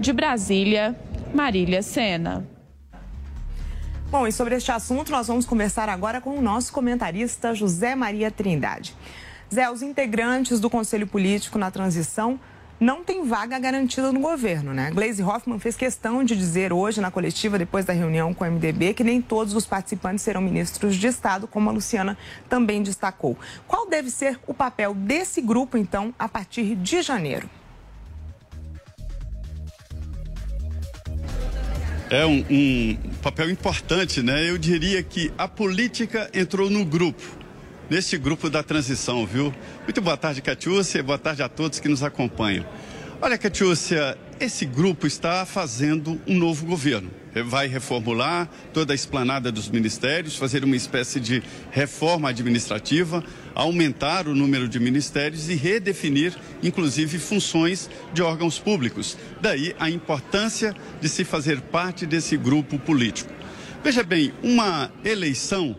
De 0.00 0.12
Brasília, 0.12 0.96
Marília 1.34 1.82
Sena. 1.82 2.55
Bom, 4.08 4.24
e 4.24 4.30
sobre 4.30 4.54
este 4.54 4.70
assunto 4.70 5.10
nós 5.10 5.26
vamos 5.26 5.44
conversar 5.44 5.88
agora 5.88 6.20
com 6.20 6.38
o 6.38 6.40
nosso 6.40 6.72
comentarista 6.72 7.52
José 7.52 7.96
Maria 7.96 8.30
Trindade. 8.30 8.94
Zé, 9.52 9.68
os 9.68 9.82
integrantes 9.82 10.60
do 10.60 10.70
Conselho 10.70 11.08
Político 11.08 11.58
na 11.58 11.72
transição 11.72 12.38
não 12.78 13.02
têm 13.02 13.24
vaga 13.24 13.58
garantida 13.58 14.12
no 14.12 14.20
governo, 14.20 14.72
né? 14.72 14.92
Gleisi 14.92 15.24
Hoffmann 15.24 15.58
fez 15.58 15.74
questão 15.74 16.22
de 16.22 16.36
dizer 16.36 16.72
hoje 16.72 17.00
na 17.00 17.10
coletiva, 17.10 17.58
depois 17.58 17.84
da 17.84 17.92
reunião 17.92 18.32
com 18.32 18.44
o 18.44 18.50
MDB, 18.50 18.94
que 18.94 19.02
nem 19.02 19.20
todos 19.20 19.54
os 19.54 19.66
participantes 19.66 20.22
serão 20.22 20.40
ministros 20.40 20.94
de 20.94 21.08
Estado, 21.08 21.48
como 21.48 21.68
a 21.68 21.72
Luciana 21.72 22.16
também 22.48 22.84
destacou. 22.84 23.36
Qual 23.66 23.88
deve 23.88 24.08
ser 24.08 24.38
o 24.46 24.54
papel 24.54 24.94
desse 24.94 25.40
grupo, 25.40 25.76
então, 25.76 26.14
a 26.16 26.28
partir 26.28 26.76
de 26.76 27.02
janeiro? 27.02 27.50
É 32.10 32.24
um, 32.24 32.44
um 32.48 32.96
papel 33.22 33.50
importante, 33.50 34.22
né? 34.22 34.48
Eu 34.48 34.58
diria 34.58 35.02
que 35.02 35.32
a 35.36 35.48
política 35.48 36.30
entrou 36.32 36.70
no 36.70 36.84
grupo, 36.84 37.22
nesse 37.90 38.16
grupo 38.16 38.48
da 38.48 38.62
transição, 38.62 39.26
viu? 39.26 39.52
Muito 39.82 40.00
boa 40.00 40.16
tarde, 40.16 40.40
Catiúcia, 40.40 41.02
boa 41.02 41.18
tarde 41.18 41.42
a 41.42 41.48
todos 41.48 41.80
que 41.80 41.88
nos 41.88 42.02
acompanham. 42.02 42.64
Olha, 43.20 43.36
Catiúcia, 43.36 44.16
esse 44.38 44.64
grupo 44.64 45.06
está 45.06 45.44
fazendo 45.44 46.20
um 46.26 46.36
novo 46.38 46.66
governo 46.66 47.10
vai 47.42 47.66
reformular 47.66 48.48
toda 48.72 48.92
a 48.92 48.94
esplanada 48.94 49.52
dos 49.52 49.68
ministérios, 49.68 50.36
fazer 50.36 50.64
uma 50.64 50.76
espécie 50.76 51.20
de 51.20 51.42
reforma 51.70 52.30
administrativa, 52.30 53.22
aumentar 53.54 54.28
o 54.28 54.34
número 54.34 54.68
de 54.68 54.80
ministérios 54.80 55.48
e 55.48 55.54
redefinir, 55.54 56.34
inclusive, 56.62 57.18
funções 57.18 57.90
de 58.12 58.22
órgãos 58.22 58.58
públicos. 58.58 59.16
Daí 59.40 59.74
a 59.78 59.90
importância 59.90 60.74
de 61.00 61.08
se 61.08 61.24
fazer 61.24 61.60
parte 61.60 62.06
desse 62.06 62.36
grupo 62.36 62.78
político. 62.78 63.32
Veja 63.82 64.02
bem, 64.02 64.32
uma 64.42 64.90
eleição 65.04 65.76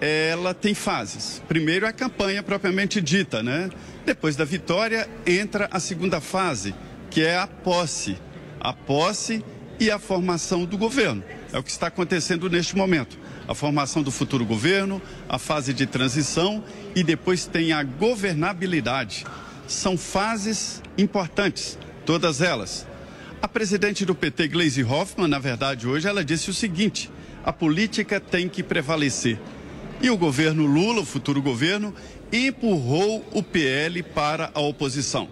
ela 0.00 0.54
tem 0.54 0.72
fases. 0.72 1.42
Primeiro 1.46 1.86
a 1.86 1.92
campanha 1.92 2.42
propriamente 2.42 3.00
dita, 3.00 3.42
né? 3.42 3.68
Depois 4.06 4.34
da 4.34 4.44
vitória 4.44 5.08
entra 5.26 5.68
a 5.70 5.78
segunda 5.78 6.20
fase, 6.20 6.74
que 7.10 7.22
é 7.22 7.36
a 7.36 7.46
posse. 7.46 8.16
A 8.58 8.72
posse 8.72 9.44
e 9.80 9.90
a 9.90 9.98
formação 9.98 10.66
do 10.66 10.76
governo. 10.76 11.24
É 11.50 11.58
o 11.58 11.62
que 11.62 11.70
está 11.70 11.86
acontecendo 11.86 12.50
neste 12.50 12.76
momento. 12.76 13.18
A 13.48 13.54
formação 13.54 14.02
do 14.02 14.10
futuro 14.10 14.44
governo, 14.44 15.00
a 15.26 15.38
fase 15.38 15.72
de 15.72 15.86
transição 15.86 16.62
e 16.94 17.02
depois 17.02 17.46
tem 17.46 17.72
a 17.72 17.82
governabilidade. 17.82 19.24
São 19.66 19.96
fases 19.96 20.82
importantes, 20.98 21.78
todas 22.04 22.42
elas. 22.42 22.86
A 23.40 23.48
presidente 23.48 24.04
do 24.04 24.14
PT, 24.14 24.48
Gleisi 24.48 24.84
Hoffmann, 24.84 25.26
na 25.26 25.38
verdade, 25.38 25.88
hoje, 25.88 26.06
ela 26.06 26.22
disse 26.22 26.50
o 26.50 26.54
seguinte: 26.54 27.10
a 27.42 27.52
política 27.52 28.20
tem 28.20 28.48
que 28.48 28.62
prevalecer. 28.62 29.38
E 30.02 30.10
o 30.10 30.16
governo 30.16 30.66
Lula, 30.66 31.00
o 31.00 31.06
futuro 31.06 31.40
governo, 31.40 31.94
empurrou 32.30 33.24
o 33.32 33.42
PL 33.42 34.02
para 34.02 34.50
a 34.54 34.60
oposição. 34.60 35.28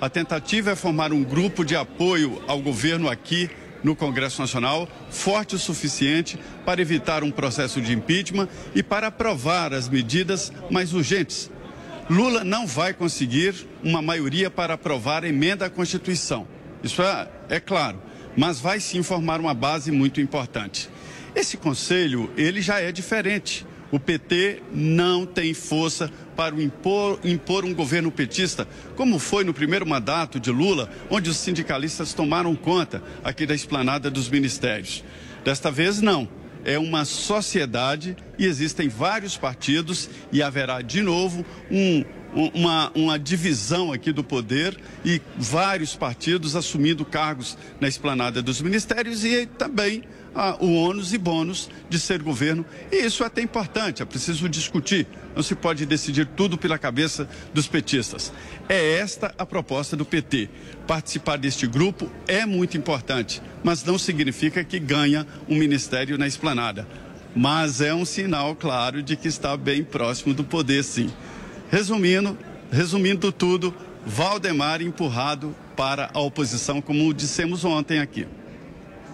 A 0.00 0.08
tentativa 0.08 0.70
é 0.70 0.76
formar 0.76 1.12
um 1.12 1.24
grupo 1.24 1.64
de 1.64 1.74
apoio 1.74 2.40
ao 2.46 2.60
governo 2.60 3.08
aqui 3.08 3.50
no 3.82 3.94
Congresso 3.94 4.40
Nacional 4.40 4.88
forte 5.10 5.54
o 5.54 5.58
suficiente 5.58 6.38
para 6.64 6.80
evitar 6.80 7.22
um 7.22 7.30
processo 7.30 7.80
de 7.80 7.92
impeachment 7.92 8.48
e 8.74 8.82
para 8.82 9.08
aprovar 9.08 9.72
as 9.72 9.88
medidas 9.88 10.52
mais 10.70 10.92
urgentes. 10.92 11.50
Lula 12.10 12.42
não 12.42 12.66
vai 12.66 12.94
conseguir 12.94 13.54
uma 13.82 14.00
maioria 14.00 14.50
para 14.50 14.74
aprovar 14.74 15.24
a 15.24 15.28
emenda 15.28 15.66
à 15.66 15.70
Constituição. 15.70 16.48
Isso 16.82 17.02
é, 17.02 17.28
é 17.48 17.60
claro, 17.60 18.00
mas 18.36 18.60
vai 18.60 18.80
sim 18.80 19.02
formar 19.02 19.40
uma 19.40 19.52
base 19.52 19.90
muito 19.90 20.20
importante. 20.20 20.88
Esse 21.34 21.56
conselho, 21.56 22.30
ele 22.36 22.62
já 22.62 22.80
é 22.80 22.90
diferente. 22.90 23.66
O 23.90 23.98
PT 23.98 24.62
não 24.72 25.24
tem 25.24 25.54
força 25.54 26.10
para 26.38 26.54
impor, 26.62 27.18
impor, 27.24 27.64
um 27.64 27.74
governo 27.74 28.12
petista, 28.12 28.68
como 28.94 29.18
foi 29.18 29.42
no 29.42 29.52
primeiro 29.52 29.84
mandato 29.84 30.38
de 30.38 30.52
Lula, 30.52 30.88
onde 31.10 31.28
os 31.28 31.36
sindicalistas 31.36 32.14
tomaram 32.14 32.54
conta 32.54 33.02
aqui 33.24 33.44
da 33.44 33.56
esplanada 33.56 34.08
dos 34.08 34.28
ministérios. 34.28 35.02
Desta 35.44 35.68
vez, 35.68 36.00
não. 36.00 36.28
É 36.64 36.78
uma 36.78 37.04
sociedade 37.04 38.16
e 38.38 38.46
existem 38.46 38.88
vários 38.88 39.36
partidos 39.36 40.08
e 40.30 40.40
haverá 40.40 40.80
de 40.80 41.02
novo 41.02 41.44
um, 41.68 42.04
uma, 42.54 42.92
uma 42.94 43.18
divisão 43.18 43.92
aqui 43.92 44.12
do 44.12 44.22
poder 44.22 44.78
e 45.04 45.20
vários 45.36 45.96
partidos 45.96 46.54
assumindo 46.54 47.04
cargos 47.04 47.58
na 47.80 47.88
esplanada 47.88 48.40
dos 48.40 48.60
ministérios 48.60 49.24
e 49.24 49.44
também 49.46 50.04
ah, 50.40 50.56
o 50.60 50.72
ônus 50.72 51.12
e 51.12 51.18
bônus 51.18 51.68
de 51.90 51.98
ser 51.98 52.22
governo. 52.22 52.64
E 52.92 53.04
isso 53.04 53.24
é 53.24 53.26
até 53.26 53.42
importante, 53.42 54.02
é 54.02 54.06
preciso 54.06 54.48
discutir. 54.48 55.04
Não 55.34 55.42
se 55.42 55.56
pode 55.56 55.84
decidir 55.84 56.26
tudo 56.26 56.56
pela 56.56 56.78
cabeça 56.78 57.28
dos 57.52 57.66
petistas. 57.66 58.32
É 58.68 58.98
esta 58.98 59.34
a 59.36 59.44
proposta 59.44 59.96
do 59.96 60.04
PT. 60.04 60.48
Participar 60.86 61.38
deste 61.38 61.66
grupo 61.66 62.08
é 62.28 62.46
muito 62.46 62.76
importante, 62.76 63.42
mas 63.64 63.82
não 63.82 63.98
significa 63.98 64.62
que 64.62 64.78
ganha 64.78 65.26
um 65.48 65.56
ministério 65.56 66.16
na 66.16 66.28
esplanada. 66.28 66.86
Mas 67.34 67.80
é 67.80 67.92
um 67.92 68.04
sinal 68.04 68.54
claro 68.54 69.02
de 69.02 69.16
que 69.16 69.26
está 69.26 69.56
bem 69.56 69.82
próximo 69.82 70.32
do 70.32 70.44
poder, 70.44 70.84
sim. 70.84 71.10
Resumindo, 71.68 72.38
resumindo 72.70 73.32
tudo, 73.32 73.74
Valdemar 74.06 74.80
empurrado 74.80 75.54
para 75.76 76.10
a 76.14 76.20
oposição, 76.20 76.80
como 76.80 77.12
dissemos 77.12 77.64
ontem 77.64 77.98
aqui. 77.98 78.26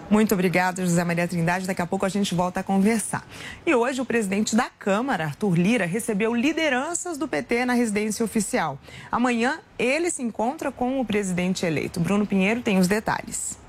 Muito 0.09 0.35
obrigada, 0.35 0.85
José 0.85 1.03
Maria 1.03 1.27
Trindade. 1.27 1.65
Daqui 1.65 1.81
a 1.81 1.87
pouco 1.87 2.05
a 2.05 2.09
gente 2.09 2.35
volta 2.35 2.59
a 2.59 2.63
conversar. 2.63 3.27
E 3.65 3.73
hoje 3.73 4.01
o 4.01 4.05
presidente 4.05 4.55
da 4.55 4.69
Câmara, 4.69 5.25
Arthur 5.25 5.55
Lira, 5.55 5.85
recebeu 5.85 6.35
lideranças 6.35 7.17
do 7.17 7.27
PT 7.27 7.65
na 7.65 7.73
residência 7.73 8.23
oficial. 8.23 8.79
Amanhã 9.11 9.59
ele 9.79 10.11
se 10.11 10.21
encontra 10.21 10.71
com 10.71 10.99
o 10.99 11.05
presidente 11.05 11.65
eleito. 11.65 11.99
Bruno 11.99 12.25
Pinheiro 12.25 12.61
tem 12.61 12.77
os 12.77 12.87
detalhes. 12.87 13.59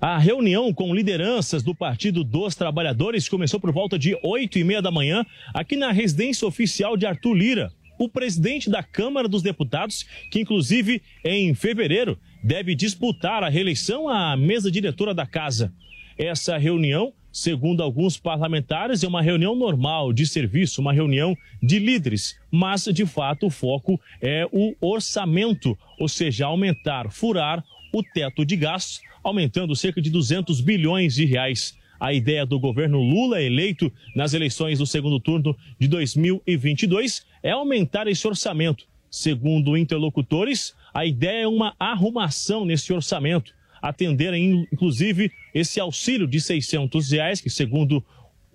A 0.00 0.18
reunião 0.18 0.72
com 0.72 0.94
lideranças 0.94 1.62
do 1.62 1.74
Partido 1.74 2.24
dos 2.24 2.54
Trabalhadores 2.54 3.28
começou 3.28 3.60
por 3.60 3.72
volta 3.72 3.98
de 3.98 4.18
8 4.22 4.58
e 4.58 4.64
meia 4.64 4.80
da 4.80 4.90
manhã 4.90 5.24
aqui 5.52 5.76
na 5.76 5.92
residência 5.92 6.46
oficial 6.46 6.96
de 6.96 7.06
Arthur 7.06 7.34
Lira 7.34 7.72
o 7.98 8.08
presidente 8.08 8.68
da 8.68 8.82
Câmara 8.82 9.28
dos 9.28 9.42
Deputados, 9.42 10.04
que 10.30 10.40
inclusive 10.40 11.02
em 11.24 11.54
fevereiro 11.54 12.18
deve 12.46 12.76
disputar 12.76 13.42
a 13.42 13.48
reeleição 13.48 14.08
à 14.08 14.36
mesa 14.36 14.70
diretora 14.70 15.12
da 15.12 15.26
casa. 15.26 15.72
Essa 16.16 16.56
reunião, 16.56 17.12
segundo 17.32 17.82
alguns 17.82 18.16
parlamentares, 18.16 19.02
é 19.02 19.08
uma 19.08 19.20
reunião 19.20 19.56
normal 19.56 20.12
de 20.12 20.24
serviço, 20.24 20.80
uma 20.80 20.92
reunião 20.92 21.36
de 21.60 21.80
líderes, 21.80 22.38
mas 22.48 22.84
de 22.84 23.04
fato 23.04 23.48
o 23.48 23.50
foco 23.50 24.00
é 24.22 24.46
o 24.52 24.76
orçamento, 24.80 25.76
ou 25.98 26.08
seja, 26.08 26.46
aumentar, 26.46 27.10
furar 27.10 27.64
o 27.92 28.00
teto 28.00 28.44
de 28.44 28.54
gastos, 28.54 29.00
aumentando 29.24 29.74
cerca 29.74 30.00
de 30.00 30.08
200 30.08 30.60
bilhões 30.60 31.16
de 31.16 31.24
reais. 31.24 31.76
A 31.98 32.12
ideia 32.12 32.46
do 32.46 32.60
governo 32.60 33.00
Lula, 33.02 33.42
eleito 33.42 33.92
nas 34.14 34.34
eleições 34.34 34.78
do 34.78 34.86
segundo 34.86 35.18
turno 35.18 35.56
de 35.80 35.88
2022, 35.88 37.26
é 37.42 37.50
aumentar 37.50 38.06
esse 38.06 38.24
orçamento. 38.24 38.86
Segundo 39.10 39.76
interlocutores, 39.76 40.74
a 40.96 41.04
ideia 41.04 41.42
é 41.42 41.46
uma 41.46 41.74
arrumação 41.78 42.64
nesse 42.64 42.90
orçamento, 42.90 43.52
atender 43.82 44.32
inclusive 44.32 45.30
esse 45.52 45.78
auxílio 45.78 46.26
de 46.26 46.40
600 46.40 47.10
reais, 47.10 47.38
que 47.38 47.50
segundo 47.50 48.02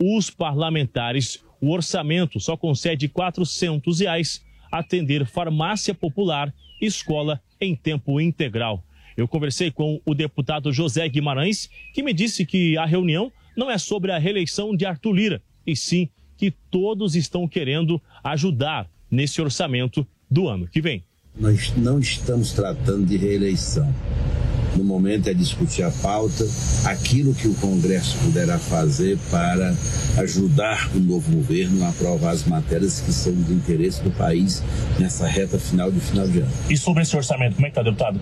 os 0.02 0.32
parlamentares, 0.32 1.46
o 1.62 1.70
orçamento 1.70 2.40
só 2.40 2.58
concede 2.58 3.08
400 3.08 4.00
reais, 4.00 4.44
atender 4.72 5.24
farmácia 5.24 5.94
popular, 5.94 6.52
escola 6.82 7.40
em 7.60 7.76
tempo 7.76 8.20
integral. 8.20 8.84
Eu 9.16 9.28
conversei 9.28 9.70
com 9.70 10.02
o 10.04 10.16
deputado 10.16 10.74
José 10.74 11.08
Guimarães, 11.08 11.70
que 11.94 12.02
me 12.02 12.12
disse 12.12 12.44
que 12.44 12.76
a 12.76 12.88
reunião 12.88 13.32
não 13.56 13.70
é 13.70 13.78
sobre 13.78 14.12
a 14.12 14.18
reeleição 14.18 14.76
de 14.76 14.84
Arthur 14.84 15.14
Lira, 15.14 15.44
e 15.68 15.76
sim 15.76 16.10
que 16.36 16.50
todos 16.50 17.16
estão 17.16 17.48
querendo 17.48 18.02
ajudar 18.24 18.90
nesse 19.12 19.40
orçamento 19.40 20.08
do 20.28 20.48
ano 20.48 20.68
que 20.68 20.82
vem. 20.82 21.04
Nós 21.36 21.74
não 21.78 22.00
estamos 22.00 22.52
tratando 22.52 23.06
de 23.06 23.18
reeleição 23.18 23.92
no 24.76 24.84
momento 24.84 25.28
é 25.28 25.34
discutir 25.34 25.84
a 25.84 25.92
pauta, 25.92 26.46
aquilo 26.86 27.34
que 27.34 27.48
o 27.48 27.54
Congresso 27.56 28.18
poderá 28.20 28.58
fazer 28.58 29.18
para 29.30 29.76
ajudar 30.18 30.90
o 30.96 31.00
novo 31.00 31.32
governo 31.32 31.84
a 31.84 31.90
aprovar 31.90 32.32
as 32.32 32.46
matérias 32.46 33.02
que 33.02 33.12
são 33.12 33.34
de 33.34 33.54
interesse 33.54 34.02
do 34.02 34.12
país 34.12 34.64
nessa 34.98 35.28
reta 35.28 35.60
final 35.60 35.92
de 35.92 36.00
final 36.00 36.28
de 36.28 36.40
ano. 36.40 36.52
E 36.70 36.78
sobre 36.78 37.04
esse 37.04 37.16
orçamento, 37.16 37.56
como 37.56 37.68
é 37.68 37.70
que 37.70 37.80
está, 37.80 37.84
deputado? 37.84 38.20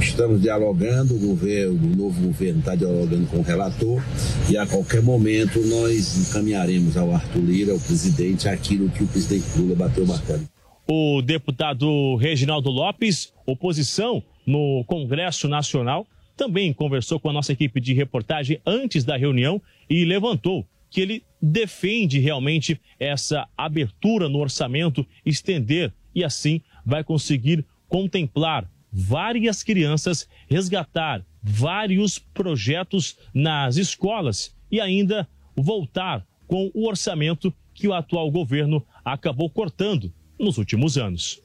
Estamos 0.00 0.40
dialogando, 0.40 1.14
o, 1.14 1.18
governo, 1.18 1.74
o 1.74 1.96
novo 1.96 2.20
governo 2.22 2.60
está 2.60 2.74
dialogando 2.74 3.26
com 3.26 3.38
o 3.38 3.42
relator 3.42 4.02
e 4.48 4.56
a 4.56 4.66
qualquer 4.66 5.02
momento 5.02 5.60
nós 5.66 6.28
encaminharemos 6.28 6.96
ao 6.96 7.14
Arthur 7.14 7.42
Lira, 7.42 7.72
ao 7.72 7.78
presidente, 7.78 8.48
aquilo 8.48 8.88
que 8.88 9.04
o 9.04 9.06
presidente 9.06 9.46
Lula 9.56 9.74
bateu 9.76 10.06
marcando. 10.06 10.53
O 10.86 11.22
deputado 11.22 12.16
Reginaldo 12.16 12.70
Lopes, 12.70 13.32
oposição 13.46 14.22
no 14.46 14.84
Congresso 14.86 15.48
Nacional, 15.48 16.06
também 16.36 16.74
conversou 16.74 17.18
com 17.18 17.30
a 17.30 17.32
nossa 17.32 17.52
equipe 17.52 17.80
de 17.80 17.94
reportagem 17.94 18.60
antes 18.66 19.02
da 19.02 19.16
reunião 19.16 19.62
e 19.88 20.04
levantou 20.04 20.66
que 20.90 21.00
ele 21.00 21.24
defende 21.40 22.18
realmente 22.18 22.78
essa 23.00 23.48
abertura 23.56 24.28
no 24.28 24.38
orçamento, 24.38 25.06
estender 25.24 25.92
e 26.14 26.22
assim 26.22 26.60
vai 26.84 27.02
conseguir 27.02 27.64
contemplar 27.88 28.70
várias 28.92 29.62
crianças, 29.62 30.28
resgatar 30.48 31.24
vários 31.42 32.18
projetos 32.18 33.18
nas 33.32 33.76
escolas 33.76 34.54
e 34.70 34.80
ainda 34.80 35.26
voltar 35.56 36.26
com 36.46 36.70
o 36.74 36.86
orçamento 36.86 37.52
que 37.72 37.88
o 37.88 37.94
atual 37.94 38.30
governo 38.30 38.84
acabou 39.04 39.48
cortando 39.48 40.12
nos 40.44 40.58
últimos 40.58 40.96
anos. 40.96 41.42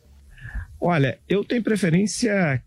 Olha, 0.80 1.20
eu 1.28 1.44
tenho 1.44 1.64
preferência 1.64 2.64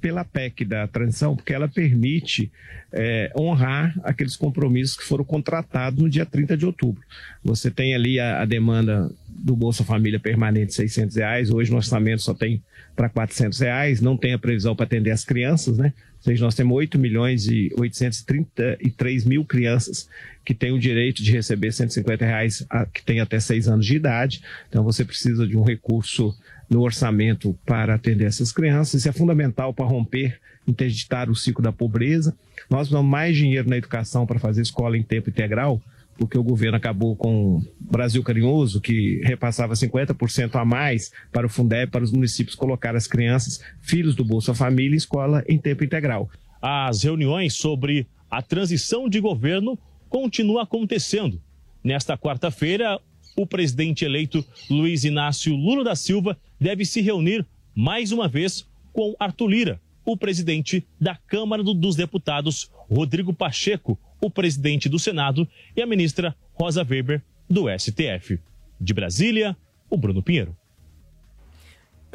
pela 0.00 0.24
PEC 0.24 0.64
da 0.64 0.86
transição, 0.86 1.34
porque 1.34 1.52
ela 1.52 1.68
permite 1.68 2.50
é, 2.92 3.32
honrar 3.36 3.94
aqueles 4.02 4.36
compromissos 4.36 4.96
que 4.96 5.04
foram 5.04 5.24
contratados 5.24 6.02
no 6.02 6.08
dia 6.08 6.24
30 6.24 6.56
de 6.56 6.66
outubro. 6.66 7.02
Você 7.42 7.70
tem 7.70 7.94
ali 7.94 8.18
a, 8.20 8.42
a 8.42 8.44
demanda 8.44 9.10
do 9.28 9.54
Bolsa 9.54 9.84
Família 9.84 10.18
permanente, 10.18 10.74
600 10.74 11.16
reais, 11.16 11.50
hoje 11.50 11.70
no 11.70 11.76
orçamento 11.76 12.22
só 12.22 12.34
tem 12.34 12.62
para 12.94 13.08
400 13.08 13.58
reais, 13.60 14.00
não 14.00 14.16
tem 14.16 14.32
a 14.32 14.38
previsão 14.38 14.74
para 14.74 14.86
atender 14.86 15.10
as 15.10 15.24
crianças, 15.24 15.76
né? 15.76 15.92
Ou 16.16 16.22
seja, 16.22 16.44
nós 16.44 16.54
temos 16.54 16.74
8 16.74 16.98
milhões 16.98 17.46
e 17.46 17.70
833 17.76 19.24
mil 19.24 19.44
crianças 19.44 20.08
que 20.44 20.54
têm 20.54 20.72
o 20.72 20.78
direito 20.78 21.22
de 21.22 21.30
receber 21.30 21.72
150 21.72 22.24
reais, 22.24 22.66
que 22.92 23.02
têm 23.04 23.20
até 23.20 23.38
6 23.38 23.68
anos 23.68 23.86
de 23.86 23.96
idade. 23.96 24.42
Então, 24.68 24.82
você 24.82 25.04
precisa 25.04 25.46
de 25.46 25.56
um 25.56 25.62
recurso 25.62 26.34
no 26.68 26.82
orçamento 26.82 27.56
para 27.64 27.94
atender 27.94 28.24
essas 28.24 28.52
crianças. 28.52 29.00
Isso 29.00 29.08
é 29.08 29.12
fundamental 29.12 29.72
para 29.72 29.86
romper, 29.86 30.40
interditar 30.66 31.30
o 31.30 31.36
ciclo 31.36 31.62
da 31.62 31.72
pobreza. 31.72 32.36
Nós 32.68 32.88
damos 32.88 33.10
mais 33.10 33.36
dinheiro 33.36 33.68
na 33.68 33.76
educação 33.76 34.26
para 34.26 34.38
fazer 34.38 34.62
escola 34.62 34.96
em 34.96 35.02
tempo 35.02 35.30
integral, 35.30 35.80
porque 36.18 36.36
o 36.36 36.42
governo 36.42 36.76
acabou 36.76 37.14
com 37.14 37.56
o 37.56 37.64
Brasil 37.78 38.22
Carinhoso, 38.22 38.80
que 38.80 39.20
repassava 39.22 39.74
50% 39.74 40.56
a 40.56 40.64
mais 40.64 41.12
para 41.30 41.46
o 41.46 41.50
Fundeb, 41.50 41.90
para 41.90 42.02
os 42.02 42.10
municípios 42.10 42.56
colocar 42.56 42.96
as 42.96 43.06
crianças, 43.06 43.60
filhos 43.80 44.14
do 44.14 44.24
Bolsa 44.24 44.54
Família, 44.54 44.96
escola 44.96 45.44
em 45.46 45.58
tempo 45.58 45.84
integral. 45.84 46.28
As 46.60 47.04
reuniões 47.04 47.54
sobre 47.54 48.06
a 48.30 48.42
transição 48.42 49.08
de 49.08 49.20
governo 49.20 49.78
continuam 50.08 50.60
acontecendo. 50.60 51.40
Nesta 51.84 52.16
quarta-feira, 52.16 52.98
o 53.36 53.46
presidente 53.46 54.04
eleito 54.04 54.44
Luiz 54.70 55.04
Inácio 55.04 55.54
Lula 55.54 55.84
da 55.84 55.94
Silva 55.94 56.36
deve 56.58 56.84
se 56.84 57.00
reunir 57.00 57.46
mais 57.74 58.10
uma 58.10 58.26
vez 58.26 58.66
com 58.92 59.14
Arthur 59.20 59.48
Lira, 59.48 59.80
o 60.04 60.16
presidente 60.16 60.86
da 60.98 61.14
Câmara 61.14 61.62
dos 61.62 61.94
Deputados, 61.94 62.70
Rodrigo 62.90 63.34
Pacheco, 63.34 63.98
o 64.20 64.30
presidente 64.30 64.88
do 64.88 64.98
Senado 64.98 65.46
e 65.76 65.82
a 65.82 65.86
ministra 65.86 66.34
Rosa 66.54 66.82
Weber, 66.82 67.22
do 67.48 67.66
STF. 67.78 68.40
De 68.80 68.94
Brasília, 68.94 69.56
o 69.90 69.96
Bruno 69.96 70.22
Pinheiro. 70.22 70.56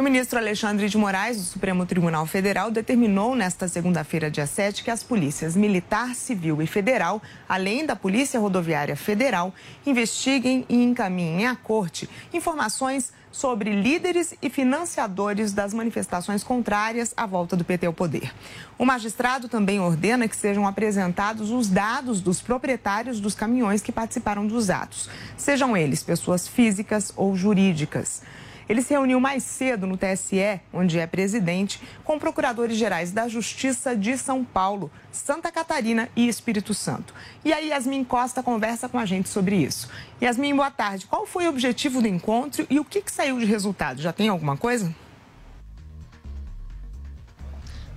O 0.01 0.03
ministro 0.03 0.39
Alexandre 0.39 0.89
de 0.89 0.97
Moraes, 0.97 1.37
do 1.37 1.43
Supremo 1.43 1.85
Tribunal 1.85 2.25
Federal, 2.25 2.71
determinou 2.71 3.35
nesta 3.35 3.67
segunda-feira, 3.67 4.31
dia 4.31 4.47
7, 4.47 4.83
que 4.83 4.89
as 4.89 5.03
polícias 5.03 5.55
militar, 5.55 6.15
civil 6.15 6.59
e 6.59 6.65
federal, 6.65 7.21
além 7.47 7.85
da 7.85 7.95
Polícia 7.95 8.39
Rodoviária 8.39 8.95
Federal, 8.95 9.53
investiguem 9.85 10.65
e 10.67 10.83
encaminhem 10.83 11.45
à 11.45 11.55
corte 11.55 12.09
informações 12.33 13.13
sobre 13.31 13.79
líderes 13.79 14.33
e 14.41 14.49
financiadores 14.49 15.53
das 15.53 15.71
manifestações 15.71 16.43
contrárias 16.43 17.13
à 17.15 17.27
volta 17.27 17.55
do 17.55 17.63
PT 17.63 17.85
ao 17.85 17.93
poder. 17.93 18.33
O 18.79 18.85
magistrado 18.85 19.47
também 19.47 19.79
ordena 19.79 20.27
que 20.27 20.35
sejam 20.35 20.65
apresentados 20.65 21.51
os 21.51 21.69
dados 21.69 22.21
dos 22.21 22.41
proprietários 22.41 23.19
dos 23.19 23.35
caminhões 23.35 23.83
que 23.83 23.91
participaram 23.91 24.47
dos 24.47 24.71
atos, 24.71 25.07
sejam 25.37 25.77
eles 25.77 26.01
pessoas 26.01 26.47
físicas 26.47 27.13
ou 27.15 27.35
jurídicas. 27.35 28.23
Ele 28.67 28.81
se 28.81 28.93
reuniu 28.93 29.19
mais 29.19 29.43
cedo 29.43 29.87
no 29.87 29.97
TSE, 29.97 30.61
onde 30.73 30.99
é 30.99 31.07
presidente, 31.07 31.81
com 32.03 32.19
procuradores 32.19 32.77
gerais 32.77 33.11
da 33.11 33.27
Justiça 33.27 33.95
de 33.95 34.17
São 34.17 34.43
Paulo, 34.43 34.91
Santa 35.11 35.51
Catarina 35.51 36.09
e 36.15 36.27
Espírito 36.27 36.73
Santo. 36.73 37.13
E 37.43 37.51
aí, 37.51 37.69
Yasmin 37.69 38.03
Costa 38.03 38.41
conversa 38.41 38.87
com 38.87 38.97
a 38.97 39.05
gente 39.05 39.29
sobre 39.29 39.55
isso. 39.55 39.89
Yasmin, 40.21 40.55
boa 40.55 40.71
tarde. 40.71 41.05
Qual 41.05 41.25
foi 41.25 41.47
o 41.47 41.49
objetivo 41.49 42.01
do 42.01 42.07
encontro 42.07 42.65
e 42.69 42.79
o 42.79 42.85
que, 42.85 43.01
que 43.01 43.11
saiu 43.11 43.39
de 43.39 43.45
resultado? 43.45 44.01
Já 44.01 44.13
tem 44.13 44.29
alguma 44.29 44.55
coisa? 44.57 44.93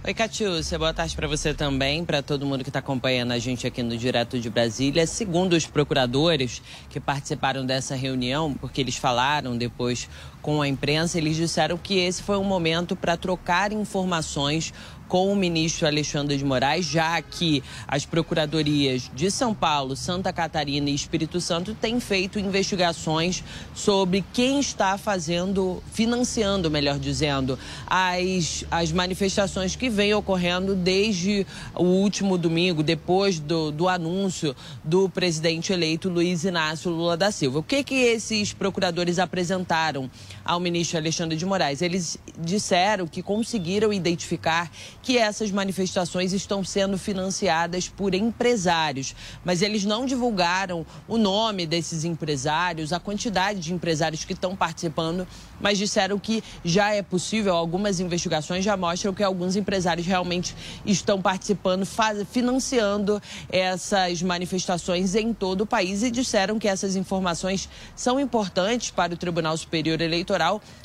Oi, 0.06 0.12
Catiúcia, 0.12 0.78
boa 0.78 0.92
tarde 0.92 1.16
para 1.16 1.26
você 1.26 1.54
também, 1.54 2.04
para 2.04 2.20
todo 2.20 2.44
mundo 2.44 2.62
que 2.62 2.68
está 2.68 2.80
acompanhando 2.80 3.32
a 3.32 3.38
gente 3.38 3.66
aqui 3.66 3.82
no 3.82 3.96
Direto 3.96 4.38
de 4.38 4.50
Brasília. 4.50 5.06
Segundo 5.06 5.54
os 5.54 5.64
procuradores 5.64 6.60
que 6.90 7.00
participaram 7.00 7.64
dessa 7.64 7.94
reunião, 7.94 8.52
porque 8.52 8.82
eles 8.82 8.98
falaram 8.98 9.56
depois 9.56 10.06
com 10.42 10.60
a 10.60 10.68
imprensa, 10.68 11.16
eles 11.16 11.36
disseram 11.36 11.78
que 11.78 11.98
esse 11.98 12.22
foi 12.22 12.36
um 12.36 12.44
momento 12.44 12.94
para 12.94 13.16
trocar 13.16 13.72
informações 13.72 14.74
com 15.08 15.32
o 15.32 15.36
ministro 15.36 15.86
Alexandre 15.86 16.36
de 16.36 16.44
Moraes, 16.44 16.86
já 16.86 17.20
que 17.20 17.62
as 17.86 18.04
procuradorias 18.04 19.10
de 19.14 19.30
São 19.30 19.54
Paulo, 19.54 19.96
Santa 19.96 20.32
Catarina 20.32 20.90
e 20.90 20.94
Espírito 20.94 21.40
Santo 21.40 21.74
têm 21.74 22.00
feito 22.00 22.38
investigações 22.38 23.44
sobre 23.74 24.24
quem 24.32 24.60
está 24.60 24.96
fazendo, 24.98 25.82
financiando, 25.92 26.70
melhor 26.70 26.98
dizendo, 26.98 27.58
as, 27.86 28.64
as 28.70 28.92
manifestações 28.92 29.76
que 29.76 29.88
vêm 29.88 30.14
ocorrendo 30.14 30.74
desde 30.74 31.46
o 31.74 31.84
último 31.84 32.38
domingo, 32.38 32.82
depois 32.82 33.38
do, 33.38 33.70
do 33.70 33.88
anúncio 33.88 34.54
do 34.82 35.08
presidente 35.08 35.72
eleito 35.72 36.08
Luiz 36.08 36.44
Inácio 36.44 36.90
Lula 36.90 37.16
da 37.16 37.30
Silva. 37.30 37.58
O 37.58 37.62
que, 37.62 37.82
que 37.84 37.94
esses 37.94 38.52
procuradores 38.52 39.18
apresentaram 39.18 40.10
ao 40.44 40.60
ministro 40.60 40.98
Alexandre 40.98 41.36
de 41.36 41.46
Moraes? 41.46 41.80
Eles 41.80 42.18
disseram 42.38 43.06
que 43.06 43.22
conseguiram 43.22 43.92
identificar 43.92 44.70
que 45.02 45.16
essas 45.16 45.50
manifestações 45.50 46.32
estão 46.32 46.62
sendo 46.62 46.98
financiadas 46.98 47.88
por 47.88 48.14
empresários, 48.14 49.14
mas 49.44 49.62
eles 49.62 49.84
não 49.84 50.04
divulgaram 50.04 50.84
o 51.08 51.16
nome 51.16 51.66
desses 51.66 52.04
empresários, 52.04 52.92
a 52.92 53.00
quantidade 53.00 53.60
de 53.60 53.72
empresários 53.72 54.24
que 54.24 54.32
estão 54.32 54.54
participando, 54.54 55.26
mas 55.60 55.78
disseram 55.78 56.18
que 56.18 56.42
já 56.64 56.92
é 56.92 57.02
possível, 57.02 57.54
algumas 57.54 58.00
investigações 58.00 58.64
já 58.64 58.76
mostram 58.76 59.14
que 59.14 59.22
alguns 59.22 59.56
empresários 59.56 60.06
realmente 60.06 60.54
estão 60.84 61.22
participando, 61.22 61.86
faz, 61.86 62.26
financiando 62.30 63.22
essas 63.50 64.22
manifestações 64.22 65.14
em 65.14 65.32
todo 65.32 65.62
o 65.62 65.66
país 65.66 66.02
e 66.02 66.10
disseram 66.10 66.58
que 66.58 66.68
essas 66.68 66.96
informações 66.96 67.68
são 67.94 68.18
importantes 68.18 68.90
para 68.90 69.14
o 69.14 69.16
Tribunal 69.16 69.56
Superior 69.56 70.00
Eleitoral, 70.00 70.33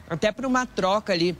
até 0.09 0.31
para 0.31 0.47
uma 0.47 0.65
troca 0.65 1.13
ali 1.13 1.35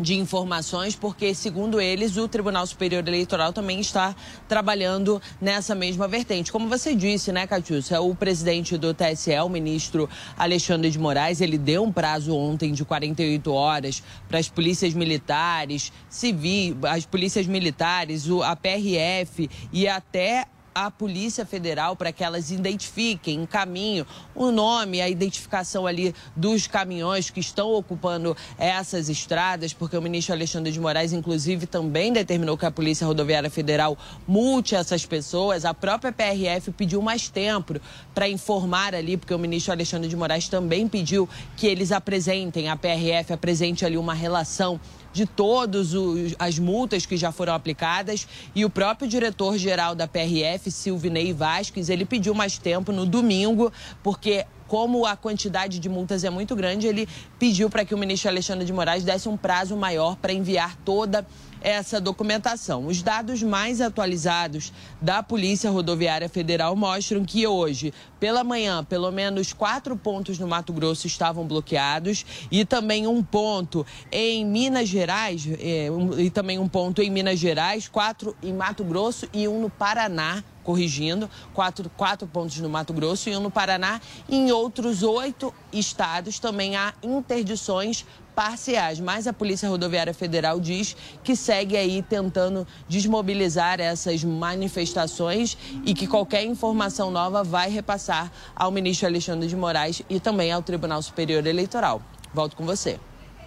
de 0.00 0.14
informações, 0.14 0.96
porque, 0.96 1.34
segundo 1.34 1.80
eles, 1.80 2.16
o 2.16 2.26
Tribunal 2.26 2.66
Superior 2.66 3.06
Eleitoral 3.06 3.52
também 3.52 3.80
está 3.80 4.16
trabalhando 4.48 5.20
nessa 5.40 5.74
mesma 5.74 6.08
vertente. 6.08 6.50
Como 6.50 6.68
você 6.68 6.94
disse, 6.94 7.30
né, 7.30 7.46
Catiúcia, 7.46 8.00
o 8.00 8.14
presidente 8.14 8.78
do 8.78 8.94
TSE, 8.94 9.38
o 9.44 9.48
ministro 9.48 10.08
Alexandre 10.36 10.90
de 10.90 10.98
Moraes, 10.98 11.40
ele 11.40 11.58
deu 11.58 11.84
um 11.84 11.92
prazo 11.92 12.34
ontem 12.34 12.72
de 12.72 12.84
48 12.84 13.52
horas 13.52 14.02
para 14.26 14.38
as 14.38 14.48
polícias 14.48 14.94
militares, 14.94 15.92
civis, 16.08 16.74
as 16.88 17.04
polícias 17.04 17.46
militares, 17.46 18.26
a 18.42 18.56
PRF 18.56 19.50
e 19.72 19.86
até 19.86 20.46
a 20.74 20.90
Polícia 20.90 21.44
Federal 21.44 21.96
para 21.96 22.12
que 22.12 22.22
elas 22.22 22.50
identifiquem 22.50 23.42
em 23.42 23.46
caminho 23.46 24.06
o 24.34 24.50
nome, 24.50 25.00
a 25.00 25.08
identificação 25.08 25.86
ali 25.86 26.14
dos 26.34 26.66
caminhões 26.66 27.30
que 27.30 27.40
estão 27.40 27.72
ocupando 27.72 28.36
essas 28.58 29.08
estradas, 29.08 29.72
porque 29.72 29.96
o 29.96 30.02
ministro 30.02 30.34
Alexandre 30.34 30.72
de 30.72 30.80
Moraes, 30.80 31.12
inclusive, 31.12 31.66
também 31.66 32.12
determinou 32.12 32.56
que 32.56 32.66
a 32.66 32.70
Polícia 32.70 33.06
Rodoviária 33.06 33.50
Federal 33.50 33.96
multe 34.26 34.74
essas 34.74 35.04
pessoas. 35.04 35.64
A 35.64 35.74
própria 35.74 36.12
PRF 36.12 36.70
pediu 36.72 37.02
mais 37.02 37.28
tempo 37.28 37.80
para 38.14 38.28
informar 38.28 38.94
ali, 38.94 39.16
porque 39.16 39.34
o 39.34 39.38
ministro 39.38 39.72
Alexandre 39.72 40.08
de 40.08 40.16
Moraes 40.16 40.48
também 40.48 40.88
pediu 40.88 41.28
que 41.56 41.66
eles 41.66 41.92
apresentem, 41.92 42.68
a 42.68 42.76
PRF 42.76 43.32
apresente 43.32 43.84
ali 43.84 43.96
uma 43.96 44.14
relação 44.14 44.80
de 45.12 45.26
todas 45.26 45.92
as 46.38 46.58
multas 46.58 47.06
que 47.06 47.16
já 47.16 47.32
foram 47.32 47.54
aplicadas. 47.54 48.26
E 48.54 48.64
o 48.64 48.70
próprio 48.70 49.08
diretor-geral 49.08 49.94
da 49.94 50.06
PRF, 50.06 50.70
Silvinei 50.70 51.32
Vasques, 51.32 51.88
ele 51.88 52.04
pediu 52.04 52.34
mais 52.34 52.58
tempo 52.58 52.92
no 52.92 53.04
domingo, 53.04 53.72
porque 54.02 54.46
como 54.68 55.04
a 55.04 55.16
quantidade 55.16 55.80
de 55.80 55.88
multas 55.88 56.22
é 56.22 56.30
muito 56.30 56.54
grande, 56.54 56.86
ele 56.86 57.08
pediu 57.40 57.68
para 57.68 57.84
que 57.84 57.92
o 57.92 57.98
ministro 57.98 58.30
Alexandre 58.30 58.64
de 58.64 58.72
Moraes 58.72 59.02
desse 59.02 59.28
um 59.28 59.36
prazo 59.36 59.76
maior 59.76 60.14
para 60.14 60.32
enviar 60.32 60.76
toda 60.84 61.26
essa 61.60 62.00
documentação. 62.00 62.86
Os 62.86 63.02
dados 63.02 63.42
mais 63.42 63.80
atualizados 63.80 64.72
da 65.00 65.22
Polícia 65.22 65.70
Rodoviária 65.70 66.28
Federal 66.28 66.74
mostram 66.74 67.24
que 67.24 67.46
hoje, 67.46 67.92
pela 68.18 68.42
manhã, 68.42 68.84
pelo 68.84 69.10
menos 69.10 69.52
quatro 69.52 69.96
pontos 69.96 70.38
no 70.38 70.48
Mato 70.48 70.72
Grosso 70.72 71.06
estavam 71.06 71.46
bloqueados 71.46 72.24
e 72.50 72.64
também 72.64 73.06
um 73.06 73.22
ponto 73.22 73.86
em 74.10 74.44
Minas 74.44 74.88
Gerais, 74.88 75.46
um, 75.46 76.18
e 76.18 76.30
também 76.30 76.58
um 76.58 76.68
ponto 76.68 77.02
em 77.02 77.10
Minas 77.10 77.38
Gerais, 77.38 77.88
quatro 77.88 78.36
em 78.42 78.52
Mato 78.52 78.84
Grosso 78.84 79.28
e 79.32 79.46
um 79.46 79.60
no 79.60 79.70
Paraná 79.70 80.42
corrigindo, 80.62 81.28
quatro, 81.52 81.90
quatro 81.96 82.28
pontos 82.28 82.58
no 82.58 82.68
Mato 82.68 82.92
Grosso 82.92 83.28
e 83.28 83.36
um 83.36 83.40
no 83.40 83.50
Paraná. 83.50 84.00
Em 84.28 84.52
outros 84.52 85.02
oito 85.02 85.52
estados 85.72 86.38
também 86.38 86.76
há 86.76 86.94
interdições 87.02 88.04
parciais, 88.40 88.98
mas 88.98 89.26
a 89.26 89.34
Polícia 89.34 89.68
Rodoviária 89.68 90.14
Federal 90.14 90.58
diz 90.58 90.96
que 91.22 91.36
segue 91.36 91.76
aí 91.76 92.00
tentando 92.00 92.66
desmobilizar 92.88 93.78
essas 93.82 94.24
manifestações 94.24 95.58
e 95.84 95.92
que 95.92 96.06
qualquer 96.06 96.46
informação 96.46 97.10
nova 97.10 97.44
vai 97.44 97.68
repassar 97.68 98.32
ao 98.56 98.70
ministro 98.70 99.06
Alexandre 99.06 99.46
de 99.46 99.54
Moraes 99.54 100.00
e 100.08 100.18
também 100.18 100.50
ao 100.50 100.62
Tribunal 100.62 101.02
Superior 101.02 101.46
Eleitoral. 101.46 102.00
Volto 102.32 102.56
com 102.56 102.64
você. 102.64 102.98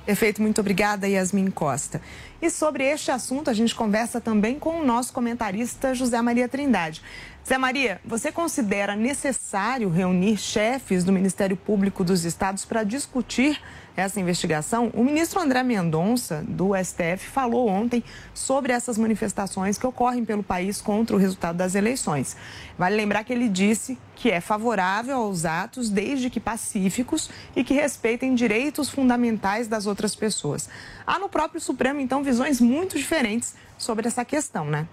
Perfeito, 0.05 0.43
muito 0.43 0.61
obrigada, 0.61 1.07
Yasmin 1.07 1.49
Costa. 1.49 1.99
E 2.39 2.51
sobre 2.51 2.83
este 2.83 3.09
assunto, 3.09 3.49
a 3.49 3.53
gente 3.53 3.73
conversa 3.73 4.21
também 4.21 4.59
com 4.59 4.81
o 4.81 4.85
nosso 4.85 5.11
comentarista 5.11 5.95
José 5.95 6.21
Maria 6.21 6.47
Trindade. 6.47 7.01
Zé 7.47 7.57
Maria, 7.57 7.99
você 8.05 8.31
considera 8.31 8.95
necessário 8.95 9.89
reunir 9.89 10.37
chefes 10.37 11.03
do 11.03 11.11
Ministério 11.11 11.57
Público 11.57 12.03
dos 12.03 12.25
Estados 12.25 12.63
para 12.63 12.83
discutir 12.83 13.59
essa 13.95 14.19
investigação? 14.19 14.91
O 14.93 15.03
ministro 15.03 15.39
André 15.39 15.63
Mendonça, 15.63 16.43
do 16.47 16.71
STF, 16.75 17.27
falou 17.29 17.67
ontem 17.67 18.03
sobre 18.33 18.73
essas 18.73 18.97
manifestações 18.97 19.77
que 19.77 19.85
ocorrem 19.85 20.25
pelo 20.25 20.43
país 20.43 20.81
contra 20.81 21.15
o 21.15 21.19
resultado 21.19 21.57
das 21.57 21.75
eleições. 21.75 22.35
Vale 22.77 22.95
lembrar 22.95 23.23
que 23.23 23.31
ele 23.31 23.47
disse 23.47 23.97
que 24.15 24.31
é 24.31 24.41
favorável 24.41 25.17
aos 25.17 25.45
atos 25.45 25.89
desde 25.89 26.29
que 26.29 26.39
pacíficos 26.39 27.29
e 27.55 27.63
que 27.63 27.73
respeitem 27.73 28.35
direitos 28.35 28.89
fundamentais 28.89 29.67
das 29.67 29.85
outras 29.85 30.15
pessoas. 30.15 30.69
Há 31.05 31.19
no 31.19 31.29
próprio 31.29 31.61
Supremo, 31.61 31.99
então, 31.99 32.23
visões 32.23 32.59
muito 32.59 32.97
diferentes 32.97 33.55
sobre 33.77 34.07
essa 34.07 34.23
questão, 34.23 34.65
né? 34.65 34.87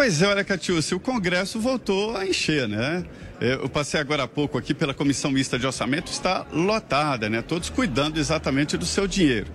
Pois 0.00 0.22
é, 0.22 0.26
olha, 0.26 0.42
Catiúcia, 0.42 0.96
o 0.96 1.00
Congresso 1.00 1.60
voltou 1.60 2.16
a 2.16 2.26
encher, 2.26 2.66
né? 2.66 3.04
Eu 3.38 3.68
passei 3.68 4.00
agora 4.00 4.22
há 4.22 4.26
pouco 4.26 4.56
aqui 4.56 4.72
pela 4.72 4.94
Comissão 4.94 5.30
Mista 5.30 5.58
de 5.58 5.66
Orçamento, 5.66 6.10
está 6.10 6.46
lotada, 6.50 7.28
né? 7.28 7.42
Todos 7.42 7.68
cuidando 7.68 8.18
exatamente 8.18 8.78
do 8.78 8.86
seu 8.86 9.06
dinheiro. 9.06 9.48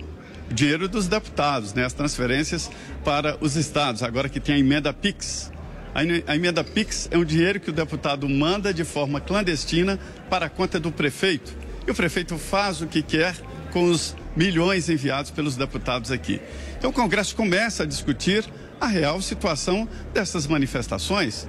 O 0.48 0.54
dinheiro 0.54 0.86
dos 0.88 1.08
deputados, 1.08 1.74
né? 1.74 1.84
As 1.84 1.92
transferências 1.92 2.70
para 3.04 3.36
os 3.40 3.56
estados, 3.56 4.04
agora 4.04 4.28
que 4.28 4.38
tem 4.38 4.54
a 4.54 4.58
emenda 4.60 4.92
PIX. 4.92 5.50
A 5.92 6.36
emenda 6.36 6.62
PIX 6.62 7.08
é 7.10 7.18
um 7.18 7.24
dinheiro 7.24 7.58
que 7.58 7.70
o 7.70 7.72
deputado 7.72 8.28
manda 8.28 8.72
de 8.72 8.84
forma 8.84 9.20
clandestina 9.20 9.98
para 10.30 10.46
a 10.46 10.48
conta 10.48 10.78
do 10.78 10.92
prefeito. 10.92 11.56
E 11.88 11.90
o 11.90 11.94
prefeito 11.94 12.38
faz 12.38 12.80
o 12.80 12.86
que 12.86 13.02
quer 13.02 13.34
com 13.72 13.90
os 13.90 14.14
milhões 14.36 14.88
enviados 14.88 15.32
pelos 15.32 15.56
deputados 15.56 16.12
aqui. 16.12 16.40
Então 16.78 16.90
o 16.90 16.92
Congresso 16.92 17.34
começa 17.34 17.82
a 17.82 17.86
discutir 17.86 18.44
a 18.80 18.86
real 18.86 19.20
situação 19.20 19.88
dessas 20.12 20.46
manifestações. 20.46 21.46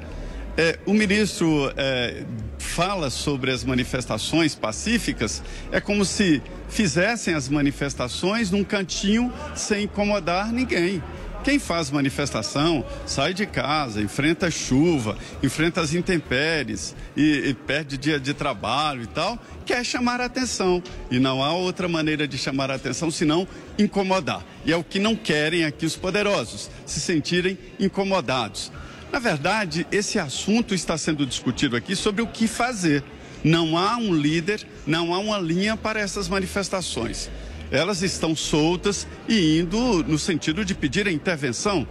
É, 0.57 0.79
o 0.85 0.93
ministro 0.93 1.71
é, 1.77 2.23
fala 2.57 3.09
sobre 3.09 3.51
as 3.51 3.63
manifestações 3.63 4.55
pacíficas, 4.55 5.43
é 5.71 5.79
como 5.79 6.03
se 6.03 6.41
fizessem 6.67 7.33
as 7.33 7.47
manifestações 7.47 8.49
num 8.49 8.63
cantinho 8.63 9.31
sem 9.55 9.83
incomodar 9.83 10.51
ninguém. 10.51 11.01
Quem 11.47 11.59
faz 11.59 11.89
manifestação 11.89 12.85
sai 13.05 13.33
de 13.33 13.45
casa, 13.45 14.01
enfrenta 14.01 14.51
chuva, 14.51 15.17
enfrenta 15.41 15.79
as 15.79 15.93
intempéries 15.93 16.93
e, 17.15 17.47
e 17.47 17.53
perde 17.53 17.97
dia 17.97 18.19
de 18.19 18.33
trabalho 18.33 19.03
e 19.03 19.07
tal, 19.07 19.39
quer 19.65 19.81
chamar 19.85 20.19
a 20.19 20.25
atenção. 20.25 20.83
E 21.09 21.19
não 21.19 21.41
há 21.41 21.53
outra 21.53 21.87
maneira 21.87 22.27
de 22.27 22.37
chamar 22.37 22.69
a 22.69 22.75
atenção 22.75 23.09
senão 23.09 23.47
incomodar. 23.79 24.43
E 24.65 24.73
é 24.73 24.75
o 24.75 24.83
que 24.83 24.99
não 24.99 25.15
querem 25.15 25.63
aqui 25.63 25.85
os 25.85 25.95
poderosos, 25.95 26.69
se 26.85 26.99
sentirem 26.99 27.57
incomodados. 27.79 28.69
Na 29.09 29.19
verdade, 29.19 29.87
esse 29.89 30.19
assunto 30.19 30.75
está 30.75 30.97
sendo 30.97 31.25
discutido 31.25 31.77
aqui 31.77 31.95
sobre 31.95 32.21
o 32.21 32.27
que 32.27 32.45
fazer. 32.45 33.05
Não 33.41 33.77
há 33.77 33.95
um 33.95 34.13
líder, 34.13 34.67
não 34.85 35.13
há 35.13 35.19
uma 35.19 35.39
linha 35.39 35.77
para 35.77 35.97
essas 35.97 36.27
manifestações 36.27 37.29
elas 37.71 38.01
estão 38.01 38.35
soltas 38.35 39.07
e 39.27 39.59
indo 39.59 40.03
no 40.03 40.17
sentido 40.17 40.63
de 40.63 40.73
pedir 40.73 41.07
a 41.07 41.11
intervenção. 41.11 41.87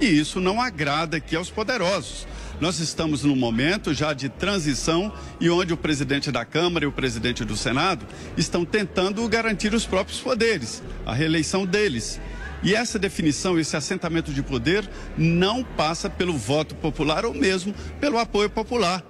E 0.00 0.06
isso 0.06 0.40
não 0.40 0.60
agrada 0.60 1.18
aqui 1.18 1.36
aos 1.36 1.50
poderosos. 1.50 2.26
Nós 2.60 2.78
estamos 2.78 3.24
num 3.24 3.36
momento 3.36 3.94
já 3.94 4.12
de 4.12 4.28
transição 4.28 5.12
e 5.40 5.48
onde 5.48 5.72
o 5.72 5.76
presidente 5.76 6.30
da 6.30 6.44
Câmara 6.44 6.84
e 6.84 6.88
o 6.88 6.92
presidente 6.92 7.44
do 7.44 7.56
Senado 7.56 8.06
estão 8.36 8.64
tentando 8.64 9.26
garantir 9.28 9.72
os 9.72 9.86
próprios 9.86 10.20
poderes, 10.20 10.82
a 11.06 11.14
reeleição 11.14 11.64
deles. 11.64 12.20
E 12.62 12.74
essa 12.74 12.98
definição, 12.98 13.58
esse 13.58 13.76
assentamento 13.76 14.32
de 14.32 14.42
poder, 14.42 14.88
não 15.16 15.64
passa 15.64 16.10
pelo 16.10 16.36
voto 16.36 16.74
popular 16.74 17.24
ou 17.24 17.32
mesmo 17.32 17.74
pelo 17.98 18.18
apoio 18.18 18.50
popular. 18.50 19.02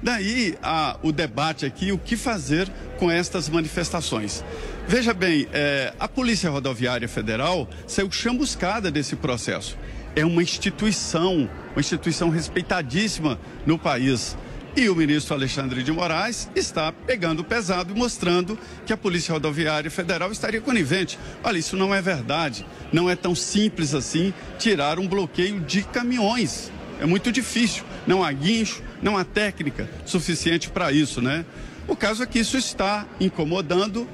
Daí 0.00 0.56
a, 0.62 0.98
o 1.02 1.10
debate 1.10 1.64
aqui, 1.64 1.90
o 1.90 1.98
que 1.98 2.16
fazer 2.16 2.70
com 2.98 3.10
estas 3.10 3.48
manifestações. 3.48 4.44
Veja 4.86 5.14
bem, 5.14 5.48
é, 5.50 5.94
a 5.98 6.06
Polícia 6.06 6.50
Rodoviária 6.50 7.08
Federal 7.08 7.66
saiu 7.86 8.10
chamuscada 8.12 8.90
desse 8.90 9.16
processo. 9.16 9.78
É 10.14 10.26
uma 10.26 10.42
instituição, 10.42 11.48
uma 11.72 11.80
instituição 11.80 12.28
respeitadíssima 12.28 13.38
no 13.64 13.78
país. 13.78 14.36
E 14.76 14.88
o 14.90 14.94
ministro 14.94 15.34
Alexandre 15.34 15.82
de 15.82 15.90
Moraes 15.90 16.50
está 16.54 16.92
pegando 16.92 17.42
pesado 17.42 17.94
e 17.94 17.98
mostrando 17.98 18.58
que 18.84 18.92
a 18.92 18.96
Polícia 18.96 19.32
Rodoviária 19.32 19.90
Federal 19.90 20.30
estaria 20.30 20.60
conivente. 20.60 21.18
Olha, 21.42 21.56
isso 21.56 21.76
não 21.78 21.94
é 21.94 22.02
verdade. 22.02 22.66
Não 22.92 23.08
é 23.08 23.16
tão 23.16 23.34
simples 23.34 23.94
assim 23.94 24.34
tirar 24.58 24.98
um 24.98 25.08
bloqueio 25.08 25.60
de 25.60 25.82
caminhões. 25.82 26.70
É 27.00 27.06
muito 27.06 27.32
difícil. 27.32 27.84
Não 28.06 28.22
há 28.22 28.30
guincho, 28.30 28.82
não 29.00 29.16
há 29.16 29.24
técnica 29.24 29.88
suficiente 30.04 30.68
para 30.68 30.92
isso, 30.92 31.22
né? 31.22 31.44
O 31.88 31.96
caso 31.96 32.22
é 32.22 32.26
que 32.26 32.38
isso 32.38 32.58
está 32.58 33.06
incomodando 33.18 34.06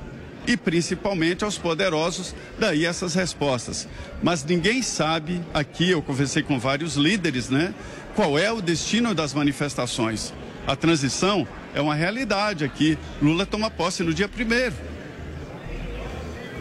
e 0.50 0.56
principalmente 0.56 1.44
aos 1.44 1.56
poderosos, 1.56 2.34
daí 2.58 2.84
essas 2.84 3.14
respostas. 3.14 3.86
Mas 4.20 4.44
ninguém 4.44 4.82
sabe, 4.82 5.40
aqui 5.54 5.90
eu 5.90 6.02
conversei 6.02 6.42
com 6.42 6.58
vários 6.58 6.96
líderes, 6.96 7.48
né? 7.48 7.72
Qual 8.16 8.36
é 8.36 8.50
o 8.50 8.60
destino 8.60 9.14
das 9.14 9.32
manifestações? 9.32 10.34
A 10.66 10.74
transição 10.74 11.46
é 11.72 11.80
uma 11.80 11.94
realidade 11.94 12.64
aqui. 12.64 12.98
Lula 13.22 13.46
toma 13.46 13.70
posse 13.70 14.02
no 14.02 14.12
dia 14.12 14.28
primeiro. 14.28 14.74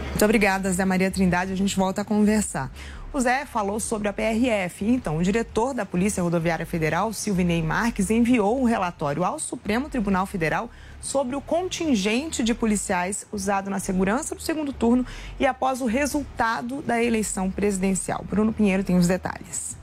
Muito 0.09 0.23
obrigada, 0.23 0.71
Zé 0.71 0.85
Maria 0.85 1.09
Trindade. 1.09 1.51
A 1.51 1.57
gente 1.57 1.75
volta 1.75 2.01
a 2.01 2.05
conversar. 2.05 2.71
O 3.11 3.19
Zé 3.19 3.43
falou 3.43 3.79
sobre 3.79 4.07
a 4.07 4.13
PRF. 4.13 4.85
Então, 4.85 5.17
o 5.17 5.23
diretor 5.23 5.73
da 5.73 5.83
Polícia 5.83 6.21
Rodoviária 6.21 6.65
Federal, 6.65 7.11
Silvinei 7.11 7.63
Marques, 7.63 8.11
enviou 8.11 8.61
um 8.61 8.65
relatório 8.65 9.23
ao 9.23 9.39
Supremo 9.39 9.89
Tribunal 9.89 10.27
Federal 10.27 10.69
sobre 11.01 11.35
o 11.35 11.41
contingente 11.41 12.43
de 12.43 12.53
policiais 12.53 13.25
usado 13.31 13.69
na 13.69 13.79
segurança 13.79 14.35
do 14.35 14.41
segundo 14.41 14.73
turno 14.73 15.05
e 15.39 15.45
após 15.45 15.81
o 15.81 15.85
resultado 15.85 16.81
da 16.81 17.03
eleição 17.03 17.49
presidencial. 17.49 18.25
Bruno 18.29 18.53
Pinheiro 18.53 18.83
tem 18.83 18.97
os 18.97 19.07
detalhes. 19.07 19.77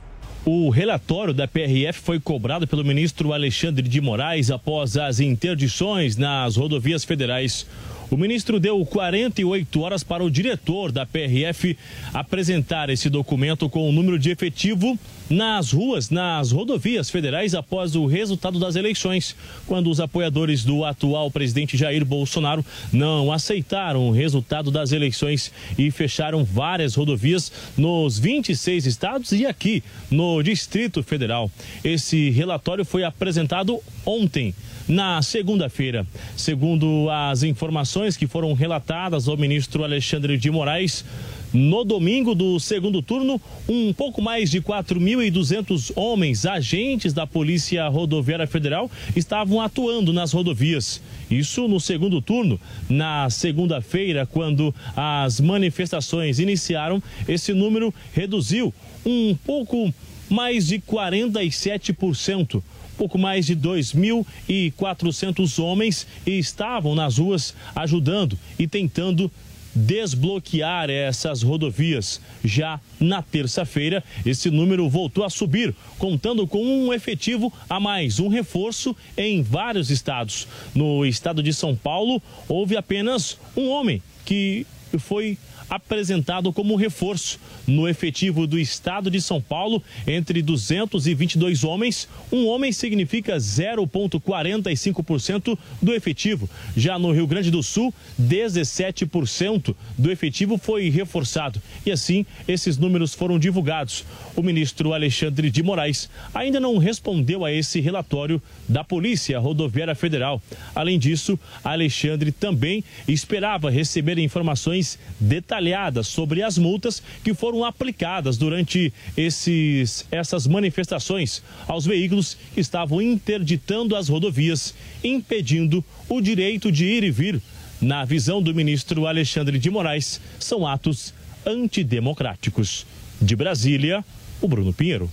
O 0.44 0.70
relatório 0.70 1.34
da 1.34 1.48
PRF 1.48 2.00
foi 2.00 2.20
cobrado 2.20 2.68
pelo 2.68 2.84
ministro 2.84 3.32
Alexandre 3.32 3.88
de 3.88 4.00
Moraes 4.00 4.48
após 4.48 4.96
as 4.96 5.18
interdições 5.18 6.16
nas 6.16 6.54
rodovias 6.54 7.04
federais. 7.04 7.66
O 8.08 8.16
ministro 8.16 8.60
deu 8.60 8.84
48 8.86 9.80
horas 9.80 10.04
para 10.04 10.22
o 10.22 10.30
diretor 10.30 10.92
da 10.92 11.04
PRF 11.04 11.76
apresentar 12.14 12.88
esse 12.88 13.10
documento 13.10 13.68
com 13.68 13.88
o 13.88 13.92
número 13.92 14.16
de 14.16 14.30
efetivo 14.30 14.96
nas 15.28 15.72
ruas, 15.72 16.08
nas 16.08 16.52
rodovias 16.52 17.10
federais 17.10 17.52
após 17.52 17.96
o 17.96 18.06
resultado 18.06 18.60
das 18.60 18.76
eleições, 18.76 19.34
quando 19.66 19.90
os 19.90 19.98
apoiadores 19.98 20.64
do 20.64 20.84
atual 20.84 21.32
presidente 21.32 21.76
Jair 21.76 22.04
Bolsonaro 22.04 22.64
não 22.92 23.32
aceitaram 23.32 24.08
o 24.08 24.12
resultado 24.12 24.70
das 24.70 24.92
eleições 24.92 25.50
e 25.76 25.90
fecharam 25.90 26.44
várias 26.44 26.94
rodovias 26.94 27.50
nos 27.76 28.20
26 28.20 28.86
estados 28.86 29.32
e 29.32 29.46
aqui 29.46 29.82
no 30.08 30.40
Distrito 30.44 31.02
Federal. 31.02 31.50
Esse 31.82 32.30
relatório 32.30 32.84
foi 32.84 33.02
apresentado 33.02 33.80
ontem 34.04 34.54
na 34.88 35.20
segunda-feira. 35.22 36.06
Segundo 36.36 37.08
as 37.10 37.42
informações 37.42 38.16
que 38.16 38.26
foram 38.26 38.52
relatadas 38.54 39.28
ao 39.28 39.36
ministro 39.36 39.84
Alexandre 39.84 40.36
de 40.36 40.50
Moraes, 40.50 41.04
no 41.52 41.84
domingo 41.84 42.34
do 42.34 42.58
segundo 42.58 43.00
turno, 43.00 43.40
um 43.68 43.92
pouco 43.92 44.20
mais 44.20 44.50
de 44.50 44.60
4.200 44.60 45.92
homens, 45.96 46.44
agentes 46.44 47.12
da 47.12 47.26
Polícia 47.26 47.88
Rodoviária 47.88 48.46
Federal, 48.46 48.90
estavam 49.14 49.60
atuando 49.60 50.12
nas 50.12 50.32
rodovias. 50.32 51.00
Isso 51.30 51.66
no 51.66 51.80
segundo 51.80 52.20
turno. 52.20 52.60
Na 52.88 53.30
segunda-feira, 53.30 54.26
quando 54.26 54.74
as 54.94 55.40
manifestações 55.40 56.38
iniciaram, 56.38 57.02
esse 57.28 57.54
número 57.54 57.94
reduziu 58.12 58.74
um 59.04 59.34
pouco 59.34 59.92
mais 60.28 60.66
de 60.66 60.78
47% 60.78 62.62
pouco 62.96 63.18
mais 63.18 63.46
de 63.46 63.54
2.400 63.54 65.62
homens 65.62 66.06
estavam 66.26 66.94
nas 66.94 67.18
ruas 67.18 67.54
ajudando 67.74 68.38
e 68.58 68.66
tentando 68.66 69.30
desbloquear 69.76 70.88
essas 70.88 71.42
rodovias. 71.42 72.20
Já 72.42 72.80
na 72.98 73.20
terça-feira, 73.20 74.02
esse 74.24 74.50
número 74.50 74.88
voltou 74.88 75.22
a 75.22 75.28
subir, 75.28 75.74
contando 75.98 76.46
com 76.46 76.64
um 76.64 76.94
efetivo 76.94 77.52
a 77.68 77.78
mais, 77.78 78.18
um 78.18 78.28
reforço 78.28 78.96
em 79.16 79.42
vários 79.42 79.90
estados. 79.90 80.48
No 80.74 81.04
estado 81.04 81.42
de 81.42 81.52
São 81.52 81.76
Paulo, 81.76 82.22
houve 82.48 82.76
apenas 82.76 83.38
um 83.54 83.68
homem 83.68 84.02
que 84.24 84.66
foi 84.98 85.36
apresentado 85.68 86.52
como 86.52 86.76
reforço. 86.76 87.38
No 87.66 87.88
efetivo 87.88 88.46
do 88.46 88.58
estado 88.58 89.10
de 89.10 89.20
São 89.20 89.40
Paulo, 89.40 89.82
entre 90.06 90.40
222 90.40 91.64
homens, 91.64 92.08
um 92.30 92.46
homem 92.46 92.72
significa 92.72 93.36
0,45% 93.36 95.58
do 95.82 95.92
efetivo. 95.92 96.48
Já 96.76 96.98
no 96.98 97.12
Rio 97.12 97.26
Grande 97.26 97.50
do 97.50 97.62
Sul, 97.62 97.92
17% 98.20 99.74
do 99.98 100.10
efetivo 100.10 100.58
foi 100.58 100.88
reforçado. 100.88 101.60
E 101.84 101.90
assim, 101.90 102.24
esses 102.46 102.78
números 102.78 103.14
foram 103.14 103.38
divulgados. 103.38 104.04
O 104.36 104.42
ministro 104.42 104.92
Alexandre 104.92 105.50
de 105.50 105.62
Moraes 105.62 106.08
ainda 106.32 106.60
não 106.60 106.78
respondeu 106.78 107.44
a 107.44 107.52
esse 107.52 107.80
relatório 107.80 108.40
da 108.68 108.84
Polícia 108.84 109.38
Rodoviária 109.38 109.94
Federal. 109.94 110.40
Além 110.74 110.98
disso, 110.98 111.38
Alexandre 111.64 112.30
também 112.30 112.84
esperava 113.08 113.70
receber 113.70 114.18
informações 114.18 114.98
detalhadas 115.18 115.55
sobre 116.02 116.42
as 116.42 116.58
multas 116.58 117.02
que 117.24 117.34
foram 117.34 117.64
aplicadas 117.64 118.36
durante 118.36 118.92
esses, 119.16 120.06
essas 120.10 120.46
manifestações 120.46 121.42
aos 121.66 121.86
veículos 121.86 122.36
que 122.54 122.60
estavam 122.60 123.00
interditando 123.00 123.96
as 123.96 124.08
rodovias, 124.08 124.74
impedindo 125.02 125.84
o 126.08 126.20
direito 126.20 126.70
de 126.70 126.84
ir 126.84 127.04
e 127.04 127.10
vir. 127.10 127.40
Na 127.80 128.04
visão 128.04 128.40
do 128.40 128.54
ministro 128.54 129.06
Alexandre 129.06 129.58
de 129.58 129.70
Moraes, 129.70 130.20
são 130.38 130.66
atos 130.66 131.12
antidemocráticos. 131.44 132.86
De 133.20 133.34
Brasília, 133.34 134.04
o 134.40 134.48
Bruno 134.48 134.72
Pinheiro. 134.72 135.10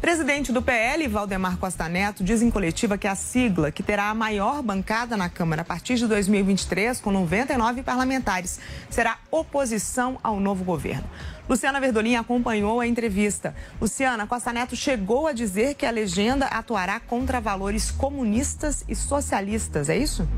Presidente 0.00 0.52
do 0.52 0.60
PL, 0.60 1.08
Valdemar 1.08 1.56
Costa 1.56 1.88
Neto, 1.88 2.22
diz 2.22 2.42
em 2.42 2.50
coletiva 2.50 2.98
que 2.98 3.08
a 3.08 3.14
sigla, 3.14 3.72
que 3.72 3.82
terá 3.82 4.10
a 4.10 4.14
maior 4.14 4.62
bancada 4.62 5.16
na 5.16 5.28
Câmara 5.28 5.62
a 5.62 5.64
partir 5.64 5.94
de 5.96 6.06
2023, 6.06 7.00
com 7.00 7.10
99 7.10 7.82
parlamentares, 7.82 8.60
será 8.90 9.18
oposição 9.30 10.18
ao 10.22 10.38
novo 10.38 10.64
governo. 10.64 11.08
Luciana 11.48 11.80
Verdolim 11.80 12.14
acompanhou 12.14 12.80
a 12.80 12.86
entrevista. 12.86 13.54
Luciana, 13.80 14.26
Costa 14.26 14.52
Neto 14.52 14.76
chegou 14.76 15.26
a 15.26 15.32
dizer 15.32 15.74
que 15.74 15.86
a 15.86 15.90
legenda 15.90 16.46
atuará 16.46 17.00
contra 17.00 17.40
valores 17.40 17.90
comunistas 17.90 18.84
e 18.86 18.94
socialistas, 18.94 19.88
é 19.88 19.96
isso? 19.96 20.28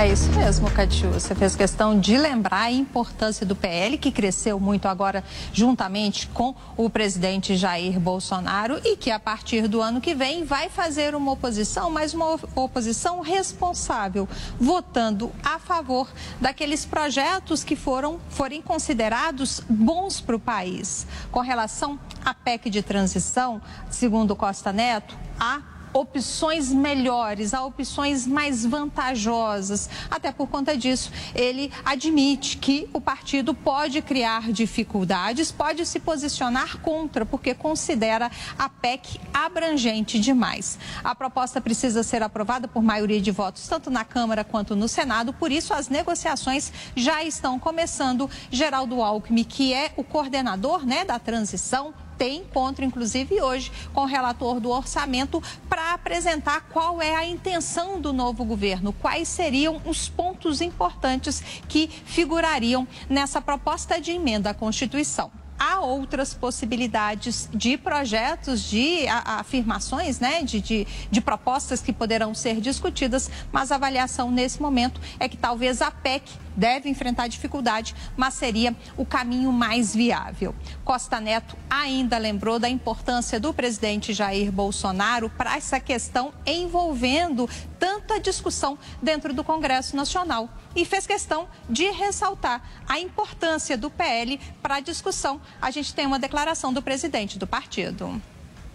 É 0.00 0.06
isso 0.06 0.30
mesmo, 0.30 0.70
Catiu. 0.70 1.10
Você 1.10 1.34
fez 1.34 1.56
questão 1.56 1.98
de 1.98 2.16
lembrar 2.16 2.62
a 2.62 2.70
importância 2.70 3.44
do 3.44 3.56
PL, 3.56 3.98
que 3.98 4.12
cresceu 4.12 4.60
muito 4.60 4.86
agora 4.86 5.24
juntamente 5.52 6.28
com 6.28 6.54
o 6.76 6.88
presidente 6.88 7.56
Jair 7.56 7.98
Bolsonaro 7.98 8.80
e 8.84 8.96
que 8.96 9.10
a 9.10 9.18
partir 9.18 9.66
do 9.66 9.80
ano 9.80 10.00
que 10.00 10.14
vem 10.14 10.44
vai 10.44 10.68
fazer 10.68 11.16
uma 11.16 11.32
oposição, 11.32 11.90
mas 11.90 12.14
uma 12.14 12.38
oposição 12.54 13.22
responsável, 13.22 14.28
votando 14.56 15.32
a 15.42 15.58
favor 15.58 16.08
daqueles 16.40 16.86
projetos 16.86 17.64
que 17.64 17.74
foram 17.74 18.20
forem 18.28 18.62
considerados 18.62 19.60
bons 19.68 20.20
para 20.20 20.36
o 20.36 20.40
país. 20.40 21.08
Com 21.32 21.40
relação 21.40 21.98
à 22.24 22.32
PEC 22.32 22.70
de 22.70 22.82
transição, 22.82 23.60
segundo 23.90 24.36
Costa 24.36 24.72
Neto, 24.72 25.18
a 25.40 25.60
opções 25.92 26.72
melhores, 26.72 27.54
a 27.54 27.64
opções 27.64 28.26
mais 28.26 28.64
vantajosas. 28.64 29.88
Até 30.10 30.32
por 30.32 30.48
conta 30.48 30.76
disso, 30.76 31.10
ele 31.34 31.72
admite 31.84 32.58
que 32.58 32.88
o 32.92 33.00
partido 33.00 33.54
pode 33.54 34.00
criar 34.02 34.52
dificuldades, 34.52 35.50
pode 35.50 35.84
se 35.86 36.00
posicionar 36.00 36.78
contra, 36.78 37.24
porque 37.24 37.54
considera 37.54 38.30
a 38.58 38.68
PEC 38.68 39.20
abrangente 39.32 40.18
demais. 40.18 40.78
A 41.02 41.14
proposta 41.14 41.60
precisa 41.60 42.02
ser 42.02 42.22
aprovada 42.22 42.68
por 42.68 42.82
maioria 42.82 43.20
de 43.20 43.30
votos, 43.30 43.66
tanto 43.66 43.90
na 43.90 44.04
Câmara 44.04 44.44
quanto 44.44 44.76
no 44.76 44.88
Senado, 44.88 45.32
por 45.32 45.50
isso 45.50 45.74
as 45.74 45.88
negociações 45.88 46.72
já 46.94 47.22
estão 47.24 47.58
começando. 47.58 48.30
Geraldo 48.50 49.02
Alckmin, 49.02 49.44
que 49.44 49.72
é 49.72 49.92
o 49.96 50.04
coordenador 50.04 50.84
né, 50.86 51.04
da 51.04 51.18
transição, 51.18 51.94
tem 52.18 52.40
encontro, 52.40 52.84
inclusive 52.84 53.40
hoje, 53.40 53.70
com 53.94 54.02
o 54.02 54.06
relator 54.06 54.58
do 54.58 54.70
orçamento 54.70 55.40
para 55.68 55.94
apresentar 55.94 56.62
qual 56.72 57.00
é 57.00 57.14
a 57.14 57.24
intenção 57.24 58.00
do 58.00 58.12
novo 58.12 58.44
governo, 58.44 58.92
quais 58.92 59.28
seriam 59.28 59.80
os 59.86 60.08
pontos 60.08 60.60
importantes 60.60 61.40
que 61.68 61.88
figurariam 62.04 62.86
nessa 63.08 63.40
proposta 63.40 64.00
de 64.00 64.10
emenda 64.10 64.50
à 64.50 64.54
Constituição. 64.54 65.30
Há 65.58 65.80
outras 65.80 66.34
possibilidades 66.34 67.48
de 67.52 67.76
projetos, 67.76 68.62
de 68.62 69.08
afirmações, 69.08 70.20
né, 70.20 70.42
de, 70.42 70.60
de, 70.60 70.86
de, 71.10 71.20
propostas 71.20 71.80
que 71.80 71.92
poderão 71.92 72.32
ser 72.32 72.60
discutidas, 72.60 73.28
mas 73.50 73.72
a 73.72 73.74
avaliação 73.74 74.30
nesse 74.30 74.62
momento 74.62 75.00
é 75.18 75.28
que 75.28 75.36
talvez 75.36 75.82
a 75.82 75.90
PEC 75.90 76.30
deve 76.58 76.90
enfrentar 76.90 77.28
dificuldade, 77.28 77.94
mas 78.16 78.34
seria 78.34 78.74
o 78.96 79.06
caminho 79.06 79.52
mais 79.52 79.94
viável. 79.94 80.52
Costa 80.84 81.20
Neto 81.20 81.56
ainda 81.70 82.18
lembrou 82.18 82.58
da 82.58 82.68
importância 82.68 83.38
do 83.38 83.54
presidente 83.54 84.12
Jair 84.12 84.50
Bolsonaro 84.50 85.30
para 85.30 85.56
essa 85.56 85.78
questão 85.78 86.32
envolvendo 86.44 87.48
tanta 87.78 88.18
discussão 88.18 88.76
dentro 89.00 89.32
do 89.32 89.44
Congresso 89.44 89.94
Nacional 89.94 90.50
e 90.74 90.84
fez 90.84 91.06
questão 91.06 91.46
de 91.70 91.84
ressaltar 91.90 92.60
a 92.88 92.98
importância 92.98 93.78
do 93.78 93.88
PL 93.88 94.40
para 94.60 94.76
a 94.76 94.80
discussão. 94.80 95.40
A 95.62 95.70
gente 95.70 95.94
tem 95.94 96.06
uma 96.06 96.18
declaração 96.18 96.72
do 96.72 96.82
presidente 96.82 97.38
do 97.38 97.46
partido. 97.46 98.20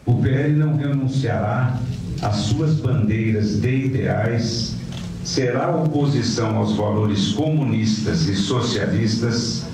O 0.06 0.22
PL 0.22 0.54
não 0.54 0.78
renunciará 0.78 1.78
às 2.22 2.36
suas 2.38 2.76
bandeiras 2.76 3.60
de 3.60 3.86
ideais 3.86 4.76
será 5.24 5.70
oposição 5.70 6.58
aos 6.58 6.76
valores 6.76 7.32
comunistas 7.32 8.28
e 8.28 8.36
socialistas, 8.36 9.66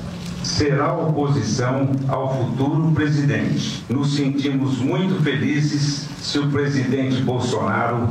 será 0.43 0.93
oposição 0.93 1.89
ao 2.07 2.37
futuro 2.37 2.91
presidente. 2.91 3.83
Nos 3.89 4.15
sentimos 4.15 4.77
muito 4.77 5.21
felizes 5.23 6.07
se 6.21 6.39
o 6.39 6.49
presidente 6.49 7.21
Bolsonaro 7.21 8.09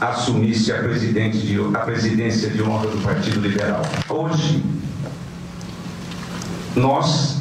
assumisse 0.00 0.72
a, 0.72 0.80
de, 0.82 1.58
a 1.74 1.78
presidência 1.80 2.50
de 2.50 2.62
honra 2.62 2.86
do 2.88 3.02
Partido 3.02 3.40
Liberal. 3.40 3.82
Hoje, 4.08 4.62
nós 6.76 7.38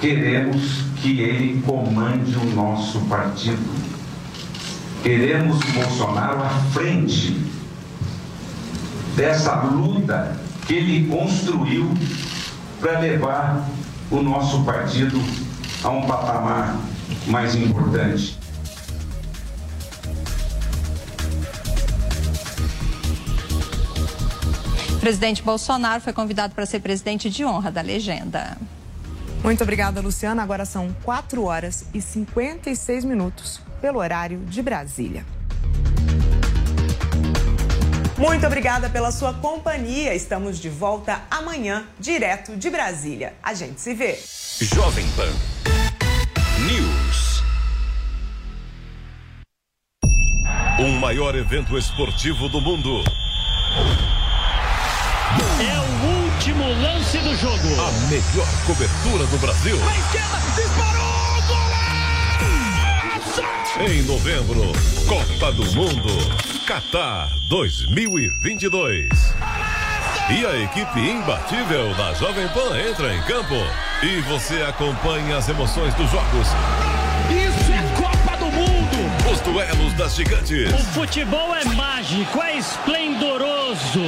queremos 0.00 0.84
que 0.96 1.20
ele 1.20 1.62
comande 1.62 2.36
o 2.36 2.44
nosso 2.54 3.00
partido. 3.00 3.80
Queremos 5.02 5.58
Bolsonaro 5.74 6.42
à 6.42 6.50
frente 6.72 7.50
dessa 9.16 9.54
luta 9.62 10.36
que 10.66 10.74
ele 10.74 11.08
construiu 11.08 11.92
para 12.80 13.00
levar 13.00 13.68
o 14.10 14.22
nosso 14.22 14.64
partido 14.64 15.20
a 15.82 15.90
um 15.90 16.06
patamar 16.06 16.76
mais 17.26 17.54
importante. 17.54 18.38
Presidente 25.00 25.42
Bolsonaro 25.42 26.02
foi 26.02 26.12
convidado 26.12 26.54
para 26.54 26.66
ser 26.66 26.80
presidente 26.80 27.30
de 27.30 27.44
honra 27.44 27.70
da 27.70 27.80
legenda. 27.80 28.58
Muito 29.42 29.62
obrigada, 29.62 30.00
Luciana. 30.02 30.42
Agora 30.42 30.66
são 30.66 30.94
4 31.02 31.42
horas 31.42 31.86
e 31.94 32.02
56 32.02 33.06
minutos 33.06 33.60
pelo 33.80 33.98
horário 33.98 34.38
de 34.40 34.62
Brasília. 34.62 35.24
Muito 38.20 38.46
obrigada 38.46 38.90
pela 38.90 39.10
sua 39.10 39.32
companhia. 39.32 40.14
Estamos 40.14 40.60
de 40.60 40.68
volta 40.68 41.22
amanhã, 41.30 41.86
direto 41.98 42.54
de 42.54 42.68
Brasília. 42.68 43.32
A 43.42 43.54
gente 43.54 43.80
se 43.80 43.94
vê. 43.94 44.18
Jovem 44.60 45.06
Pan 45.12 45.32
News. 46.66 47.42
O 50.80 50.88
maior 51.00 51.34
evento 51.34 51.78
esportivo 51.78 52.50
do 52.50 52.60
mundo. 52.60 53.02
É 55.58 55.78
o 55.78 55.84
último 56.26 56.68
lance 56.82 57.16
do 57.20 57.34
jogo. 57.36 57.68
A 57.80 57.90
melhor 58.10 58.46
cobertura 58.66 59.24
do 59.28 59.38
Brasil. 59.38 59.78
A 59.82 59.96
esquerda 59.96 60.38
disparou! 60.56 61.40
Golaço! 61.48 63.42
Em 63.80 64.02
novembro, 64.02 64.60
Copa 65.08 65.52
do 65.52 65.64
Mundo. 65.72 66.49
Qatar 66.66 67.28
2022. 67.48 69.08
E 70.30 70.46
a 70.46 70.56
equipe 70.62 71.00
imbatível 71.00 71.92
da 71.94 72.14
Jovem 72.14 72.46
Pan 72.48 72.78
entra 72.78 73.14
em 73.14 73.22
campo 73.22 73.56
e 74.02 74.20
você 74.22 74.62
acompanha 74.62 75.36
as 75.38 75.48
emoções 75.48 75.94
dos 75.94 76.10
jogos. 76.10 76.46
Isso 77.28 77.72
é 77.72 78.00
Copa 78.00 78.36
do 78.36 78.46
Mundo! 78.46 79.32
Os 79.32 79.40
duelos 79.40 79.92
das 79.94 80.14
gigantes. 80.14 80.72
O 80.72 80.78
futebol 80.92 81.54
é 81.54 81.64
mágico, 81.64 82.42
é 82.42 82.58
esplendoroso. 82.58 84.00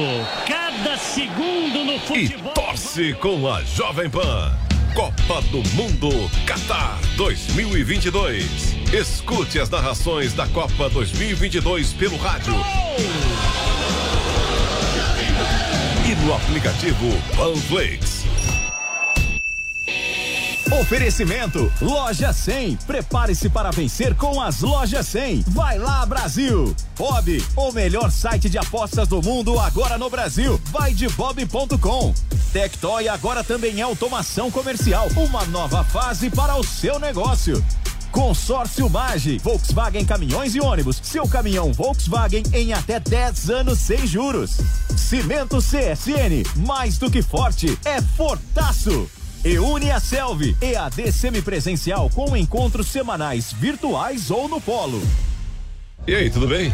Cada 0.47 0.97
segundo 0.97 1.83
no 1.83 1.99
futebol. 1.99 2.51
E 2.51 2.55
torce 2.55 3.13
com 3.13 3.51
a 3.51 3.63
Jovem 3.63 4.09
Pan. 4.09 4.51
Copa 4.93 5.41
do 5.49 5.57
Mundo 5.75 6.29
Qatar 6.45 6.99
2022. 7.17 8.75
Escute 8.93 9.59
as 9.59 9.69
narrações 9.69 10.33
da 10.33 10.45
Copa 10.47 10.87
2022 10.89 11.93
pelo 11.93 12.15
rádio. 12.17 12.53
no 16.23 16.33
aplicativo 16.33 17.09
Panflix. 17.35 18.22
Oferecimento 20.79 21.71
Loja 21.79 22.33
100. 22.33 22.77
Prepare-se 22.87 23.47
para 23.47 23.69
vencer 23.69 24.15
com 24.15 24.41
as 24.41 24.61
Lojas 24.61 25.07
100. 25.07 25.45
Vai 25.49 25.77
lá, 25.77 26.03
Brasil. 26.05 26.75
Bob, 26.97 27.45
o 27.55 27.71
melhor 27.71 28.11
site 28.11 28.49
de 28.49 28.57
apostas 28.57 29.07
do 29.07 29.21
mundo 29.21 29.59
agora 29.59 29.97
no 29.99 30.09
Brasil. 30.09 30.59
Vai 30.71 30.93
de 30.93 31.07
bob.com. 31.09 32.13
Tectoy 32.51 33.07
agora 33.07 33.43
também 33.43 33.79
é 33.79 33.83
automação 33.83 34.49
comercial. 34.49 35.07
Uma 35.15 35.45
nova 35.45 35.83
fase 35.83 36.31
para 36.31 36.55
o 36.55 36.63
seu 36.63 36.99
negócio. 36.99 37.63
Consórcio 38.11 38.89
Mage, 38.89 39.39
Volkswagen 39.39 40.05
Caminhões 40.05 40.55
e 40.55 40.59
Ônibus. 40.59 40.99
Seu 41.03 41.27
caminhão 41.27 41.71
Volkswagen 41.71 42.43
em 42.51 42.73
até 42.73 42.99
10 42.99 43.49
anos 43.49 43.79
sem 43.79 44.05
juros. 44.07 44.57
Cimento 44.97 45.57
CSN, 45.57 46.43
mais 46.65 46.97
do 46.97 47.11
que 47.11 47.21
forte, 47.21 47.77
é 47.85 48.01
fortaço. 48.01 49.07
E 49.45 49.59
une 49.59 49.91
a 49.91 49.99
Selvi, 49.99 50.55
EAD 50.61 51.11
semipresencial 51.11 52.09
com 52.09 52.35
encontros 52.37 52.87
semanais 52.87 53.51
virtuais 53.51 54.31
ou 54.31 54.47
no 54.47 54.61
polo. 54.61 55.01
E 56.07 56.15
aí, 56.15 56.29
tudo 56.29 56.47
bem? 56.47 56.73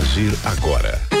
agir 0.01 0.33
agora. 0.45 1.20